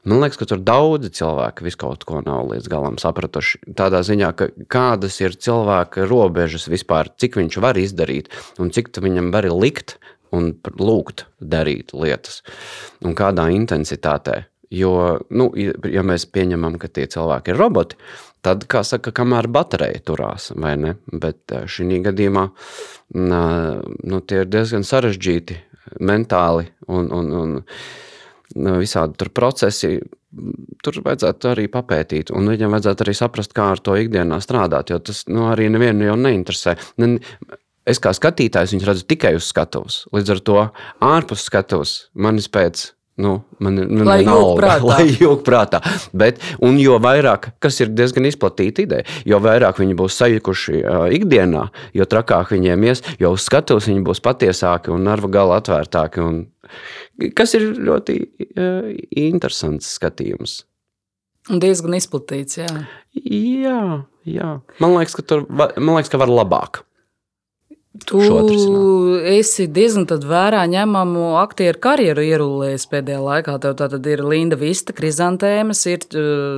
Man 0.08 0.24
liekas, 0.24 0.40
ka 0.40 0.46
tur 0.48 0.62
daudzi 0.64 1.12
cilvēki 1.20 1.66
visu 1.68 1.78
kaut 1.82 2.06
ko 2.08 2.22
nav 2.26 2.48
līdz 2.50 2.70
galam 2.72 2.96
sapratuši. 3.02 3.60
Tādā 3.78 4.00
ziņā, 4.08 4.30
ka 4.34 4.48
kādas 4.72 5.20
ir 5.22 5.36
cilvēka 5.36 6.08
robežas 6.10 6.70
vispār, 6.72 7.12
cik 7.20 7.36
viņš 7.38 7.60
var 7.62 7.78
izdarīt 7.78 8.32
un 8.58 8.72
cik 8.74 8.90
viņam 8.96 9.30
var 9.36 9.50
likt 9.52 10.00
un 10.34 10.56
lūgt 10.80 11.28
darīt 11.38 11.94
lietas 11.94 12.42
un 13.06 13.14
kādā 13.18 13.52
intensitātē. 13.54 14.49
Jo, 14.70 15.20
nu, 15.34 15.48
ja 15.90 16.04
mēs 16.06 16.28
pieņemam, 16.30 16.76
ka 16.78 16.92
tie 16.94 17.08
cilvēki 17.10 17.56
ir 17.56 17.58
roboti, 17.58 17.98
tad, 18.46 18.68
kā 18.70 18.84
saka, 18.86 19.10
kamēr 19.16 19.50
baterija 19.50 20.04
turās, 20.06 20.52
vai 20.54 20.76
ne? 20.78 20.94
Bet 21.10 21.56
eh, 21.56 21.66
šī 21.66 22.04
gadījumā 22.06 22.46
nu, 23.18 24.20
tie 24.30 24.44
ir 24.44 24.52
diezgan 24.54 24.86
sarežģīti 24.86 25.58
mentāli 26.06 26.68
un, 26.88 27.10
un, 27.10 27.32
un 27.40 28.78
visādi 28.80 29.30
procesi. 29.34 29.98
Tur 30.86 31.00
vajadzētu 31.02 31.50
arī 31.50 31.66
papētīt, 31.74 32.30
un 32.30 32.52
viņam 32.52 32.76
vajadzētu 32.76 33.06
arī 33.06 33.16
saprast, 33.18 33.56
kā 33.58 33.72
ar 33.74 33.82
to 33.82 33.98
ikdienā 33.98 34.38
strādāt. 34.46 34.94
Jo 34.94 35.00
tas 35.02 35.24
nu, 35.30 35.48
arī 35.50 35.72
nevienu 35.74 36.12
jau 36.12 36.20
neinteresē. 36.22 36.76
Ne, 37.02 37.16
es 37.90 37.98
kā 37.98 38.14
skatītājs 38.14 38.76
viņu 38.76 38.86
redzu 38.92 39.08
tikai 39.10 39.34
uz 39.40 39.50
skatuves. 39.50 40.04
Līdz 40.14 40.36
ar 40.36 40.46
to 40.46 40.62
ārpus 41.10 41.50
skatuves 41.50 41.96
manis 42.14 42.46
pēc 42.54 42.92
Nu, 43.20 43.34
man 43.60 43.76
ir 43.82 43.90
lai 44.08 44.22
jūg 44.24 45.42
prātā. 45.44 45.82
Bet, 46.22 46.40
un 46.64 46.78
jo 46.80 46.96
vairāk, 47.04 47.50
kas 47.64 47.82
ir 47.84 47.92
diezgan 47.92 48.30
izplatīta 48.30 48.86
ideja, 48.86 49.08
jo 49.28 49.42
vairāk 49.44 49.82
viņi 49.82 49.98
būs 50.00 50.20
sajukuši 50.22 50.80
uh, 50.80 51.02
ikdienā, 51.16 51.66
jo 51.98 52.08
trakāk 52.08 52.54
viņiem 52.56 52.88
ies, 52.88 53.04
jo 53.20 53.34
uz 53.36 53.44
skatuves 53.50 53.90
viņi 53.92 54.06
būs 54.08 54.24
patiesāki 54.24 54.94
un 54.96 55.04
narva 55.10 55.32
gala 55.36 55.60
atvērtāki. 55.60 56.24
Un, 56.24 56.42
kas 57.36 57.58
ir 57.60 57.68
ļoti 57.76 58.18
uh, 58.24 58.90
interesants 59.20 59.92
skatījums. 60.00 60.62
Un 61.50 61.60
diezgan 61.60 61.98
izplatīts, 61.98 62.60
jā. 62.62 62.70
Jā, 63.20 63.82
jā. 64.28 64.52
Man 64.80 64.96
liekas, 64.96 65.18
ka 65.18 65.26
tur 65.26 65.48
man 65.50 65.96
liekas, 65.98 66.12
ka 66.14 66.22
var 66.22 66.32
labāk. 66.32 66.84
Tu 68.08 68.22
esi 69.34 69.68
diezgan 69.68 70.08
vērā 70.08 70.64
ņemamu 70.70 71.36
aktieru 71.42 71.82
karjeru 71.82 72.24
ierulējis 72.26 72.88
pēdējā 72.92 73.20
laikā. 73.26 73.58
Tev 73.64 73.76
tā 73.80 73.90
tad 73.92 74.08
ir 74.10 74.24
Linda 74.26 74.60
Vista, 74.60 74.96
Krizantēmas, 74.96 75.86
ir 75.92 76.06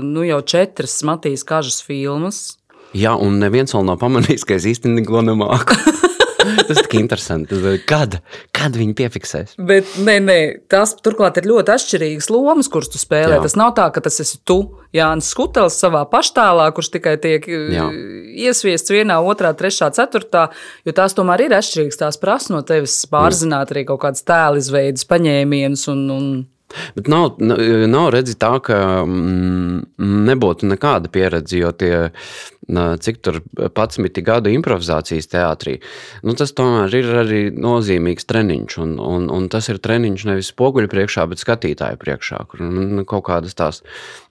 nu, 0.06 0.26
jau 0.28 0.42
četras 0.42 1.00
Matīs 1.08 1.46
Kažas 1.48 1.82
filmas. 1.88 2.44
Jā, 2.98 3.16
un 3.16 3.40
neviens 3.40 3.72
vēl 3.72 3.88
nav 3.88 4.02
pamanījis, 4.02 4.44
ka 4.48 4.58
es 4.58 4.68
īstenībā 4.68 5.02
neko 5.02 5.26
nemāku. 5.32 5.80
Tas 6.68 6.82
ir 6.82 7.00
interesanti. 7.00 7.58
Kad, 7.90 8.20
kad 8.56 8.76
viņi 8.78 8.96
piefiksēs? 8.98 9.56
Bet 9.58 9.90
nē, 10.04 10.18
nē, 10.26 10.38
tas 10.72 10.94
turklāt 11.04 11.40
ir 11.42 11.50
ļoti 11.52 11.74
atšķirīgas 11.76 12.30
lomas, 12.34 12.70
kuras 12.72 12.92
tu 12.92 13.02
spēlē. 13.02 13.40
Jā. 13.40 13.46
Tas 13.46 13.58
nav 13.60 13.74
tā, 13.78 13.88
ka 13.94 14.04
tas 14.04 14.20
esi 14.24 14.40
tu, 14.48 14.60
Jānis 14.96 15.32
Skutels, 15.32 15.78
savā 15.80 16.04
paštēlā, 16.12 16.68
kurš 16.76 16.92
tikai 16.98 17.16
tiek 17.24 17.46
Jā. 17.48 17.88
iesviests 18.48 18.92
vienā, 18.92 19.22
otrā, 19.24 19.54
trešā, 19.58 19.92
ceturtā. 19.96 20.50
Jo 20.88 20.96
tās 20.98 21.16
tomēr 21.18 21.48
ir 21.48 21.56
atšķirīgas. 21.56 22.00
Tās 22.02 22.20
prasa 22.22 22.56
no 22.56 22.64
tevis 22.68 22.98
pārzināt 23.12 23.72
arī 23.72 23.86
kaut 23.88 24.04
kādas 24.04 24.26
tēlizveidas, 24.28 25.08
paņēmienus 25.08 25.88
un, 25.94 26.04
un 26.12 26.28
Bet 26.96 27.10
nav, 27.12 27.38
nav 27.40 28.10
redzi 28.14 28.36
tā, 28.40 28.54
ka 28.64 28.78
mm, 29.04 30.00
nebūtu 30.30 30.70
nekāda 30.72 31.12
pieredze, 31.12 31.60
jo 31.60 31.72
tie, 31.76 31.94
cik 32.72 33.22
tur 33.26 33.40
11 33.58 34.22
gadu 34.26 34.52
improvizācijas 34.54 35.30
teātrī, 35.32 35.78
nu, 36.24 36.36
tas 36.40 36.54
tomēr 36.58 36.96
ir 37.02 37.10
arī 37.24 37.42
nozīmīgs 37.54 38.28
treniņš. 38.30 38.78
Un, 38.84 38.96
un, 39.04 39.30
un 39.34 39.50
tas 39.52 39.70
ir 39.72 39.82
treniņš 39.84 40.28
nevis 40.30 40.52
spoguļu 40.54 40.92
priekšā, 40.92 41.28
bet 41.32 41.44
skatītāju 41.44 42.00
priekšā, 42.02 42.44
kur 42.52 42.64
nu, 42.68 43.06
kaut 43.10 43.28
kādas 43.30 43.58
tās 43.58 43.84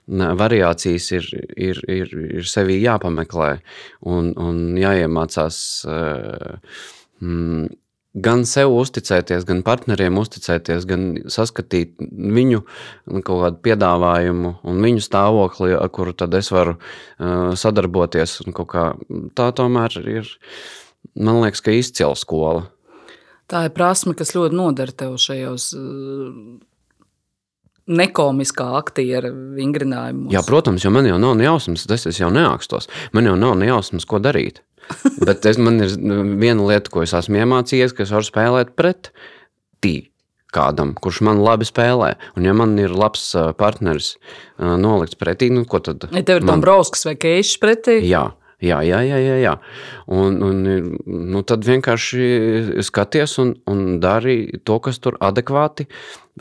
variācijas 0.07 1.11
ir, 1.17 1.29
ir, 1.55 1.83
ir, 1.87 2.15
ir 2.41 2.49
sevī 2.49 2.81
jāpameklē 2.81 3.53
un, 4.09 4.33
un 4.39 4.65
jāiemācās. 4.81 5.61
Mm, 7.21 7.69
gan 8.13 8.43
sev 8.47 8.73
uzticēties, 8.75 9.45
gan 9.47 9.61
partneriem 9.63 10.17
uzticēties, 10.19 10.87
gan 10.89 11.05
saskatīt 11.31 11.95
viņu 12.01 12.63
kaut 13.23 13.43
kādu 13.45 13.61
piedāvājumu 13.67 14.55
un 14.67 14.81
viņu 14.83 15.03
stāvokli, 15.05 15.71
ar 15.77 15.91
kuru 15.93 16.15
tad 16.17 16.35
es 16.39 16.51
varu 16.51 16.75
uh, 16.75 17.53
sadarboties. 17.55 18.41
Kā, 18.51 18.91
tā 19.37 19.51
tomēr 19.55 19.95
ir, 20.03 20.33
man 21.15 21.41
liekas, 21.45 21.63
ka 21.63 21.75
izcila 21.75 22.17
skola. 22.19 22.67
Tā 23.51 23.65
ir 23.67 23.75
prasme, 23.75 24.15
kas 24.15 24.35
ļoti 24.35 24.55
noder 24.55 24.91
tev 24.95 25.15
šajos 25.19 25.71
uh, 25.79 26.35
nekomiskā 27.91 28.67
aktiera 28.79 29.31
vingrinājumos. 29.31 30.31
Jā, 30.35 30.43
protams, 30.47 30.83
jo 30.85 30.91
man 30.93 31.07
jau 31.07 31.19
nav 31.21 31.37
nejausmas, 31.39 31.87
tas 31.89 32.05
es 32.11 32.19
jau 32.21 32.31
neakstos. 32.33 32.91
Man 33.15 33.27
jau 33.27 33.37
nav 33.39 33.55
nejausmas, 33.59 34.07
ko 34.07 34.19
darīt. 34.23 34.61
Bet 35.27 35.45
es, 35.49 35.59
man 35.61 35.81
ir 35.83 35.93
viena 36.41 36.65
lieta, 36.67 36.91
ko 36.93 37.05
es 37.05 37.15
esmu 37.17 37.41
iemācījies, 37.43 37.95
ka 37.95 38.05
es 38.05 38.13
varu 38.13 38.27
spēlēt 38.27 38.75
pret 38.79 39.11
tī 39.81 40.11
kādam, 40.51 40.93
kurš 40.99 41.21
man 41.25 41.39
labi 41.43 41.65
spēlē. 41.67 42.13
Un, 42.35 42.45
ja 42.47 42.53
man 42.57 42.75
ir 42.81 42.91
labs 42.95 43.31
partneris 43.59 44.15
nolikts 44.59 45.19
pretī, 45.19 45.51
nu, 45.53 45.63
ko 45.69 45.79
tad? 45.83 46.09
Ja 46.11 46.23
tev 46.27 46.41
ir 46.41 46.45
man... 46.45 46.59
Dombrovskis 46.59 47.07
vai 47.07 47.17
Keišs 47.19 47.57
pretī? 47.61 48.01
Jā. 48.09 48.29
Jā, 48.61 48.77
jā, 48.85 48.99
jā, 49.01 49.17
jā, 49.17 49.37
jā. 49.41 49.55
Un, 50.13 50.35
un 50.45 50.59
nu, 51.01 51.39
tad 51.49 51.65
vienkārši 51.65 52.83
skaties 52.85 53.39
un, 53.41 53.55
un 53.65 53.97
dari 54.03 54.59
to, 54.61 54.77
kas 54.85 55.01
tur 55.01 55.17
adekvāti 55.17 55.87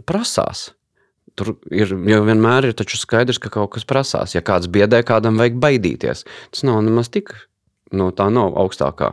prasās. 0.04 0.66
Tur 1.38 1.54
ir, 1.72 1.94
jau 2.10 2.20
vienmēr 2.26 2.68
ir 2.68 2.74
skaidrs, 2.76 3.40
ka 3.40 3.48
kaut 3.54 3.72
kas 3.78 3.88
prasās. 3.88 4.34
Ja 4.36 4.44
kāds 4.44 4.68
biedē, 4.68 5.00
kādam 5.06 5.40
vajag 5.40 5.56
baidīties. 5.62 6.26
Tas 6.52 6.66
nav 6.68 6.82
nemaz 6.84 7.08
tik 7.08 7.32
nu, 7.96 8.10
tā 8.14 8.28
nav 8.32 8.56
augstākā 8.60 9.12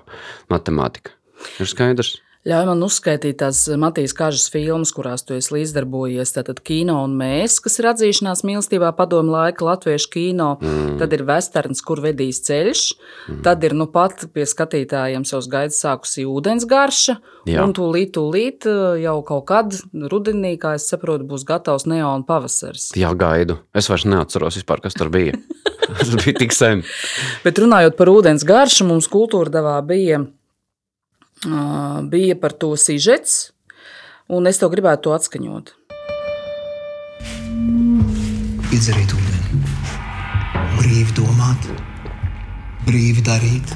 matemātika. 0.53 1.15
Ir 1.61 1.69
skaidrs. 1.69 2.17
Ļauj 2.47 2.67
man 2.69 2.83
uzskaitīt 2.85 3.39
tās 3.41 3.63
Matīs 3.81 4.13
Kažas 4.15 4.45
filmas, 4.53 4.93
kurās 4.95 5.25
tu 5.25 5.33
esi 5.35 5.51
līdzdarbojies. 5.55 6.31
Tātad 6.35 6.61
kino 6.63 6.99
un 7.03 7.15
mēs, 7.19 7.57
kas 7.63 7.79
ir 7.81 7.89
atzīšanās 7.89 8.43
mīlestībā 8.47 8.91
padomu 8.95 9.33
laika 9.33 9.65
latviešu 9.65 10.11
kino. 10.13 10.51
Mm. 10.61 10.93
Tad 11.01 11.15
ir 11.17 11.25
westerns, 11.27 11.81
kur 11.83 11.99
vedīs 12.05 12.39
ceļš. 12.45 12.83
Mm. 12.93 13.41
Tad 13.47 13.65
ir 13.67 13.75
nu 13.75 13.89
pat 13.91 14.27
pie 14.35 14.45
skatītājiem 14.47 15.25
savus 15.27 15.49
gaidas 15.51 15.81
sākusi 15.83 16.27
ūdens 16.29 16.67
garša. 16.69 17.17
Jā. 17.49 17.65
Un 17.65 17.75
tūlīt, 17.75 18.13
tūlīt 18.15 18.69
jau 19.01 19.17
kaut 19.27 19.47
kad 19.49 19.75
rudenī, 20.13 20.55
kā 20.61 20.77
es 20.77 20.88
saprotu, 20.91 21.27
būs 21.27 21.43
gatavs 21.47 21.88
neona 21.89 22.23
pavasaris. 22.27 22.93
Jā, 22.99 23.11
gaidu. 23.17 23.59
Es 23.75 23.89
vairs 23.91 24.07
neatceros 24.07 24.61
vispār, 24.61 24.85
kas 24.85 24.95
tur 24.95 25.11
bija. 25.11 25.35
Tas 25.88 26.15
bija 26.15 26.35
tik 26.45 26.55
sen. 26.55 26.88
Bet 27.43 27.59
runājot 27.59 27.95
par 27.99 28.11
ūdens 28.11 28.43
garšu, 28.47 28.88
mums 28.88 29.07
kultūra 29.11 29.51
devā 29.51 29.79
bija 29.88 30.23
bija 32.09 32.35
par 32.39 32.53
to 32.53 32.75
sižets, 32.77 33.51
un 34.27 34.47
es 34.47 34.57
to 34.57 34.69
gribētu 34.69 35.09
to 35.09 35.15
atskaņot. 35.17 35.73
Iedzeriet 38.73 39.13
ūdeni, 39.15 39.61
brīvi 40.77 41.17
domāt, 41.17 41.69
brīvi 42.88 43.23
darīt 43.25 43.75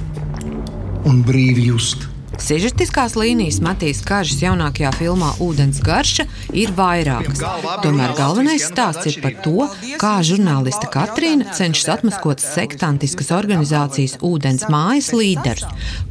un 1.07 1.23
brīvi 1.25 1.69
just. 1.71 2.10
Sižetiskās 2.41 3.13
līnijas 3.19 3.59
Matīs 3.61 3.99
Kāžas 4.05 4.39
jaunākajā 4.41 4.89
filmā 4.97 5.29
Ūdens 5.45 5.77
garša 5.85 6.25
ir 6.57 6.73
vairākas. 6.73 7.43
Tomēr 7.83 8.15
galvenais 8.17 8.65
stāsts 8.65 9.11
ir 9.11 9.19
par 9.21 9.35
to, 9.45 9.67
kā 10.01 10.13
žurnāliste 10.25 10.89
Katrīna 10.91 11.53
cenšas 11.53 11.91
atmaskot 11.99 12.41
sektantiskas 12.41 13.29
organizācijas 13.37 14.17
Ūdens 14.25 14.65
mājas 14.73 15.11
līderus, 15.13 15.67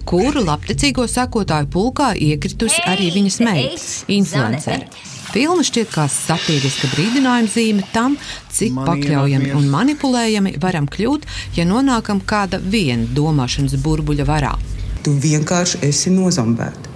kuru 0.07 0.47
labticīgo 0.47 1.09
sekotāju 1.11 1.71
pulkā 1.75 2.13
iekritusi 2.15 2.87
arī 2.87 3.11
viņas 3.19 3.41
meita, 3.43 3.89
influenceri. 4.15 4.87
Filma 5.31 5.63
šķiet 5.67 5.93
kā 5.95 6.09
satīriska 6.11 6.91
brīdinājuma 6.95 7.51
zīme 7.51 7.87
tam, 7.95 8.17
cik 8.55 8.79
pakļaujami 8.87 9.53
un 9.59 9.69
manipulējami 9.71 10.57
varam 10.63 10.91
kļūt, 10.91 11.27
ja 11.59 11.67
nonākam 11.67 12.23
kāda 12.23 12.63
viena 12.63 13.07
domāšanas 13.15 13.79
burbuļa 13.83 14.27
varā. 14.31 14.59
Tu 15.05 15.17
vienkārši 15.17 15.81
esi 15.89 16.13
nozombēta. 16.13 16.91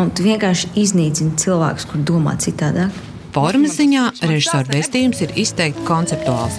Un 0.00 0.10
tu 0.14 0.24
vienkārši 0.24 0.72
iznīcini 0.80 1.36
cilvēkus, 1.40 1.88
kur 1.90 2.02
domā 2.06 2.36
citādāk. 2.40 2.94
Formas 3.30 3.76
ziņā 3.78 4.08
režisora 4.26 4.66
vēstījums 4.72 5.20
ir 5.22 5.34
izteikti 5.38 5.84
konceptuāls. 5.86 6.56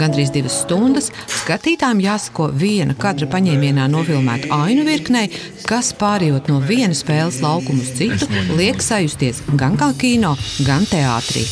Gandrīz 0.00 0.32
divas 0.32 0.56
stundas 0.62 1.10
skatītājiem 1.42 2.00
jāsako 2.06 2.48
viena 2.64 2.96
kadra 2.96 3.28
paņēmienā 3.34 3.90
nofilmēta 3.92 4.48
ainu 4.64 4.86
virknei, 4.88 5.28
kas 5.68 5.92
pārējot 6.00 6.48
no 6.48 6.62
viena 6.64 6.96
spēles 6.96 7.42
laukuma 7.44 7.84
uz 7.84 7.92
citu, 7.98 8.30
liek 8.56 8.80
sajusties 8.84 9.44
gan 9.52 9.76
kā 9.80 9.92
kino, 10.00 10.36
gan 10.64 10.88
teātrī. 10.88 11.44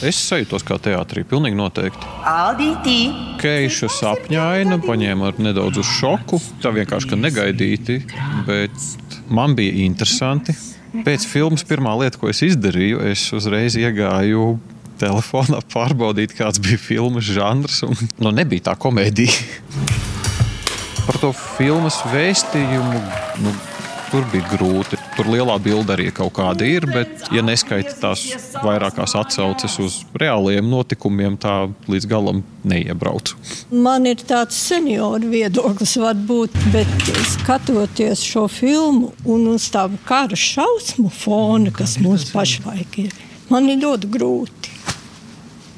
Es 0.00 0.16
sajūtos 0.30 0.62
kā 0.64 0.78
teātrī, 0.80 1.26
pilnīgi 1.28 1.58
noteikti. 1.58 2.06
Aldītī! 2.24 3.10
Keiša 3.42 3.90
sapņaina, 3.92 4.78
paņēma 4.86 5.28
ar 5.28 5.40
nedaudz 5.44 5.82
uz 5.82 5.90
šoku. 5.98 6.38
Tā 6.62 6.72
vienkārši 6.72 7.18
negaidīti, 7.20 7.98
bet 8.46 8.86
man 9.28 9.52
bija 9.58 9.74
interesanti. 9.84 10.56
Pēc 11.04 11.26
filmas 11.28 11.66
pirmā 11.68 11.92
lieta, 12.00 12.16
ko 12.16 12.30
es 12.32 12.40
izdarīju, 12.46 13.02
es 13.12 13.26
uzreiz 13.36 13.76
iegāju 13.76 14.54
telefonā 15.00 15.60
pārbaudīt, 15.68 16.32
kāds 16.38 16.62
bija 16.64 16.80
filmas 16.80 17.28
žanrs. 17.28 17.82
Un, 17.84 17.96
nu, 18.24 18.32
nebija 18.32 18.70
tā 18.70 18.76
komēdija. 18.80 19.36
Par 21.04 21.20
to 21.20 21.34
filmas 21.36 22.00
vēstījumu 22.08 23.04
nu, 23.44 23.54
tur 24.08 24.24
bija 24.32 24.48
grūti. 24.56 24.99
Tur 25.20 25.28
lielā 25.28 25.58
bilde 25.60 25.92
arī 25.92 26.06
kaut 26.16 26.32
kāda 26.38 26.64
ir, 26.64 26.86
bet, 26.88 27.26
ja 27.28 27.42
neskaita 27.44 27.90
tās 28.00 28.22
vairākās 28.64 29.12
atsauces 29.20 29.74
uz 29.84 29.98
reāliem 30.16 30.64
notikumiem, 30.72 31.36
tā 31.36 31.66
līdz 31.92 32.06
galam 32.08 32.40
neiebrauc. 32.64 33.34
Man 33.68 34.08
ir 34.08 34.24
tāds 34.24 34.56
senioru 34.56 35.28
viedoklis, 35.28 35.98
varbūt, 36.00 36.56
bet 36.72 37.12
skatoties 37.34 38.24
šo 38.24 38.46
filmu 38.48 39.12
un 39.28 39.44
uz 39.52 39.68
tādu 39.68 40.00
kara 40.08 40.40
šausmu 40.40 41.12
fonu, 41.12 41.68
kas 41.68 41.98
mums 42.00 42.30
pašlaik 42.32 43.02
ir, 43.04 43.12
man 43.52 43.68
ir 43.68 43.84
ļoti 43.84 44.14
grūti. 44.16 44.76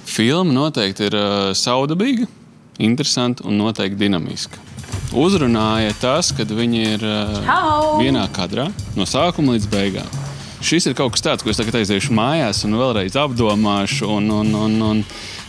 Filma 0.07 0.55
noteikti 0.55 1.11
ir 1.11 1.19
uh, 1.19 1.49
saudabīga, 1.51 2.31
interesanta 2.79 3.51
un 3.51 3.59
noteikti 3.59 4.05
dinamiska 4.07 4.71
uzrunāja 5.19 5.95
tas, 6.01 6.33
ka 6.37 6.47
viņi 6.49 6.83
ir 6.95 7.07
uh, 7.07 7.99
vienā 8.01 8.25
kadrā 8.35 8.69
no 8.97 9.07
sākuma 9.09 9.57
līdz 9.57 9.69
beigām. 9.73 10.21
Šis 10.63 10.87
ir 10.87 10.95
kaut 10.99 11.17
kas 11.17 11.25
tāds, 11.25 11.43
ko 11.43 11.51
es 11.51 11.59
tagad 11.59 11.81
aiziešu 11.81 12.15
mājās 12.15 12.63
un 12.69 12.79
vēlreiz 12.79 13.19
apdomāšu. 13.19 14.07
Un, 14.07 14.31
un, 14.31 14.55
un, 14.55 14.77
un, 14.89 15.05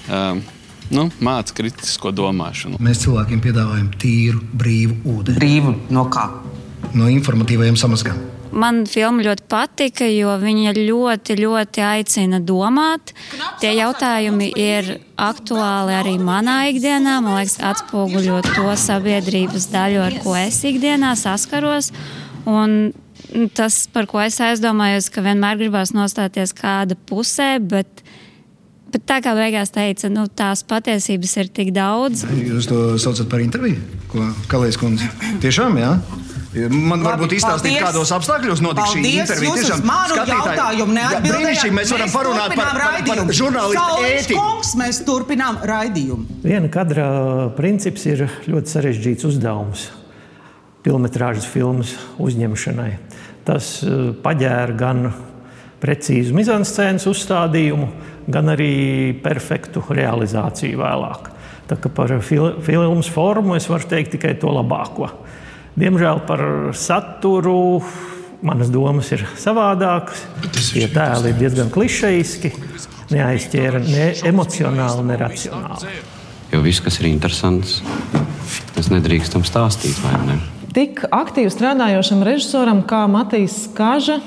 uh, 0.09 0.41
nu, 0.93 1.07
māca 1.23 1.53
kritisko 1.59 2.11
domāšanu. 2.15 2.81
Mēs 2.83 3.03
cilvēkiem 3.05 3.43
piedāvājam 3.43 3.91
tīru, 4.01 4.41
brīvu 4.57 4.99
ūdeni. 5.13 5.37
Brīvu 5.37 5.75
no 5.93 6.07
kā? 6.13 6.29
No 6.97 7.09
informatīvajiem 7.13 7.77
samazgām. 7.79 8.32
Man 8.53 8.83
filma 8.89 9.23
ļoti 9.25 9.45
patika, 9.49 10.05
jo 10.05 10.33
viņa 10.41 10.75
ļoti, 10.77 11.37
ļoti 11.41 11.83
aicina 11.85 12.39
domāt. 12.43 13.15
Tie 13.61 13.71
jautājumi 13.73 14.51
ir 14.61 14.91
aktuāli 15.17 15.95
arī 15.97 16.17
manā 16.21 16.59
ikdienā. 16.69 17.19
Man 17.25 17.39
liekas, 17.39 17.57
atspoguļot 17.71 18.51
to 18.53 18.75
sabiedrības 18.77 19.69
daļu, 19.73 20.03
ar 20.05 20.19
ko 20.21 20.35
es 20.37 20.61
ikdienā 20.69 21.15
saskaros. 21.19 21.89
Un 22.49 22.93
tas, 23.57 23.85
par 23.93 24.05
ko 24.11 24.21
es 24.21 24.37
aizdomājos, 24.43 25.09
ka 25.13 25.23
vienmēr 25.25 25.57
gribās 25.63 25.95
nostāties 25.95 26.53
kāda 26.57 26.99
pusē, 27.09 27.55
bet 27.57 28.03
Bet 28.93 29.07
tā 29.09 29.15
kā 29.25 29.31
beigās 29.33 29.71
teica, 29.73 30.05
nu, 30.13 30.27
tās 30.29 30.61
patiesības 30.69 31.31
ir 31.41 31.47
tik 31.57 31.71
daudz. 31.73 32.27
Jūs 32.29 32.67
to 32.69 32.81
saucat 33.01 33.25
par 33.31 33.41
interviju, 33.41 33.79
ko 34.11 34.27
Kalijas 34.51 34.77
kundze? 34.77 35.07
Tiešām, 35.41 35.79
jā? 35.81 35.95
Man 36.53 37.01
Labi, 37.01 37.07
varbūt 37.07 37.31
izstāstīt, 37.39 37.79
paldies. 37.79 37.85
kādos 37.87 38.11
apstākļos 38.13 38.59
notika 38.61 38.85
šī 38.91 39.01
intervija. 39.23 39.53
Tiešām 39.57 39.87
jautājumu 40.29 40.93
neatbildējāt. 40.99 41.73
Mēs 41.73 41.93
varam 41.95 42.13
parunāt 42.13 42.53
par, 42.59 42.69
par, 42.77 43.01
par 43.07 43.33
žurnālistu 43.33 44.05
ētiku. 44.11 44.37
Kungs, 44.37 44.75
mēs 44.77 45.01
turpinām 45.07 45.57
raidījumu. 45.65 46.39
Viena 46.45 46.69
kadra 46.73 47.09
princips 47.57 48.05
ir 48.11 48.27
ļoti 48.45 48.75
sarežģīts 48.75 49.29
uzdevums 49.31 49.89
filmetrāžas 50.83 51.47
filmas 51.49 51.95
uzņemšanai. 52.21 52.91
Tas 53.47 53.75
eh, 53.83 54.11
paģēra 54.23 54.77
gan 54.77 55.07
precīzu 55.83 56.35
mizanscēnas 56.37 57.07
uzstādījumu, 57.11 57.89
gan 58.31 58.53
arī 58.53 58.73
perfektu 59.23 59.83
realizāciju 59.89 60.79
vēlāk. 60.79 61.31
Tā 61.67 61.79
kā 61.79 61.89
par 61.95 62.11
fil 62.23 62.59
filmas 62.63 63.09
formu 63.11 63.55
es 63.57 63.67
varu 63.71 63.87
teikt 63.89 64.13
tikai 64.15 64.35
to 64.39 64.51
labāko. 64.51 65.09
Diemžēl 65.73 66.19
par 66.27 66.41
saturu 66.77 67.81
manas 68.45 68.69
domas 68.69 69.07
ir 69.15 69.23
savādākas. 69.39 70.25
Tie 70.73 70.85
tēli 70.91 71.31
ir 71.31 71.39
diezgan 71.39 71.71
klišejiski, 71.73 72.51
neaizķēra 73.13 73.81
ne 73.87 74.09
emocionāli, 74.29 75.07
ne 75.07 75.17
racionāli. 75.17 75.95
Jo 76.53 76.61
viss, 76.61 76.83
kas 76.85 76.99
ir 77.01 77.09
interesants, 77.09 77.79
mēs 78.75 78.91
nedrīkstam 78.93 79.45
stāstīt, 79.47 79.97
vai 80.05 80.13
ne? 80.27 80.37
Tik 80.73 81.07
aktīvi 81.13 81.49
strādājošam 81.53 82.21
režisoram 82.25 82.83
kā 82.89 83.03
Matīs 83.09 83.63
Kaža, 83.73 84.19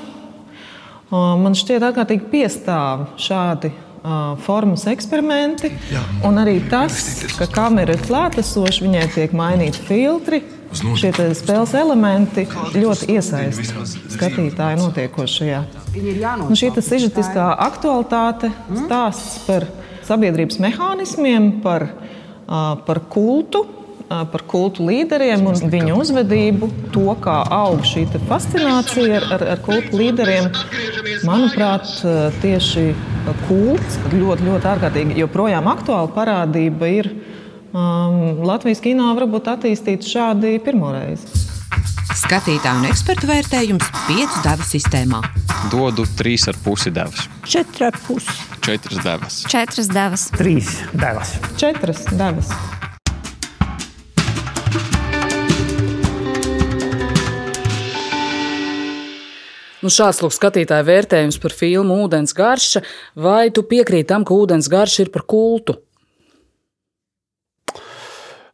man 1.11 1.55
šķiet 1.55 1.85
ārkārtīgi 1.87 2.27
piestāv 2.31 3.07
šādi 3.19 3.71
formas 4.43 4.85
eksperimenti. 4.87 5.71
Un 6.27 6.39
arī 6.39 6.59
tas, 6.71 7.23
ka 7.39 7.47
kamera 7.51 7.95
ir 7.95 8.03
klātesoša, 8.03 8.83
viņai 8.83 9.07
tiek 9.15 9.35
mainīti 9.35 9.83
filtri, 9.87 10.43
Šie 10.75 11.11
spēles 11.37 11.73
elementi 11.77 12.43
ļoti 12.75 13.13
iesaista 13.15 13.85
skatītāju 14.13 14.81
notiekošajā. 14.81 15.61
Nu, 16.43 16.57
šī 16.57 16.71
sižetiskā 16.83 17.47
aktualitāte 17.67 18.51
stāsts 18.83 19.39
par 19.47 19.67
sabiedrības 20.07 20.59
mehānismiem, 20.63 21.57
par, 21.63 21.87
par 22.47 23.01
kultu, 23.11 23.63
par 24.07 24.43
kultu 24.47 24.85
līderiem 24.87 25.43
un 25.49 25.71
viņu 25.71 25.97
uzvedību, 26.03 26.69
to, 26.95 27.09
kā 27.23 27.41
aug 27.51 27.83
šī 27.87 28.05
fascinācija 28.29 29.19
ar, 29.19 29.27
ar, 29.35 29.45
ar 29.55 29.63
kultu 29.65 29.99
līderiem. 29.99 30.51
Manuprāt, 31.27 31.89
tieši 32.43 32.91
kults 33.47 33.99
ļoti, 34.13 34.47
ļoti 34.47 34.71
ārkārtīgi. 34.73 35.17
Joprojām 35.23 35.67
aktuāla 35.71 36.11
parādība 36.15 36.91
ir 37.01 37.11
um, 37.77 38.43
Latvijas 38.47 38.81
kino 38.83 39.11
varbūt 39.17 39.51
attīstīts 39.53 40.09
šādi 40.09 40.57
pirmoreiz. 40.65 41.25
Skatītāju 42.17 42.81
un 42.81 42.87
ekspertu 42.89 43.29
vērtējums 43.29 43.91
piecu 44.07 44.41
devu 44.45 44.65
sistēmā. 44.65 45.21
Dodu 45.71 46.07
trīs 46.17 46.47
ar 46.49 46.57
pusi 46.63 46.93
devas. 46.93 47.27
Četri 47.45 47.85
ar 47.91 47.99
pusi. 48.07 48.33
Četras 48.65 49.03
devas. 49.05 49.37
Četras 49.51 49.91
devas. 49.93 50.25
Trīs 50.33 50.73
devas. 50.97 51.37
Četras 51.59 52.03
devas. 52.17 52.51
Nu, 59.77 59.91
šāds 59.93 60.23
lūk, 60.23 60.33
skatītāja 60.33 60.83
vērtējums 60.83 61.37
par 61.39 61.53
filmu 61.55 62.01
Ūdens 62.03 62.33
garša. 62.35 62.81
Vai 63.23 63.51
tu 63.53 63.61
piekrīti 63.63 64.09
tam, 64.09 64.25
ka 64.25 64.35
ūdens 64.35 64.67
garša 64.73 65.05
ir 65.05 65.13
par 65.13 65.23
kultu? 65.29 65.77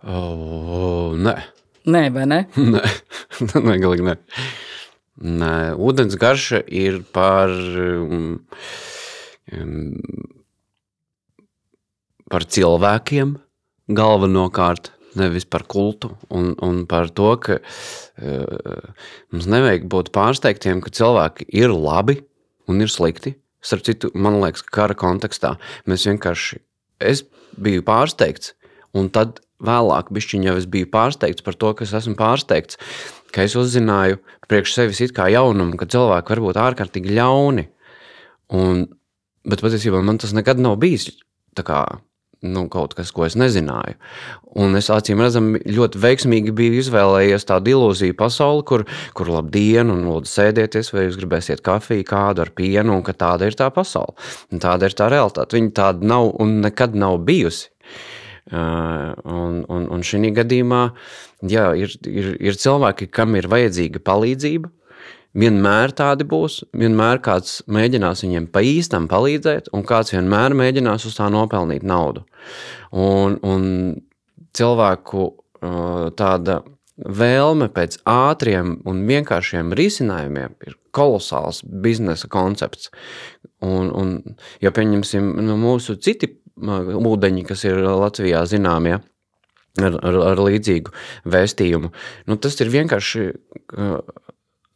Oh, 0.04 1.16
nē. 1.16 1.34
Nē, 1.88 2.08
vai 2.12 2.26
ne? 2.28 2.40
nē, 2.74 2.82
nē 3.68 3.76
galīgi 3.80 4.04
nē. 4.08 4.16
nē. 5.24 5.54
Ūdens 5.80 6.18
garša 6.20 6.60
ir 6.68 7.00
par, 7.16 7.52
um, 8.04 8.42
par 12.32 12.48
cilvēkiem 12.56 13.38
galvenokārt 13.96 14.92
nevis 15.20 15.46
par 15.46 15.64
kultu 15.70 16.12
un, 16.34 16.52
un 16.66 16.84
par 16.90 17.12
to, 17.16 17.30
ka 17.40 17.60
uh, 17.62 18.92
mums 19.32 19.48
nevajag 19.52 19.88
būt 19.92 20.12
pārsteigtiem, 20.16 20.82
ka 20.84 20.92
cilvēki 20.92 21.48
ir 21.54 21.72
labi 21.72 22.20
un 22.68 22.84
ir 22.84 22.92
slikti. 22.92 23.38
Starp 23.64 23.86
citu, 23.88 24.12
man 24.16 24.42
liekas, 24.42 24.66
ka 24.68 24.82
kara 24.82 25.00
kontekstā 25.00 25.56
mēs 25.88 26.04
vienkārši, 26.10 26.60
es 27.00 27.24
biju 27.56 27.86
pārsteigts, 27.88 28.52
un 28.98 29.08
tad 29.14 29.40
vēlāk 29.62 30.10
jau 30.14 30.56
es 30.58 30.66
biju 30.66 30.90
pārsteigts 30.92 31.44
par 31.44 31.56
to, 31.56 31.74
ka 31.74 31.84
es 31.84 31.94
esmu 31.94 32.16
pārsteigts, 32.16 32.78
ka 33.32 33.44
es 33.44 33.56
uzzināju 33.56 34.22
priekš 34.48 34.74
sevis 34.74 35.02
it 35.02 35.14
kā 35.14 35.30
jaunumu, 35.30 35.78
ka 35.78 35.86
cilvēki 35.86 36.30
var 36.30 36.42
būt 36.48 36.58
ārkārtīgi 36.58 37.14
ļauni. 37.18 37.68
Un, 38.54 38.88
bet 39.46 39.62
patiesībā 39.62 40.02
man 40.04 40.18
tas 40.18 40.34
nekad 40.34 40.60
nav 40.60 40.78
bijis 40.82 41.12
kā 41.54 41.86
nu, 42.44 42.66
kaut 42.68 42.94
kas, 42.98 43.12
ko 43.16 43.26
es 43.26 43.38
nezināju. 43.40 43.96
Un 44.60 44.76
es 44.78 44.90
acīm 44.94 45.22
redzam, 45.24 45.54
ļoti 45.64 46.00
veiksmīgi 46.04 46.54
biju 46.56 46.82
izvēlējies 46.82 47.48
tādu 47.50 47.74
ilūziju 47.74 48.18
pasauli, 48.20 48.66
kur, 48.68 48.86
kur 49.18 49.32
labdien, 49.32 49.92
un 49.94 50.04
lūdzu 50.10 50.30
sēdieties, 50.30 50.92
vai 50.94 51.08
jūs 51.08 51.20
gribēsiet 51.22 51.64
kafiju 51.66 52.06
kādu 52.10 52.44
ar 52.44 52.52
pienu, 52.56 52.98
un 52.98 53.06
ka 53.06 53.16
tāda 53.16 53.48
ir 53.48 53.58
tā 53.60 53.70
pasaule. 53.74 54.16
Un 54.52 54.64
tāda 54.64 54.90
ir 54.90 54.98
tā 54.98 55.10
realitāte. 55.14 55.58
Viņa 55.58 55.76
tāda 55.80 56.12
nav 56.14 56.34
un 56.44 56.60
nekad 56.66 56.98
nav 57.00 57.22
bijusi. 57.28 57.72
Un, 58.52 59.60
un, 59.72 59.86
un 59.88 60.02
šī 60.04 60.34
gadījumā 60.36 60.82
jā, 61.48 61.70
ir, 61.80 61.94
ir, 62.10 62.34
ir 62.44 62.58
cilvēki, 62.60 63.08
kam 63.08 63.38
ir 63.40 63.48
vajadzīga 63.52 64.04
palīdzība, 64.04 64.72
Vienmēr 65.34 65.90
tādi 65.98 66.28
būs, 66.30 66.60
vienmēr 66.78 67.18
kāds 67.26 67.64
mēģinās 67.66 68.22
viņiem 68.22 68.46
pa 68.54 68.62
īstam 68.70 69.08
palīdzēt, 69.10 69.72
un 69.74 69.82
kāds 69.90 70.14
vienmēr 70.14 70.54
mēģinās 70.54 71.08
uz 71.10 71.16
tā 71.18 71.26
nopelnīt 71.34 71.82
naudu. 71.90 72.22
Un, 72.94 73.40
un 73.42 73.64
cilvēku 74.54 75.26
tāda 76.20 76.60
vēlme 76.94 77.72
pēc 77.74 77.98
ātriem 78.06 78.76
un 78.86 79.02
vienkāršiem 79.10 79.74
risinājumiem 79.74 80.54
ir 80.68 80.78
kolosāls 80.94 81.64
biznesa 81.66 82.30
koncepts. 82.30 82.92
Un, 83.64 83.90
un, 83.96 84.14
ja 84.64 84.74
pieņemsim 84.76 85.30
nu, 85.46 85.58
mūsu 85.62 85.96
citi 86.04 86.34
ūdeņi, 86.60 87.46
kas 87.48 87.64
ir 87.70 87.80
Latvijā 87.86 88.44
zināmie, 88.50 88.98
ja, 88.98 89.88
ar, 89.88 89.96
ar, 90.04 90.20
ar 90.34 90.42
līdzīgu 90.44 90.94
vēstījumu, 91.32 91.94
nu, 92.30 92.38
tas 92.44 92.60
ir 92.60 92.74
vienkārši 92.74 93.30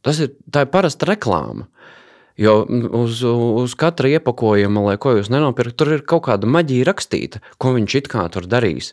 Tas 0.07 0.21
ir, 0.23 0.35
ir 0.55 0.69
parasta 0.71 1.09
reklāma. 1.09 1.67
Jo 2.37 2.61
uz, 2.69 3.23
uz 3.25 3.73
katra 3.75 4.11
iepakojuma, 4.13 4.83
lai 4.85 4.97
ko 5.01 5.15
jūs 5.17 5.31
nenopirkat, 5.33 5.75
tur 5.79 5.89
ir 5.95 6.03
kaut 6.05 6.27
kāda 6.27 6.47
maģija 6.47 6.85
rakstīta, 6.85 7.41
ko 7.57 7.73
viņš 7.75 7.95
it 7.97 8.09
kā 8.13 8.27
tur 8.31 8.45
darīs. 8.47 8.91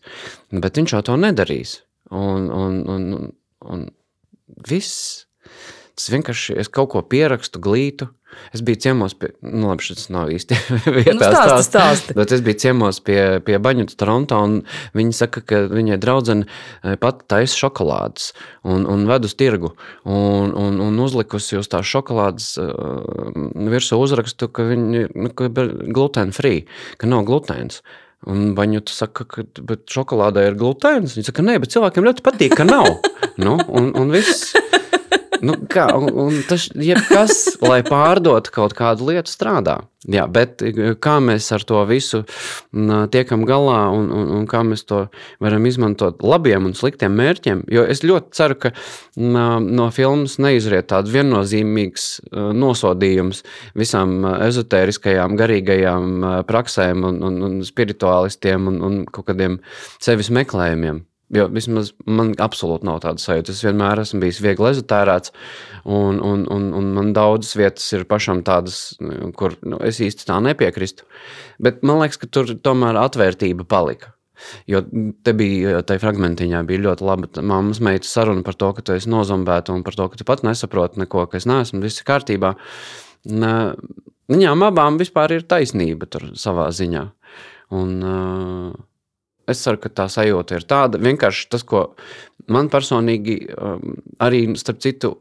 Bet 0.48 0.80
viņš 0.80 0.96
jau 0.96 1.02
to 1.10 1.18
nedarīs. 1.20 1.76
Un, 2.08 2.48
un, 2.48 2.80
un, 2.88 3.28
un 3.68 3.84
viss. 4.70 5.26
Tas 5.94 6.10
vienkārši 6.10 6.58
es 6.58 6.70
kaut 6.72 6.92
ko 6.94 7.02
pierakstu, 7.06 7.62
glītu, 7.62 8.10
Es 8.54 8.62
biju 8.62 8.78
ciemos 8.80 9.14
pie, 9.18 9.30
nu, 9.42 9.68
labi, 9.68 9.84
šis 9.84 10.08
nav 10.12 10.30
īsti 10.34 10.56
vietā 10.96 11.14
nu, 11.14 11.22
stāsti, 11.22 11.66
stāsti. 11.66 12.16
Bet 12.18 12.34
es 12.34 12.44
biju 12.44 12.60
ciemos 12.62 13.00
pie, 13.04 13.18
pie 13.44 13.58
Baņuta 13.62 13.96
Toronto, 14.00 14.38
un 14.46 14.56
viņi 14.96 15.16
saka, 15.16 15.42
ka 15.46 15.64
viņai 15.72 15.98
draudzene 16.02 16.46
eh, 16.46 16.96
pat 17.00 17.24
taisa 17.30 17.58
šokolādes 17.64 18.32
un, 18.66 18.86
un 18.90 19.06
ved 19.10 19.28
uz 19.28 19.36
tirgu, 19.38 19.74
un, 20.02 20.54
un, 20.58 20.80
un 20.84 21.02
uzlikusi 21.04 21.58
uz 21.60 21.70
tās 21.70 21.88
šokolādes 21.88 22.54
uh, 22.62 23.02
virsū 23.70 23.98
uzrakstu, 24.00 24.50
ka 24.54 24.66
viņi 24.70 25.06
nu, 25.14 25.34
ir 25.34 25.74
gluten 25.94 26.34
free, 26.36 26.64
ka 27.00 27.10
nav 27.10 27.26
glutēns. 27.28 27.82
Un 28.30 28.54
Baņuta 28.56 28.92
saka, 28.94 29.26
ka 29.28 29.42
šokolādē 29.92 30.46
ir 30.48 30.54
glutēns. 30.56 31.12
Viņa 31.18 31.28
saka, 31.28 31.44
nē, 31.44 31.58
bet 31.60 31.74
cilvēkiem 31.74 32.06
ļoti 32.06 32.24
patīk, 32.24 32.54
ka 32.56 32.64
nav. 32.64 32.88
nu, 33.42 33.58
un, 33.68 33.90
un 34.00 34.14
viss. 34.14 34.54
Nu, 35.44 35.56
kā, 35.70 35.88
un, 35.98 36.08
un 36.26 36.38
tas 36.48 36.68
jebkas, 36.72 37.58
lai 37.64 37.82
pārdotu 37.86 38.52
kaut 38.54 38.76
kādu 38.78 39.10
lietu, 39.10 39.32
strādā. 39.32 39.82
Jā, 40.04 40.26
bet 40.28 40.60
kā 41.00 41.14
mēs 41.24 41.46
ar 41.56 41.62
to 41.64 41.78
visu 41.88 42.20
tiekam 43.12 43.46
galā 43.48 43.86
un, 43.96 44.10
un, 44.12 44.26
un 44.36 44.42
kā 44.48 44.60
mēs 44.66 44.84
to 44.84 45.06
varam 45.40 45.64
izmantot 45.64 46.20
labiem 46.20 46.68
un 46.68 46.76
sliktiem 46.76 47.14
mērķiem? 47.16 47.62
Jo 47.72 47.86
es 47.88 48.04
ļoti 48.04 48.36
ceru, 48.36 48.58
ka 48.66 48.74
no 49.16 49.88
filmas 49.96 50.36
neizriet 50.44 50.90
tāds 50.92 51.12
viennozīmīgs 51.14 52.08
nosodījums 52.34 53.40
visām 53.80 54.28
ezotēriskajām, 54.50 55.38
garīgajām 55.40 56.28
praksēm 56.52 57.08
un, 57.08 57.22
un, 57.24 57.40
un 57.48 57.58
spirituālistiem 57.64 58.68
un, 58.74 58.80
un 58.84 59.02
kaut 59.08 59.30
kādiem 59.32 59.60
sevis 59.96 60.28
meklējumiem. 60.36 61.00
Jo 61.32 61.46
vismaz 61.48 61.94
man 62.04 62.34
absolūti 62.42 62.84
nav 62.84 62.98
tāda 63.02 63.22
sajūta. 63.22 63.54
Es 63.54 63.62
vienmēr 63.64 64.02
esmu 64.02 64.20
bijis 64.22 64.42
viegli 64.44 64.68
ezotērēts, 64.68 65.32
un, 65.88 66.20
un, 66.20 66.44
un, 66.52 66.66
un 66.76 66.90
man 66.94 67.14
daudzas 67.16 67.56
vietas 67.56 67.86
ir 67.96 68.04
pašam 68.10 68.42
tādas, 68.44 68.98
kur 69.38 69.56
nu, 69.64 69.80
es 69.88 70.02
īsti 70.04 70.28
tā 70.28 70.36
nepiekrītu. 70.44 71.08
Bet 71.64 71.80
man 71.86 72.02
liekas, 72.02 72.20
ka 72.20 72.28
tur 72.28 72.52
tomēr 72.60 73.00
atvērtība 73.00 73.64
palika. 73.68 74.12
Jo 74.68 74.82
te 75.24 75.32
bija 75.36 75.80
tajā 75.86 76.02
fragmentiņā 76.02 76.60
bija 76.68 76.82
ļoti 76.88 77.06
laba 77.06 77.42
mammas 77.46 77.80
meitas 77.84 78.12
saruna 78.12 78.42
par 78.44 78.58
to, 78.58 78.72
ka 78.76 78.84
tu 78.84 78.96
esi 78.96 79.10
nozombēta 79.10 79.72
un 79.72 79.84
par 79.86 79.96
to, 79.96 80.08
ka 80.10 80.20
tu 80.20 80.26
pat 80.28 80.42
nesaproti 80.46 81.00
neko, 81.04 81.24
ka 81.30 81.38
es 81.40 81.46
neesmu, 81.48 81.80
viss 81.84 82.02
ir 82.02 82.08
kārtībā. 82.10 82.54
Viņām 83.24 84.66
abām 84.66 84.98
vispār 85.00 85.38
ir 85.38 85.46
taisnība 85.48 86.08
savā 86.40 86.68
ziņā. 86.74 87.04
Un, 87.74 87.94
uh, 88.04 88.74
Es 89.50 89.60
ceru, 89.60 89.80
ka 89.82 89.90
tā 89.92 90.06
sajūta 90.08 90.56
ir 90.56 90.64
tāda. 90.68 91.00
Vienkārši 91.02 91.48
tas, 91.52 91.64
ko 91.68 91.90
man 92.48 92.70
personīgi, 92.72 93.36
um, 93.54 93.98
arī 94.24 94.46
starp 94.60 94.80
citu, 94.84 95.14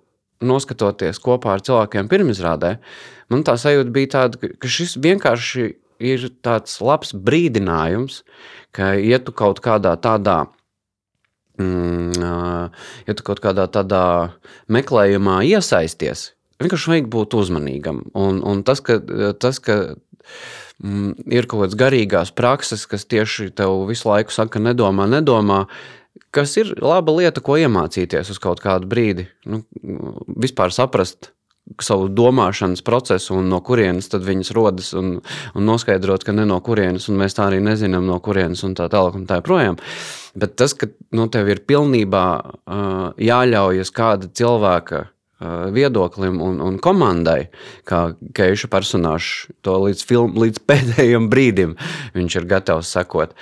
noskatoties 0.43 1.21
kopā 1.23 1.55
ar 1.55 1.63
cilvēkiem 1.63 2.09
pirmizrādē, 2.11 2.75
man 3.31 3.45
tā 3.47 3.55
sajūta 3.59 3.93
bija 3.95 4.11
tāda, 4.17 4.51
ka 4.59 4.71
šis 4.71 4.97
vienkārši 5.03 5.69
ir 6.03 6.27
tāds 6.43 6.79
labs 6.83 7.13
brīdinājums, 7.15 8.21
ka, 8.75 8.93
ja 8.99 9.19
tu 9.23 9.35
kaut 9.35 9.61
kādā 9.63 9.95
tādā, 10.03 10.43
mm, 11.61 12.71
ja 13.07 13.15
tu 13.15 13.25
kaut 13.27 13.43
kādā 13.43 13.69
tādā 13.71 14.05
meklējumā 14.71 15.41
iesaisties, 15.47 16.31
vienkārši 16.63 16.91
vajag 16.93 17.11
būt 17.13 17.37
uzmanīgam. 17.39 18.03
Un, 18.17 18.41
un 18.43 18.63
tas, 18.67 18.83
ka, 18.83 18.99
tas, 19.39 19.61
ka 19.63 19.95
mm, 20.83 21.27
ir 21.33 21.49
kaut 21.49 21.65
kādas 21.65 21.79
garīgās 21.79 22.33
prakses, 22.35 22.87
kas 22.89 23.07
tieši 23.09 23.51
tev 23.57 23.83
visu 23.89 24.09
laiku 24.09 24.35
saka, 24.35 24.61
nedomā, 24.63 25.07
nedomā. 25.09 25.65
Kas 26.33 26.55
ir 26.57 26.73
laba 26.81 27.13
lieta, 27.13 27.41
ko 27.45 27.59
iemācīties 27.61 28.33
uz 28.33 28.41
kaut 28.41 28.61
kādu 28.61 28.89
brīdi. 28.89 29.27
Nu, 29.49 29.63
vispār 30.27 30.73
saprast 30.73 31.33
savu 31.81 32.09
domāšanas 32.11 32.83
procesu 32.85 33.37
un 33.37 33.47
no 33.51 33.59
kurienes 33.63 34.11
viņas 34.11 34.51
rodas, 34.55 34.91
un, 34.97 35.15
un 35.55 35.65
noskaidrot, 35.67 36.25
ka 36.25 36.35
ne 36.35 36.45
no 36.49 36.59
kurienes, 36.61 37.07
un 37.09 37.21
mēs 37.21 37.37
tā 37.37 37.47
arī 37.47 37.61
nezinām, 37.63 38.05
no 38.07 38.19
kurienes, 38.23 38.63
un 38.67 38.75
tā 38.77 38.89
tālāk, 38.91 39.15
un 39.17 39.25
tā 39.29 39.39
joprojām. 39.39 39.79
Bet 40.35 40.57
tas, 40.59 40.75
ka 40.75 40.89
nu, 41.15 41.29
tev 41.31 41.49
ir 41.53 41.63
pilnībā 41.69 42.25
uh, 42.43 43.07
jāļaujas 43.21 43.93
kāda 43.95 44.29
cilvēka 44.33 45.05
viedoklim 45.75 46.41
un, 46.43 46.59
un 46.63 46.79
komandai, 46.83 47.47
kā 47.89 48.13
Keiša 48.35 48.69
personāžs 48.71 49.47
to 49.65 49.77
līdz, 49.85 50.03
film, 50.09 50.35
līdz 50.43 50.63
pēdējiem 50.69 51.29
brīdim 51.31 51.77
viņš 52.17 52.39
ir 52.41 52.49
gatavs 52.49 52.91
sekot. 52.95 53.37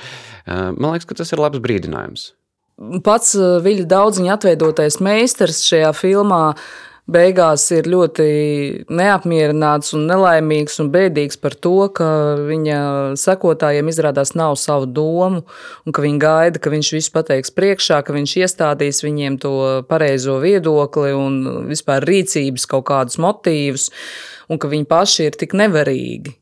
Man 0.47 0.93
liekas, 0.93 1.07
ka 1.09 1.19
tas 1.21 1.33
ir 1.33 1.41
labs 1.41 1.61
brīdinājums. 1.63 2.31
Pats 3.05 3.35
Viļņa 3.37 3.85
daudziņa 3.91 4.31
atveidotais 4.33 4.97
meistars 5.05 5.61
šajā 5.67 5.91
filmā 5.93 6.55
beigās 7.09 7.63
ir 7.73 7.87
ļoti 7.89 8.25
neapmierināts 8.91 9.95
un 9.97 10.05
nelaimīgs 10.09 10.79
un 10.83 10.91
bēdīgs 10.93 11.39
par 11.41 11.55
to, 11.57 11.87
ka 11.95 12.09
viņa 12.47 12.81
sekotājiem 13.19 13.89
izrādās 13.91 14.33
nav 14.37 14.57
savu 14.61 14.87
domu, 14.89 15.43
un 15.85 15.95
ka 15.95 16.03
viņi 16.05 16.21
gaida, 16.21 16.61
ka 16.61 16.73
viņš 16.73 16.91
visu 16.97 17.13
pateiks 17.15 17.53
priekšā, 17.57 18.01
ka 18.05 18.15
viņš 18.15 18.35
iestādīs 18.43 19.03
viņiem 19.05 19.39
to 19.41 19.55
pareizo 19.89 20.39
viedokli 20.43 21.15
un 21.17 21.41
vispār 21.71 22.05
rīcības 22.07 22.67
kaut 22.69 22.87
kādus 22.91 23.19
motīvus, 23.21 23.89
un 24.51 24.61
ka 24.61 24.71
viņi 24.71 24.87
paši 24.89 25.29
ir 25.29 25.41
tik 25.41 25.57
nevarīgi. 25.57 26.37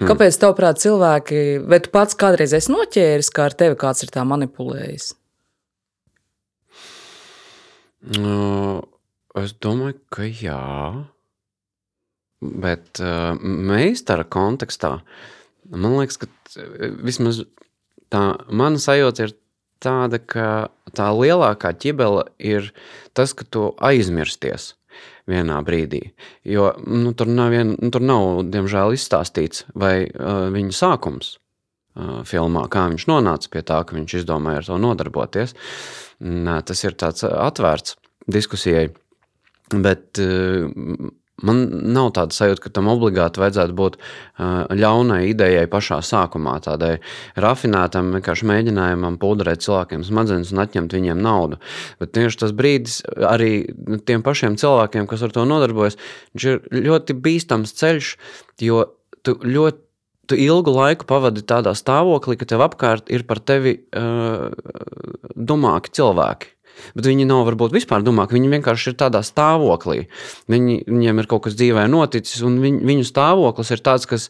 Hmm. 0.00 0.08
Kāpēc, 0.08 0.36
tavuprāt, 0.40 0.80
cilvēki, 0.80 1.40
vai 1.68 1.82
tu 1.84 1.90
pats 1.92 2.16
kādreiz 2.16 2.54
esi 2.56 2.72
noķēris, 2.72 3.28
kā 3.36 3.50
ar 3.50 3.56
tevi 3.56 3.76
kāds 3.80 4.06
ir 4.06 4.12
tā 4.14 4.24
manipulējis? 4.24 5.10
Uh, 8.00 8.80
Es 9.40 9.54
domāju, 9.56 9.98
ka 10.12 10.26
jā. 10.28 10.60
bet 12.40 13.00
uh, 13.04 13.34
meistara 13.40 14.24
kontekstā 14.24 14.98
man 15.70 15.96
liekas, 15.98 16.18
ka 16.20 16.28
vismaz 17.04 17.44
tā 18.10 18.24
mana 18.50 18.80
sajūta 18.80 19.28
ir 19.28 19.34
tāda, 19.80 20.20
ka 20.20 20.46
tā 20.96 21.08
lielākā 21.14 21.72
ķibele 21.80 22.26
ir 22.38 22.72
tas, 23.16 23.32
ka 23.36 23.46
tu 23.46 23.70
aizmirsties 23.80 24.74
vienā 25.30 25.60
brīdī. 25.64 26.10
Jo 26.44 26.72
nu, 26.84 27.14
tur, 27.16 27.30
nav 27.30 27.54
vien, 27.54 27.76
nu, 27.78 27.90
tur 27.94 28.04
nav, 28.04 28.42
diemžēl, 28.50 28.96
izstāstīts, 28.96 29.64
vai 29.78 29.94
uh, 30.08 30.48
viņa 30.52 30.74
sākums 30.76 31.36
uh, 31.36 32.20
filmā, 32.26 32.66
kā 32.72 32.88
viņš 32.90 33.06
nonāca 33.10 33.52
pie 33.52 33.62
tā, 33.66 33.80
ka 33.86 33.96
viņš 33.96 34.20
izdomāja 34.22 34.64
ar 34.64 34.70
to 34.72 34.80
nodarboties. 34.82 35.54
Nā, 36.20 36.58
tas 36.66 36.82
ir 36.84 36.98
tāds 37.00 37.24
atvērts 37.24 37.96
diskusijai. 38.28 38.90
Bet 39.70 40.18
uh, 40.18 40.66
Man 41.46 41.60
nav 41.94 42.10
tāda 42.16 42.36
sajūta, 42.36 42.66
ka 42.66 42.72
tam 42.76 42.90
obligāti 42.92 43.40
vajadzētu 43.40 43.76
būt 43.76 43.96
ļaunai 44.76 45.20
idejai 45.30 45.66
pašā 45.72 46.00
sākumā, 46.04 46.58
tādai 46.64 46.92
rafinētam, 47.40 48.12
vienkārši 48.16 48.48
mēģinājumam 48.50 49.18
pūderēt 49.22 49.64
cilvēkiem 49.64 50.04
smadzenes 50.06 50.52
un 50.52 50.64
atņemt 50.66 50.96
viņiem 50.96 51.20
naudu. 51.24 51.60
Bet 52.02 52.12
tieši 52.16 52.42
tas 52.44 52.56
brīdis 52.56 53.00
arī 53.28 53.52
nu, 53.72 54.00
tiem 54.04 54.24
pašiem 54.26 54.58
cilvēkiem, 54.60 55.08
kas 55.10 55.24
ar 55.24 55.36
to 55.36 55.46
nodarbojas, 55.48 55.96
ir 56.36 56.60
ļoti 56.74 57.16
bīstams 57.24 57.76
ceļš, 57.80 58.16
jo 58.66 58.84
tu 59.24 59.38
ļoti 59.44 59.86
tu 60.30 60.36
ilgu 60.38 60.70
laiku 60.70 61.08
pavadi 61.10 61.42
tādā 61.42 61.72
stāvoklī, 61.74 62.36
ka 62.38 62.46
tev 62.46 62.62
apkārt 62.62 63.08
ir 63.10 63.24
par 63.26 63.40
tevi 63.42 63.72
uh, 63.98 64.52
domāti 65.34 65.90
cilvēki. 65.98 66.52
Bet 66.96 67.08
viņi 67.10 67.26
nav 67.28 67.44
varbūt 67.48 67.74
vispār 67.76 68.04
domāti. 68.06 68.36
Viņi 68.36 68.52
vienkārši 68.54 68.92
ir 68.92 68.98
tādā 69.00 69.22
stāvoklī. 69.26 70.06
Viņi, 70.50 70.80
viņiem 70.88 71.22
ir 71.22 71.30
kaut 71.30 71.46
kas 71.46 71.56
dzīvē 71.58 71.86
noticis, 71.90 72.42
un 72.46 72.60
viņ, 72.62 72.80
viņu 72.86 73.06
stāvoklis 73.08 73.74
ir 73.74 73.84
tāds, 73.84 74.08
kas 74.10 74.28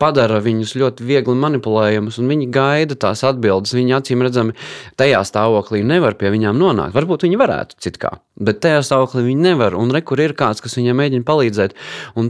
padara 0.00 0.40
viņus 0.44 0.74
ļoti 0.80 1.06
viegli 1.06 1.36
manipulējamus, 1.38 2.18
un 2.20 2.30
viņi 2.32 2.50
gaida 2.54 2.98
tās 3.06 3.24
atbildes. 3.26 3.74
Viņi 3.76 3.96
acīm 3.98 4.24
redzami 4.24 4.56
tajā 5.00 5.22
stāvoklī 5.28 5.84
nevar 5.86 6.18
pie 6.20 6.32
viņām 6.34 6.58
nonākt. 6.58 6.94
Varbūt 6.96 7.26
viņi 7.28 7.40
varētu 7.40 7.82
citkā. 7.84 8.16
Bet 8.34 8.58
tajā 8.64 8.80
stāvoklī 8.82 9.28
viņi 9.28 9.46
nevar, 9.46 9.76
un 9.78 9.92
rekur 9.94 10.18
ir 10.18 10.34
kāds, 10.34 10.62
kas 10.62 10.74
viņiem 10.74 10.98
mēģina 10.98 11.26
palīdzēt. 11.28 11.76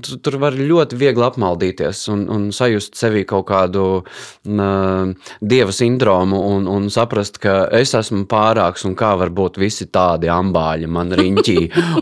Tu, 0.05 0.19
tur 0.21 0.37
var 0.43 0.53
ļoti 0.53 0.99
viegli 1.01 1.25
apmaldīties 1.25 2.03
un, 2.13 2.27
un 2.29 2.51
sajust 2.53 2.99
sevi 3.01 3.23
kaut 3.29 3.47
kādu 3.49 3.85
uh, 4.03 5.31
dieva 5.41 5.73
sindromu 5.73 6.43
un, 6.51 6.69
un 6.69 6.91
saprast, 6.93 7.41
ka 7.41 7.63
es 7.73 7.95
esmu 7.97 8.27
pārāks 8.29 8.85
un 8.85 8.93
kā 8.99 9.15
var 9.17 9.24
būt 9.33 9.61
visi 9.63 9.87
tādi 9.93 10.29
ambāļi 10.33 10.91
man 10.91 11.15
riņķī. 11.17 11.57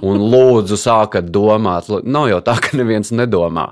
Un 0.08 0.24
lūdzu, 0.32 0.78
sākat 0.80 1.30
domāt. 1.34 1.90
Nav 2.02 2.30
jau 2.30 2.40
tā, 2.44 2.56
ka 2.62 2.76
neviens 2.78 3.12
nedomā. 3.14 3.68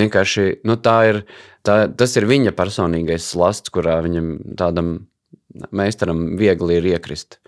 Vienkārši 0.00 0.48
nu, 0.68 0.78
tā 0.80 0.96
ir, 1.10 1.22
tā, 1.66 1.84
tas 1.92 2.16
ir 2.16 2.28
viņa 2.30 2.54
personīgais 2.56 3.30
slasts, 3.34 3.72
kurā 3.74 4.00
viņam 4.06 4.34
tādam 4.58 4.96
meistaram 5.74 6.36
viegli 6.38 6.78
ir 6.78 6.88
iekrist. 6.94 7.40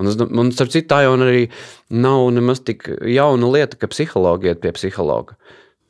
Un, 0.00 0.08
un 0.08 0.52
starp 0.54 0.72
citu, 0.72 0.88
tā 0.90 1.02
jau 1.04 1.14
arī 1.18 1.46
nav 1.92 2.28
nemaz 2.34 2.62
tik 2.64 2.88
jauna 2.88 3.50
lieta, 3.52 3.78
ka 3.80 3.90
psihologi 3.92 4.50
iet 4.50 4.62
pie 4.64 4.72
psihologa. 4.76 5.36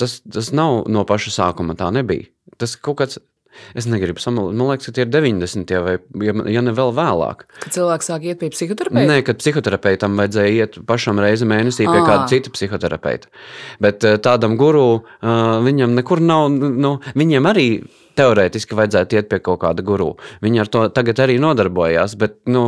Tas, 0.00 0.18
tas 0.24 0.50
nav 0.56 0.86
no 0.90 1.04
paša 1.06 1.34
sākuma, 1.36 1.76
tā 1.78 1.90
nebija. 1.94 2.30
Tas 2.60 2.76
kaut 2.76 3.00
kāds. 3.02 3.20
Es 3.78 3.86
negribu 3.90 4.22
samalot. 4.22 4.54
Man 4.56 4.72
liekas, 4.72 4.88
ka 4.90 4.94
tie 4.96 5.04
ir 5.06 5.12
90. 5.12 5.72
vai 5.84 5.94
ja, 6.26 6.62
ne 6.64 6.74
vēl 6.74 6.92
vēlāk. 6.96 7.44
Kad 7.64 7.76
cilvēks 7.76 8.10
sāk 8.10 8.26
iet 8.26 8.40
pie 8.42 8.50
psihoterapeita? 8.54 9.06
Nē, 9.10 9.20
kad 9.26 9.40
psihoterapeitam 9.42 10.18
vajadzēja 10.20 10.52
iet 10.56 10.78
pašam 10.88 11.22
reizi 11.22 11.48
mēnesī 11.48 11.86
pie 11.86 12.00
à. 12.02 12.06
kāda 12.06 12.28
cita 12.32 12.52
psihoterapeita. 12.54 13.30
Bet 13.82 14.06
eh, 14.08 14.18
tādam 14.22 14.56
guru 14.60 14.84
uh, 14.98 15.32
viņam 15.64 15.96
nekur 15.98 16.22
nav. 16.24 16.48
Nu, 16.50 16.96
viņiem 17.14 17.50
arī 17.50 17.66
teorētiski 18.18 18.78
vajadzētu 18.78 19.20
iet 19.20 19.30
pie 19.30 19.40
kaut 19.44 19.62
kāda 19.64 19.84
guru. 19.86 20.12
Viņi 20.44 20.64
ar 20.64 20.72
to 20.72 20.86
tagad 20.94 21.22
arī 21.24 21.38
nodarbojās, 21.42 22.16
bet 22.20 22.40
nu, 22.50 22.64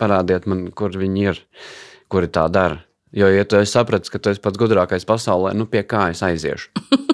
parādiet 0.00 0.48
man, 0.50 0.68
kur 0.76 0.94
viņi 0.96 1.28
ir, 1.32 1.44
kuri 2.10 2.32
tā 2.32 2.48
dara. 2.52 2.80
Jo, 3.14 3.26
ja 3.26 3.42
tu 3.48 3.58
saprati, 3.66 4.10
ka 4.12 4.20
tu 4.22 4.30
esi 4.30 4.42
pats 4.42 4.58
gudrākais 4.58 5.06
pasaulē, 5.06 5.50
nu 5.58 5.66
pie 5.70 5.82
kā 5.82 6.10
es 6.14 6.22
aiziešu? 6.26 6.70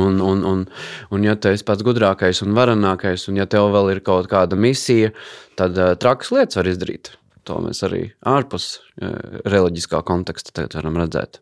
Un, 0.00 0.20
un, 0.24 0.42
un, 0.48 0.64
un 1.12 1.26
ja 1.26 1.36
tu 1.36 1.50
esi 1.52 1.66
pats 1.66 1.84
gudrākais 1.86 2.42
un 2.46 2.56
varenākais, 2.56 3.28
un 3.28 3.40
ja 3.40 3.46
tev 3.50 3.68
vēl 3.74 3.94
ir 3.96 4.02
kaut 4.06 4.30
kāda 4.32 4.56
misija, 4.56 5.12
tad 5.60 5.78
uh, 5.78 5.92
trakas 6.00 6.32
lietas 6.34 6.60
var 6.60 6.70
izdarīt. 6.70 7.12
To 7.48 7.60
mēs 7.64 7.84
arī 7.86 8.02
ārpus 8.28 8.72
uh, 8.78 9.40
reliģiskā 9.48 10.02
konteksta 10.08 10.68
varam 10.74 10.98
redzēt. 11.00 11.40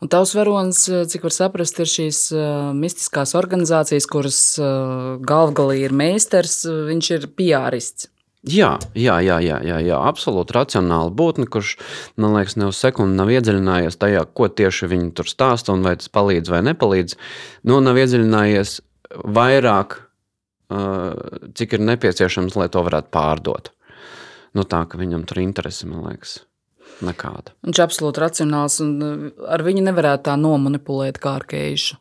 Un 0.00 0.10
tavs 0.12 0.34
varonis, 0.36 0.84
eh, 0.88 1.04
cik 1.10 1.24
var 1.26 1.34
saprast, 1.34 1.80
ir 1.82 1.90
šīs 1.90 2.20
uh, 2.34 2.72
mistiskās 2.76 3.34
organizācijas, 3.38 4.06
kuras 4.10 4.40
uh, 4.60 5.16
galvgalī 5.26 5.80
ir 5.86 5.94
meistars, 5.96 6.60
viņš 6.66 7.10
ir 7.16 7.26
piārists. 7.38 8.10
Jā, 8.46 8.76
jā, 8.94 9.16
jā, 9.26 9.36
jā, 9.42 9.56
jā, 9.66 9.76
jā, 9.82 9.96
absolūti 10.06 10.54
racionāli 10.54 11.10
būtne, 11.18 11.48
kurš, 11.50 11.72
man 12.14 12.36
liekas, 12.36 12.54
ne 12.60 12.68
uz 12.70 12.78
sekundi 12.78 13.18
nav 13.18 13.30
iedziļinājies 13.34 13.98
tajā, 13.98 14.22
ko 14.38 14.46
tieši 14.46 14.86
viņi 14.92 15.08
tur 15.18 15.26
stāsta 15.26 15.74
un 15.74 15.82
vai 15.82 15.96
tas 15.98 16.12
palīdz 16.14 16.52
vai 16.52 16.60
nepalīdz. 16.68 17.16
Nu, 17.66 17.80
nav 17.82 17.98
iedziļinājies 17.98 18.76
vairāk, 19.34 19.96
cik 21.58 21.74
ir 21.74 21.82
nepieciešams, 21.88 22.54
lai 22.58 22.68
to 22.70 22.82
varētu 22.86 23.10
pārdot. 23.14 23.72
Nu, 24.54 24.62
tā, 24.62 24.84
ka 24.86 24.98
viņam 25.00 25.24
tur 25.26 25.42
interesi, 25.42 25.88
man 25.90 26.06
liekas. 26.06 26.40
Nekāda. 27.04 27.52
Viņš 27.66 27.76
ir 27.76 27.84
absolūti 27.84 28.22
racionāls, 28.22 28.78
un 28.80 29.32
ar 29.42 29.64
viņu 29.66 29.82
nevarētu 29.84 30.30
tā 30.30 30.36
nomanipulēt 30.40 31.18
kā 31.20 31.34
ar 31.40 31.44
keišu. 31.50 31.98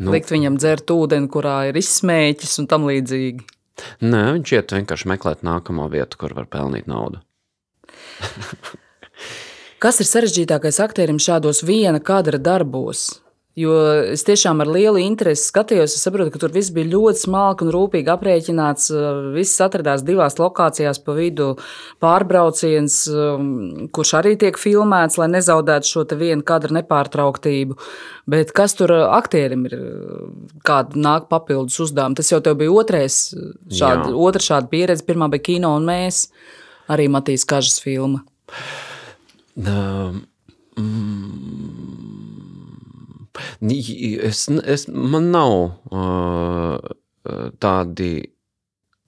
Nu, 0.00 0.12
Likt 0.14 0.30
viņam 0.32 0.60
dzert 0.60 0.92
ūdeni, 0.92 1.28
kurā 1.32 1.56
ir 1.68 1.80
izsmēķis 1.80 2.60
un 2.62 2.68
tam 2.70 2.86
līdzīgi. 2.88 3.42
Nē, 4.00 4.22
viņš 4.38 4.52
iet 4.56 4.74
vienkārši 4.76 5.10
meklēt 5.12 5.44
nākamo 5.46 5.88
vietu, 5.92 6.20
kur 6.20 6.34
var 6.36 6.48
pelnīt 6.50 6.88
naudu. 6.90 7.22
Kas 9.80 10.00
ir 10.02 10.08
sarežģītākais 10.08 10.80
aktierim 10.84 11.20
šādos 11.22 11.62
viena 11.64 12.02
kadra 12.04 12.38
darbos? 12.38 13.20
Jo 13.58 13.72
es 14.14 14.22
tiešām 14.22 14.62
ar 14.62 14.68
lielu 14.70 15.00
interesi 15.02 15.48
skatījos, 15.48 15.96
es 15.96 16.04
saprotu, 16.06 16.30
ka 16.30 16.38
tur 16.38 16.52
viss 16.54 16.70
bija 16.70 16.86
ļoti 16.92 17.24
smalki 17.24 17.64
un 17.66 17.72
rūpīgi 17.74 18.12
aprēķināts. 18.12 18.92
Viss 19.34 19.62
atradās 19.64 20.04
divās 20.06 20.38
lokācijās 20.38 21.00
pa 21.02 21.16
vidu 21.16 21.48
pārbrauciens, 22.02 23.00
um, 23.10 23.48
kurš 23.90 24.12
arī 24.20 24.36
tiek 24.38 24.60
filmēts, 24.60 25.18
lai 25.18 25.26
nezaudētu 25.34 25.90
šo 25.90 26.04
vienu 26.20 26.46
kadru 26.46 26.78
nepārtrauktību. 26.78 27.74
Bet 28.30 28.54
kas 28.54 28.76
tur 28.78 28.94
aktierim 29.08 29.66
ir, 29.66 29.74
kāda 30.66 31.02
nāk 31.02 31.26
papildus 31.32 31.82
uzdevuma? 31.82 32.20
Tas 32.20 32.30
jau 32.30 32.38
tev 32.44 32.60
bija 32.62 32.70
otrais, 32.70 33.18
šāda, 33.66 34.12
otra 34.14 34.46
šāda 34.46 34.70
pieredze. 34.70 35.06
Pirmā 35.10 35.26
bija 35.34 35.48
kino 35.50 35.74
un 35.80 35.90
mēs, 35.90 36.28
arī 36.86 37.10
Matīs 37.10 37.42
Kažas 37.50 37.82
filma. 37.82 38.22
Um, 39.58 40.22
mm, 40.78 41.99
Es, 43.60 44.46
es, 44.48 44.86
man 44.88 45.30
nav 45.34 45.56
uh, 45.92 46.78
tādi. 47.62 48.12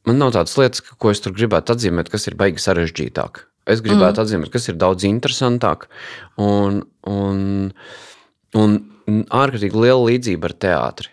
Man 0.09 0.19
nav 0.19 0.33
tādas 0.35 0.57
lietas, 0.59 0.83
ko 0.83 1.13
es 1.13 1.23
tur 1.23 1.35
gribētu 1.37 1.77
atzīmēt, 1.77 2.11
kas 2.11 2.27
ir 2.27 2.37
baigi 2.39 2.63
sarežģītāk. 2.63 3.45
Es 3.71 3.83
gribētu 3.85 4.19
mm. 4.19 4.25
atzīmēt, 4.25 4.51
kas 4.51 4.67
ir 4.73 4.79
daudz 4.81 5.07
interesantāk 5.07 5.87
un, 6.43 6.81
un, 7.07 7.45
un 8.59 8.73
ārkārtīgi 9.31 9.79
liela 9.79 10.09
līdzība 10.09 10.51
ar 10.51 10.57
teātri. 10.65 11.13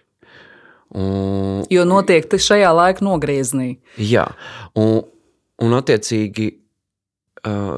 Un, 0.97 1.67
jo 1.69 1.85
notiek 1.85 2.25
tas 2.31 2.47
šajā 2.49 2.71
laika 2.73 3.05
nogriezienī. 3.05 3.75
Jā, 4.01 4.25
un, 4.73 5.03
un 5.61 5.77
attiecīgi 5.77 6.49
uh, 7.45 7.77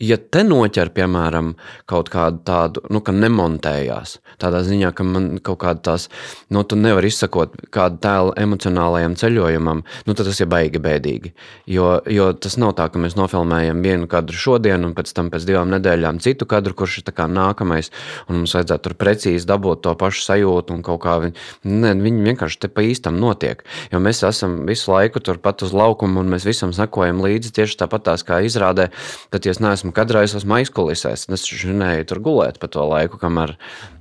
ja 0.00 0.16
te 0.16 0.42
noķer, 0.44 0.90
piemēram, 0.96 1.54
kaut 1.88 2.10
kādu 2.12 2.42
tādu, 2.46 2.82
nu, 2.92 3.00
ka 3.04 3.14
nemontējās, 3.16 4.18
tādā 4.42 4.62
ziņā, 4.66 4.92
ka 4.96 5.06
man 5.06 5.28
kaut 5.44 5.60
kāda 5.62 5.82
tās, 5.90 6.08
nu, 6.52 6.62
tu 6.68 6.78
nevari 6.78 7.10
izsakot 7.10 7.56
kādu 7.74 8.00
tēlu 8.04 8.34
emocionālajam 8.40 9.16
ceļojumam, 9.18 9.82
nu, 10.06 10.14
tad 10.14 10.28
tas 10.28 10.40
ir 10.42 10.50
baigi 10.52 10.82
bēdīgi. 10.82 11.32
Jo, 11.72 11.96
jo 12.12 12.30
tas 12.36 12.58
nav 12.60 12.74
tā, 12.78 12.88
ka 12.92 13.00
mēs 13.02 13.16
nofilmējam 13.18 13.82
vienu 13.84 14.10
kadru 14.10 14.36
šodien, 14.36 14.84
un 14.86 14.94
pēc 14.96 15.12
tam 15.16 15.30
pēc 15.32 15.48
divām 15.48 15.72
nedēļām 15.74 16.20
citu 16.24 16.48
kadru, 16.48 16.76
kurš 16.76 17.00
ir 17.00 17.14
kā 17.16 17.28
nākamais, 17.30 17.90
un 18.28 18.40
mums 18.42 18.54
vajadzētu 18.56 18.88
tur 18.88 18.96
precīzi 19.00 19.48
dabūt 19.48 19.84
to 19.86 19.94
pašu 19.98 20.24
sajūtu 20.26 20.76
un 20.76 20.82
kaut 20.86 21.00
kā 21.04 21.16
viņi, 21.24 21.36
ne, 21.72 21.94
viņi 22.00 22.24
vienkārši 22.30 22.60
te 22.64 22.70
pa 22.72 22.84
īstam 22.84 23.18
notiek. 23.20 23.62
Jo 23.92 24.00
mēs 24.02 24.22
esam 24.26 24.58
visu 24.68 24.92
laiku 24.92 25.22
turpat 25.24 25.64
uz 25.66 25.74
laukumu, 25.76 26.20
un 26.20 26.32
mēs 26.34 26.46
visam 26.48 26.74
sekojam 26.76 27.22
līdzi 27.24 27.54
tieši 27.56 27.80
tāpat 27.82 28.06
tās 28.10 28.26
kā 28.26 28.42
izrādē, 28.46 28.90
bet 29.32 29.46
ja 29.46 29.54
es 29.54 29.62
neesmu 29.62 29.85
esmu 29.86 29.94
kadrā, 29.94 30.24
es 30.24 30.34
esmu 30.34 30.58
aizkulisēs. 30.58 31.28
Es 31.30 31.46
žinēju 31.46 32.06
tur 32.10 32.20
gulēt 32.20 32.58
pa 32.58 32.68
to 32.68 32.82
laiku, 32.82 33.18
kamēr 33.18 33.56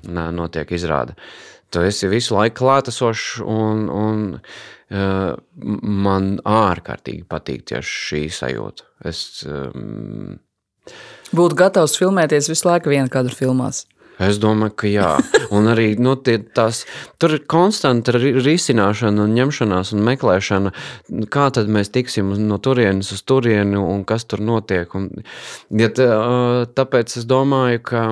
notiek 0.07 0.71
izrāde. 0.71 1.15
Tu 1.69 1.81
esi 1.85 2.07
visu 2.07 2.35
laiku 2.35 2.63
klātesošs, 2.63 3.41
un, 3.41 3.89
un 3.89 4.39
uh, 4.39 5.35
man 5.61 6.39
ārkārtīgi 6.45 7.25
patīk 7.27 7.65
tieši 7.65 8.01
šī 8.09 8.23
sajūta. 8.31 8.85
Es 9.05 9.43
um, 9.45 10.37
būtu 11.35 11.57
gatavs 11.57 11.97
filmēties 11.99 12.49
visu 12.49 12.69
laiku 12.69 12.89
vienu 12.89 13.09
kadru 13.11 13.35
filmās. 13.35 13.85
Es 14.21 14.37
domāju, 14.39 14.75
ka 14.79 14.89
jā. 14.89 15.09
Un 15.55 15.67
arī 15.71 15.89
nu, 15.99 16.15
tie, 16.15 16.37
tās, 16.39 16.83
tur 17.19 17.35
ir 17.35 17.43
konstanta 17.51 18.15
risināšana, 18.15 19.25
un 19.25 19.35
ņemšanās 19.35 19.91
un 19.95 20.05
meklēšana, 20.07 20.71
kā 21.33 21.49
tad 21.55 21.71
mēs 21.71 21.91
tiksim 21.95 22.31
no 22.47 22.59
turienes 22.63 23.11
uz 23.15 23.25
turieni 23.27 23.79
un 23.79 24.05
kas 24.07 24.27
tur 24.29 24.43
notiek. 24.45 24.95
Un, 24.95 25.11
ja 25.75 25.91
tā, 25.91 26.09
tāpēc 26.77 27.19
es 27.19 27.27
domāju, 27.29 27.83
ka 27.91 28.07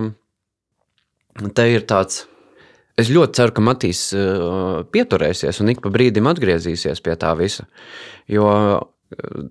te 1.56 1.68
ir 1.72 1.88
tāds. 1.90 2.26
Es 3.00 3.10
ļoti 3.10 3.40
ceru, 3.40 3.56
ka 3.56 3.62
Matīs 3.66 4.02
pieturēsies 4.94 5.64
un 5.64 5.72
ik 5.74 5.80
pa 5.82 5.90
brīdim 5.94 6.28
atgriezīsies 6.30 7.02
pie 7.02 7.16
tā 7.18 7.32
visa. 7.40 7.66
Jo 8.30 8.52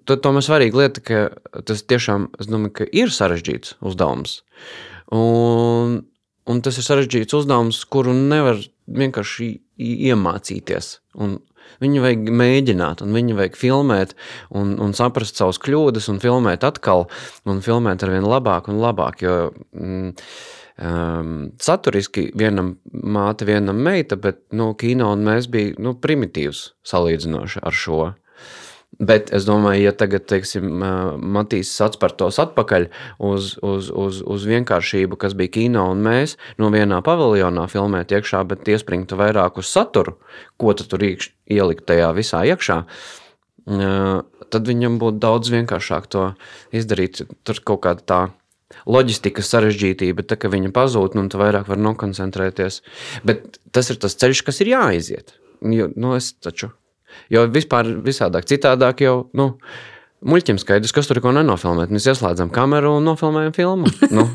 to, 0.07 0.17
tomēr 0.17 0.45
svarīga 0.45 0.79
lieta, 0.83 1.03
ka 1.03 1.63
tas 1.67 1.83
tiešām 1.89 2.31
domāju, 2.47 2.87
ir 2.95 3.13
sarežģīts 3.15 3.77
uzdevums. 3.83 4.41
Un 5.13 6.01
Un 6.51 6.63
tas 6.65 6.79
ir 6.79 6.87
sarežģīts 6.87 7.37
uzdevums, 7.39 7.85
kuru 7.87 8.15
nevar 8.17 8.59
vienkārši 8.91 9.53
iemācīties. 9.83 10.97
Un 11.23 11.37
viņu 11.83 12.03
vajag 12.05 12.33
mēģināt, 12.43 13.03
un 13.05 13.15
viņu 13.17 13.37
vajag 13.39 13.59
filmēt, 13.59 14.17
un, 14.59 14.75
un 14.83 14.97
saprast 14.97 15.39
savas 15.39 15.61
kļūdas, 15.63 16.09
un 16.13 16.19
filmēt 16.23 16.67
atkal, 16.67 17.07
un 17.49 17.63
filmēt 17.65 18.03
ar 18.03 18.15
vien 18.15 18.27
labāk 18.27 18.71
un 18.73 18.81
labāk. 18.83 19.23
Jo, 19.23 19.37
mm, 19.77 20.11
um, 20.83 21.37
saturiski 21.63 22.29
vienam 22.39 22.77
māte, 22.93 23.47
vienam 23.49 23.79
meita, 23.83 24.19
bet 24.21 24.45
nu, 24.57 24.73
kino 24.79 25.13
un 25.15 25.25
mēs 25.27 25.51
bijām 25.53 25.79
nu, 25.83 25.95
primitīvs 26.03 26.73
salīdzinoši 26.89 27.63
ar 27.63 27.79
šo. 27.85 28.03
Bet 29.03 29.33
es 29.35 29.47
domāju, 29.49 29.89
ja 29.89 29.93
tagad 29.99 30.29
teiksim, 30.31 30.69
Matīs 31.35 31.73
atspērtos 31.83 32.39
atpakaļ 32.43 32.85
uz, 33.19 33.57
uz, 33.59 33.89
uz, 33.91 34.21
uz 34.23 34.45
vienkāršību, 34.47 35.19
kas 35.19 35.35
bija 35.39 35.51
kino 35.57 35.89
un 35.91 36.05
mēs 36.05 36.37
no 36.63 36.71
vienā 36.71 37.01
paviljonā 37.03 37.65
filmēt 37.73 38.15
iekšā, 38.15 38.45
bet 38.47 38.69
iespringtu 38.71 39.19
vairāk 39.19 39.59
uz 39.59 39.73
saturu, 39.73 40.15
ko 40.55 40.75
tu 40.79 40.87
tur 40.87 41.03
iekš, 41.03 41.33
ielikt 41.51 41.89
tajā 41.91 42.13
visā 42.15 42.45
iekšā, 42.53 42.77
tad 44.55 44.71
viņam 44.71 45.01
būtu 45.03 45.19
daudz 45.23 45.51
vienkāršāk 45.51 46.07
to 46.13 46.29
izdarīt. 46.71 47.25
Tur 47.43 47.63
kaut 47.67 47.83
kāda 47.89 48.07
tā 48.07 48.21
loģistikas 48.87 49.51
sarežģītība, 49.51 50.25
tā, 50.27 50.39
ka 50.39 50.51
viņa 50.53 50.71
pazūd, 50.75 51.19
un 51.19 51.27
tu 51.33 51.43
vairāk 51.43 51.67
vari 51.71 51.83
nokoncentrēties. 51.89 52.79
Bet 53.27 53.59
tas 53.75 53.91
ir 53.91 53.99
tas 54.03 54.15
ceļš, 54.19 54.45
kas 54.47 54.63
ir 54.63 54.73
jāiziet. 54.77 55.35
Jo, 55.63 55.91
nu, 55.95 56.15
es 56.19 56.33
taču 56.39 56.71
Jo 57.33 57.47
vispār 57.53 57.89
visādāk, 58.05 58.49
citādāk 58.51 59.05
jau. 59.05 59.17
Nu, 59.37 59.55
Muļķim 60.23 60.59
skaidrs, 60.63 60.93
kas 60.95 61.09
tur 61.11 61.19
ko 61.19 61.33
nenofilmēt. 61.35 61.91
Mēs 61.91 62.05
ieslēdzam 62.13 62.53
kameru 62.55 62.93
un 63.01 63.09
nofilmējam 63.09 63.55
filmu. 63.57 63.91
nu, 64.15 64.29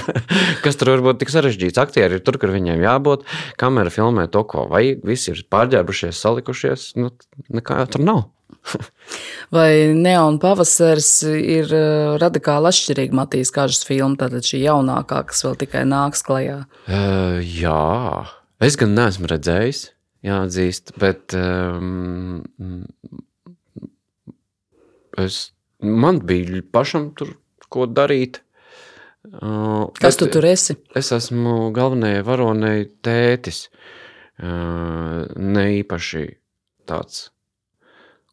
kas 0.64 0.80
tur 0.80 0.94
var 0.94 1.02
būt 1.04 1.20
tik 1.20 1.32
sarežģīts? 1.34 1.80
Aktieri 1.82 2.16
ir 2.16 2.22
tur, 2.24 2.38
kur 2.40 2.54
viņiem 2.54 2.80
jābūt. 2.80 3.26
Kamera 3.60 3.92
filmē 3.92 4.30
to, 4.32 4.46
ko 4.48 4.64
vajag. 4.70 5.04
Visi 5.04 5.34
ir 5.34 5.42
pārģērbušies, 5.52 6.22
salikušies. 6.24 6.86
Nu, 7.02 7.12
nekā 7.52 7.82
tur 7.92 8.06
nav. 8.06 8.22
Vai 9.54 9.92
Neona 9.92 10.40
pavasaris 10.40 11.10
ir 11.28 11.68
uh, 11.68 12.16
radikāli 12.22 12.70
atšķirīga 12.70 13.20
Matīs 13.20 13.52
Kažas 13.54 13.84
filma, 13.84 14.16
tātad 14.22 14.46
šī 14.46 14.62
jaunākā, 14.64 15.20
kas 15.28 15.44
vēl 15.44 15.58
tikai 15.66 15.84
nāks 15.90 16.24
klajā? 16.26 16.62
Uh, 16.88 17.44
jā, 17.44 18.24
es 18.64 18.80
gan 18.80 18.96
neesmu 18.96 19.28
redzējis 19.34 19.84
jāatzīst. 20.26 20.94
Bet 21.00 21.36
um, 21.38 22.42
es, 25.22 25.40
man 25.80 26.20
bija 26.26 26.62
pašam 26.74 27.12
tur 27.18 27.36
ko 27.72 27.86
darīt. 27.90 28.42
Uh, 29.26 29.88
Kas 29.98 30.18
tu 30.20 30.28
tur 30.30 30.46
esi? 30.46 30.76
Es 30.94 31.10
esmu 31.14 31.72
galvenajai 31.74 32.22
varonei 32.26 32.86
tētis. 33.02 33.66
Uh, 34.36 35.24
ne 35.34 35.64
īpaši 35.80 36.26
tāds, 36.86 37.30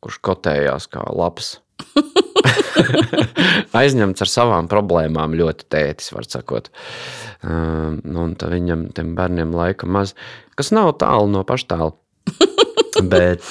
kurš 0.03 0.19
kotējās 0.27 0.89
kā 0.91 1.05
labs. 1.15 1.55
Aizņemts 3.79 4.21
ar 4.21 4.29
savām 4.29 4.67
problēmām, 4.69 5.33
ļoti 5.39 5.65
tētis, 5.71 6.11
var 6.13 6.27
sakot. 6.29 6.69
Uh, 7.41 7.97
un 7.97 8.35
viņam, 8.37 8.89
tiem 8.93 9.15
bērniem, 9.17 9.55
laika 9.55 9.89
maz 9.89 10.13
kas 10.59 10.73
nav 10.75 10.93
tālu 11.01 11.29
no 11.33 11.43
paštāla. 11.47 11.93
Bet, 13.13 13.43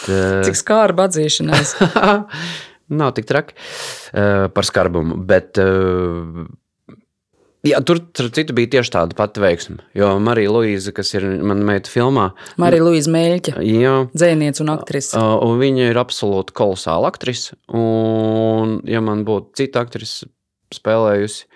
Cik 0.46 0.56
skarba 0.58 1.08
atzīšanās? 1.10 1.76
nav 3.02 3.14
tik 3.16 3.28
traki 3.28 3.56
uh, 3.56 4.48
par 4.54 4.68
skarbumu. 4.68 5.18
Bet, 5.28 5.60
uh, 5.60 6.44
Jā, 7.62 7.78
tur, 7.86 8.00
tur 8.10 8.26
citu 8.34 8.56
bija 8.58 8.72
tieši 8.72 8.90
tāda 8.90 9.14
pati 9.14 9.38
veiksme. 9.38 9.76
Jo 9.94 10.16
Marija 10.18 10.50
Luīza, 10.50 10.90
kas 10.96 11.12
ir 11.14 11.28
mana 11.46 11.62
meita 11.68 11.92
filmā, 11.92 12.32
Marija 12.58 12.82
Luīza 12.82 13.12
Meļķa, 13.14 13.54
dzēniece 14.10 14.64
un 14.64 14.72
aktrise. 14.72 15.20
Viņa 15.60 15.92
ir 15.92 16.00
absolūti 16.02 16.56
kolosāla 16.58 17.12
aktrise. 17.12 17.54
Un, 17.70 18.80
ja 18.90 18.98
man 19.04 19.22
būtu 19.28 19.62
cita 19.62 19.84
aktrise 19.86 20.26
spēlējusi, 20.76 21.48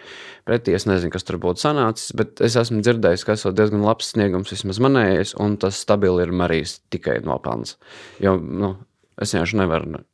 pretī. 0.48 0.74
Es 0.76 0.86
nezinu, 0.88 1.12
kas 1.14 1.26
tur 1.26 1.40
būtu 1.42 1.64
sanācis, 1.64 2.12
bet 2.18 2.42
es 2.44 2.58
esmu 2.60 2.82
dzirdējis, 2.84 3.24
ka 3.26 3.36
esot 3.36 3.56
diezgan 3.58 3.84
labs 3.86 4.12
sniegums 4.14 4.52
vismaz 4.54 4.80
manējais, 4.82 5.34
un 5.42 5.56
tas 5.62 5.80
stabili 5.82 6.26
ir 6.26 6.34
Marijas 6.36 6.78
tikai 6.92 7.18
nopelns. 7.26 7.76
Jo 8.22 8.36
nu, 8.40 8.76
es 9.20 9.34
vienkārši 9.34 9.60
nevaru 9.62 10.04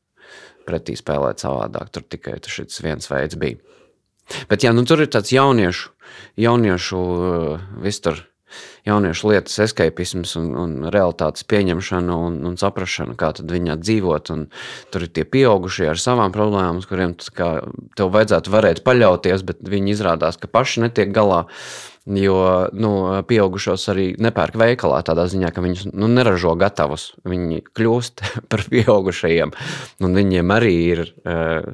pretī 0.67 0.97
spēlēt 0.99 1.43
savādāk. 1.43 1.91
Tur 1.93 2.07
tikai 2.07 2.39
šis 2.47 2.83
viens 2.85 3.11
veids 3.11 3.39
bija. 3.41 3.59
Bet 4.49 4.63
jā, 4.65 4.71
nu, 4.75 4.85
tur 4.89 5.03
ir 5.03 5.11
tāds 5.11 5.33
jauniešu, 5.35 5.91
jauniešu 6.41 7.01
uh, 7.03 7.65
visur 7.83 8.23
jauniešu 8.89 9.31
lietas, 9.31 9.59
escapisms 9.67 10.35
un, 10.41 10.51
un 10.59 10.75
realitātes 10.93 11.47
pieņemšana 11.51 12.17
un, 12.27 12.41
un 12.49 12.59
saprāšana, 12.61 13.17
kā 13.19 13.33
viņā 13.39 13.79
dzīvot. 13.83 14.33
Un 14.35 14.45
tur 14.93 15.07
ir 15.07 15.13
tie 15.15 15.27
pieaugušie 15.29 15.89
ar 15.93 16.01
savām 16.01 16.35
problēmām, 16.35 16.83
uz 16.83 16.89
kuriem 16.91 17.15
tev 17.19 18.13
vajadzētu 18.17 18.53
varēt 18.53 18.85
paļauties, 18.87 19.47
bet 19.49 19.65
viņi 19.65 19.97
izrādās, 19.97 20.41
ka 20.41 20.51
paši 20.51 20.87
netiek 20.87 21.15
galā. 21.15 21.45
Jo 22.03 22.67
nu, 22.75 22.91
pieaugušos 23.31 23.85
arī 23.93 24.09
nepērk 24.19 24.57
veikalā, 24.59 24.97
tādā 25.07 25.29
ziņā, 25.31 25.53
ka 25.55 25.63
viņus 25.63 25.85
nu, 25.95 26.09
neražo 26.11 26.57
gatavus. 26.59 27.13
Viņi 27.23 27.61
kļūst 27.79 28.25
par 28.51 28.65
pieaugušajiem. 28.73 29.53
Viņiem 30.03 30.51
arī 30.51 30.73
ir 30.97 31.03
uh, 31.07 31.69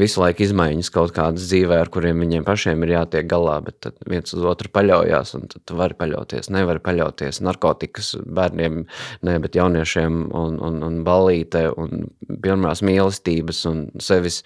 visu 0.00 0.22
laiku 0.22 0.46
izmaiņas 0.46 0.88
kaut 0.94 1.12
kādas 1.16 1.44
dzīvē, 1.50 1.82
ar 1.84 1.92
kuriem 1.92 2.24
viņiem 2.24 2.46
pašiem 2.48 2.86
ir 2.86 2.94
jātiek 2.94 3.28
galā. 3.28 3.58
Bet 3.66 3.90
viens 4.08 4.32
uz 4.32 4.48
otru 4.48 4.72
paļaujas, 4.72 5.34
un 5.36 5.52
tu 5.52 5.76
vari 5.76 5.98
paļauties. 6.00 6.48
Nevari 6.54 6.80
paļauties 6.84 7.42
narkotikas 7.44 8.14
bērniem, 8.24 8.86
ne, 9.28 9.38
bet 9.44 9.60
jauniešiem, 9.60 10.30
un, 10.32 10.58
un, 10.64 10.80
un 10.88 11.00
balīte, 11.04 11.66
un 11.76 12.08
pirmās 12.40 12.80
mīlestības, 12.80 13.64
un 13.68 13.86
sevis 14.00 14.40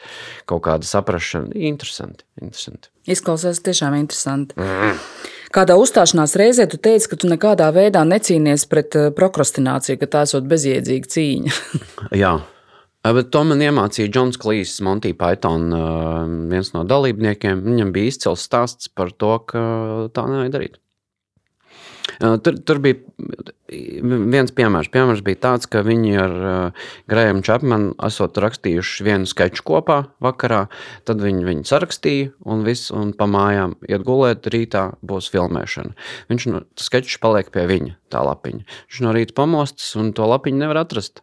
kaut 0.51 0.67
kāda 0.67 0.89
saprašana. 0.89 1.55
Interesanti. 1.55 2.27
interesanti. 2.43 2.91
Izklausās 3.09 3.63
tiešām 3.65 3.95
interesanti. 3.97 4.59
Mm. 4.59 4.97
Kādā 5.55 5.79
uzstāšanās 5.81 6.37
reizē 6.41 6.69
tu 6.69 6.81
teici, 6.83 7.09
ka 7.11 7.19
tu 7.21 7.31
nekādā 7.31 7.71
veidā 7.75 8.05
necīnies 8.09 8.67
pret 8.71 8.97
eh, 8.99 9.09
prokrastināciju, 9.17 9.99
ka 10.01 10.11
tā 10.13 10.25
esot 10.29 10.49
bezjēdzīga 10.51 11.13
cīņa. 11.15 11.59
Jā. 12.23 12.37
Bet 13.09 13.31
to 13.33 13.41
man 13.47 13.63
iemācīja 13.65 14.11
Džons 14.13 14.37
Klīs, 14.43 14.75
Monty 14.85 15.15
Python, 15.17 15.71
viens 16.51 16.73
no 16.75 16.83
dalībniekiem. 16.85 17.63
Viņam 17.65 17.93
bija 17.95 18.11
izcils 18.11 18.43
stāsts 18.45 18.91
par 18.93 19.15
to, 19.15 19.31
ka 19.49 19.63
tā 20.13 20.27
nevajag 20.29 20.53
darīt. 20.53 20.77
Tur, 22.19 22.59
tur 22.67 22.83
bija 22.85 22.99
viens 23.69 24.53
piemērs. 24.55 24.91
Piemērs 24.93 25.23
bija 25.25 25.41
tāds, 25.45 25.69
ka 25.71 25.83
viņi 25.87 26.15
ar 26.21 26.35
uh, 26.39 26.87
Grēmu 27.11 27.45
Čapmanu 27.47 27.95
esot 28.07 28.39
rakstījuši 28.41 29.07
vienu 29.07 29.29
sketču 29.29 29.65
kopā 29.69 30.01
vakarā. 30.25 30.67
Tad 31.09 31.23
viņi 31.25 31.47
viņu 31.47 31.69
sarakstīja 31.69 32.33
un 32.49 32.65
viss, 32.67 32.93
un 32.95 33.13
pa 33.17 33.29
mājām 33.31 33.77
iet 33.89 34.05
gulēt, 34.07 34.49
rītā 34.53 34.89
būs 35.05 35.31
filmēšana. 35.35 35.95
Viņš 36.33 36.49
no 36.53 36.65
sketčs 36.81 37.21
paliek 37.23 37.53
pie 37.55 37.67
viņa, 37.69 37.97
tā 38.13 38.25
lapiņa. 38.25 38.65
Viņš 38.89 39.03
no 39.05 39.15
rīta 39.17 39.37
pamostas 39.37 39.93
un 40.01 40.13
to 40.17 40.29
lapiņu 40.29 40.65
nevar 40.65 40.83
atrast. 40.85 41.23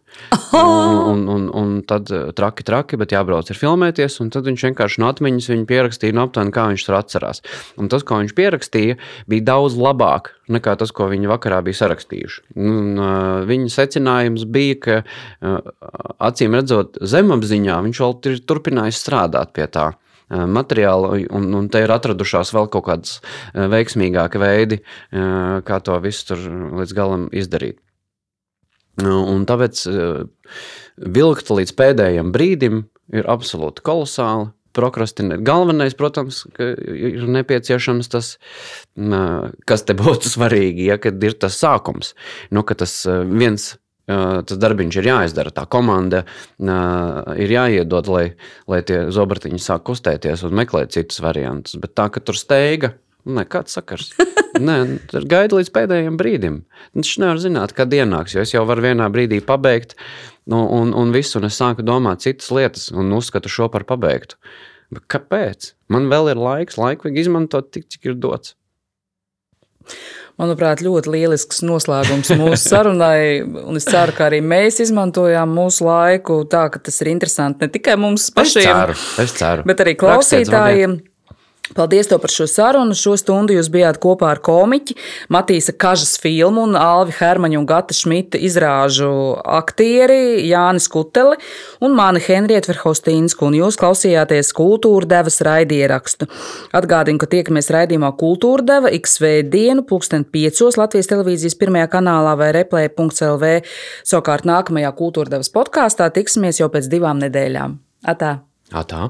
Un, 0.55 0.95
un, 1.11 1.25
un, 1.27 1.47
un 1.51 1.71
tad 1.87 2.07
traki, 2.37 2.63
traki, 2.67 2.99
bet 2.99 3.11
jābrauc 3.11 3.49
ir 3.51 3.59
filmēties, 3.59 4.19
un 4.23 4.29
tad 4.31 4.47
viņš 4.47 4.67
vienkārši 4.69 5.01
no 5.03 5.09
atmiņas 5.11 5.49
viņu 5.51 5.67
pierakstīja 5.69 6.15
no 6.15 6.27
aptuveni, 6.29 6.53
kā 6.55 6.69
viņš 6.71 6.85
tur 6.87 6.97
atcerās. 7.01 7.43
Un 7.81 7.91
tas, 7.91 8.05
ko 8.07 8.21
viņš 8.21 8.35
pierakstīja, 8.37 8.99
bija 9.31 9.47
daudz 9.51 9.75
labāk 9.79 10.31
nekā 10.51 10.75
tas, 10.79 10.93
ko 10.95 11.09
viņi 11.11 11.29
vakarā 11.31 11.61
bija 11.65 11.81
sarakstījuši. 11.81 12.34
Un, 12.55 12.95
uh, 12.97 13.43
viņa 13.47 13.71
secinājums 13.73 14.45
bija, 14.51 14.79
ka 14.81 14.97
uh, 15.01 15.59
acīm 16.23 16.57
redzot, 16.57 16.99
zemapziņā 17.01 17.77
viņš 17.87 18.01
vēl 18.03 18.17
ir 18.31 18.41
turpinājis 18.49 19.01
strādāt 19.03 19.53
pie 19.57 19.67
tā 19.71 19.87
uh, 19.93 20.45
materiāla, 20.47 21.15
un, 21.35 21.49
un 21.59 21.69
te 21.71 21.83
ir 21.85 21.93
atradušās 21.95 22.53
vēl 22.55 22.69
kaut 22.73 22.87
kādas 22.89 23.17
uh, 23.19 23.65
veiksmīgāki 23.73 24.41
veidi, 24.41 24.81
uh, 24.81 25.61
kā 25.67 25.81
to 25.83 25.99
visu 26.03 26.31
tur 26.31 26.45
līdz 26.81 26.97
galam 26.97 27.29
izdarīt. 27.35 27.81
Un 28.95 29.41
tāpēc 29.43 29.81
vilkt 31.17 31.49
līdz 31.51 31.73
pēdējiem 31.75 32.29
brīdim 32.31 32.85
ir 33.11 33.27
absolūti 33.27 33.83
kolosāli. 33.83 34.54
Prokrastinēt. 34.75 35.43
Galvenais, 35.45 35.95
protams, 35.97 36.43
ir 36.59 37.25
nepieciešams 37.37 38.11
tas, 38.11 38.35
kas 39.67 39.87
te 39.87 39.97
būtu 39.97 40.31
svarīgi, 40.35 40.89
ja 40.91 40.99
kad 41.01 41.23
ir 41.23 41.37
tas 41.39 41.57
sākums. 41.61 42.13
Nu, 42.53 42.65
ka 42.67 42.77
tas 42.83 43.03
viens 43.25 43.73
tas 44.05 44.59
darbiņš 44.61 44.99
ir 45.01 45.07
jāizdara, 45.09 45.49
tā 45.53 45.63
komanda 45.65 46.25
ir 46.61 47.53
jāiedod, 47.55 48.09
lai, 48.13 48.25
lai 48.69 48.83
tie 48.85 49.07
zobratiņi 49.13 49.61
sāk 49.61 49.87
kustēties 49.89 50.45
un 50.45 50.53
meklēt 50.61 50.93
citus 50.93 51.23
variantus. 51.25 51.79
Bet 51.81 51.95
tā, 51.97 52.11
ka 52.13 52.21
tur 52.21 52.37
steiga, 52.37 52.93
nekāds 53.25 53.75
sakars. 53.79 54.13
Nē, 54.67 54.77
gaida 55.11 55.57
līdz 55.57 55.71
pēdējiem 55.75 56.19
brīdim. 56.19 56.61
Viņš 56.95 57.15
nevar 57.23 57.41
zināt, 57.43 57.73
kad 57.75 57.91
ienāks, 57.91 58.37
jo 58.37 58.45
es 58.45 58.53
jau 58.53 58.63
varu 58.69 58.85
vienā 58.85 59.09
brīdī 59.11 59.41
pabeigt, 59.43 59.97
nu, 59.97 60.03
un, 60.53 60.93
un 60.93 61.13
visu, 61.15 61.39
un 61.39 61.47
es 61.49 61.57
sāku 61.57 61.85
domāt 61.85 62.25
citas 62.25 62.51
lietas, 62.53 62.91
un 62.93 63.13
uzskatu 63.17 63.49
šo 63.51 63.69
par 63.73 63.87
pabeigtu. 63.89 64.37
Bet 64.93 65.07
kāpēc? 65.09 65.73
Man 65.89 66.11
vēl 66.11 66.33
ir 66.35 66.41
laiks, 66.41 66.77
laiku 66.77 67.07
vajag 67.07 67.23
izmantot 67.23 67.71
tik, 67.73 67.87
cik 67.89 68.11
ir 68.11 68.19
dots. 68.21 68.53
Manuprāt, 70.35 70.81
ļoti 70.83 71.11
lielisks 71.13 71.61
noslēgums 71.63 72.33
mūsu 72.35 72.59
sarunai. 72.59 73.45
Es 73.77 73.87
ceru, 73.87 74.15
ka 74.17 74.27
arī 74.27 74.41
mēs 74.43 74.81
izmantojām 74.83 75.53
mūsu 75.55 75.87
laiku 75.87 76.41
tā, 76.51 76.65
ka 76.73 76.81
tas 76.83 76.99
ir 77.01 77.13
interesanti 77.13 77.63
ne 77.63 77.71
tikai 77.71 77.95
mums 78.01 78.27
pašiem, 78.35 78.65
es 78.65 78.67
ceru, 78.67 78.97
es 79.23 79.35
ceru. 79.39 79.67
bet 79.69 79.83
arī 79.85 79.95
klausītājiem. 80.01 80.97
Rakstiet, 80.99 81.14
Paldies 81.73 82.05
par 82.07 82.29
šo 82.29 82.45
sarunu. 82.45 82.93
Šo 82.93 83.15
stundu 83.17 83.55
jūs 83.55 83.71
bijāt 83.73 83.97
kopā 83.97 84.29
ar 84.35 84.41
komiķi, 84.45 84.93
Matīsa 85.33 85.73
Kažas 85.73 86.19
filmu 86.21 86.61
un 86.67 86.77
Alvi 86.77 87.15
Hermaņu 87.17 87.57
un 87.57 87.65
Gata 87.65 87.95
Šmita 87.97 88.37
izrāžu 88.37 89.09
aktieri 89.41 90.45
Jānis 90.45 90.85
Kuteli 90.93 91.39
un 91.81 91.97
mani 91.97 92.21
Henrieta 92.21 92.69
Verhostīnsku, 92.69 93.49
un 93.49 93.57
jūs 93.57 93.79
klausījāties 93.81 94.53
kultūra 94.53 95.09
devas 95.15 95.41
raidierakstu. 95.41 96.29
Atgādinu, 96.77 97.17
ka 97.23 97.31
tiekamies 97.33 97.71
raidījumā 97.73 98.13
Kultūra 98.19 98.69
deva 98.69 98.93
XV 98.93 99.49
dienu, 99.49 99.87
pulksten 99.89 100.27
piecos 100.29 100.77
Latvijas 100.77 101.09
televīzijas 101.09 101.57
pirmajā 101.57 101.89
kanālā 101.97 102.37
vai 102.37 102.53
replē.lv. 102.59 103.53
Savukārt 104.05 104.45
nākamajā 104.45 104.93
kultūra 105.01 105.33
devas 105.33 105.49
podkāstā 105.49 106.13
tiksimies 106.13 106.61
jau 106.61 106.69
pēc 106.69 106.93
divām 106.93 107.25
nedēļām. 107.25 107.79
Atā! 108.13 108.37
Atā. 108.73 109.09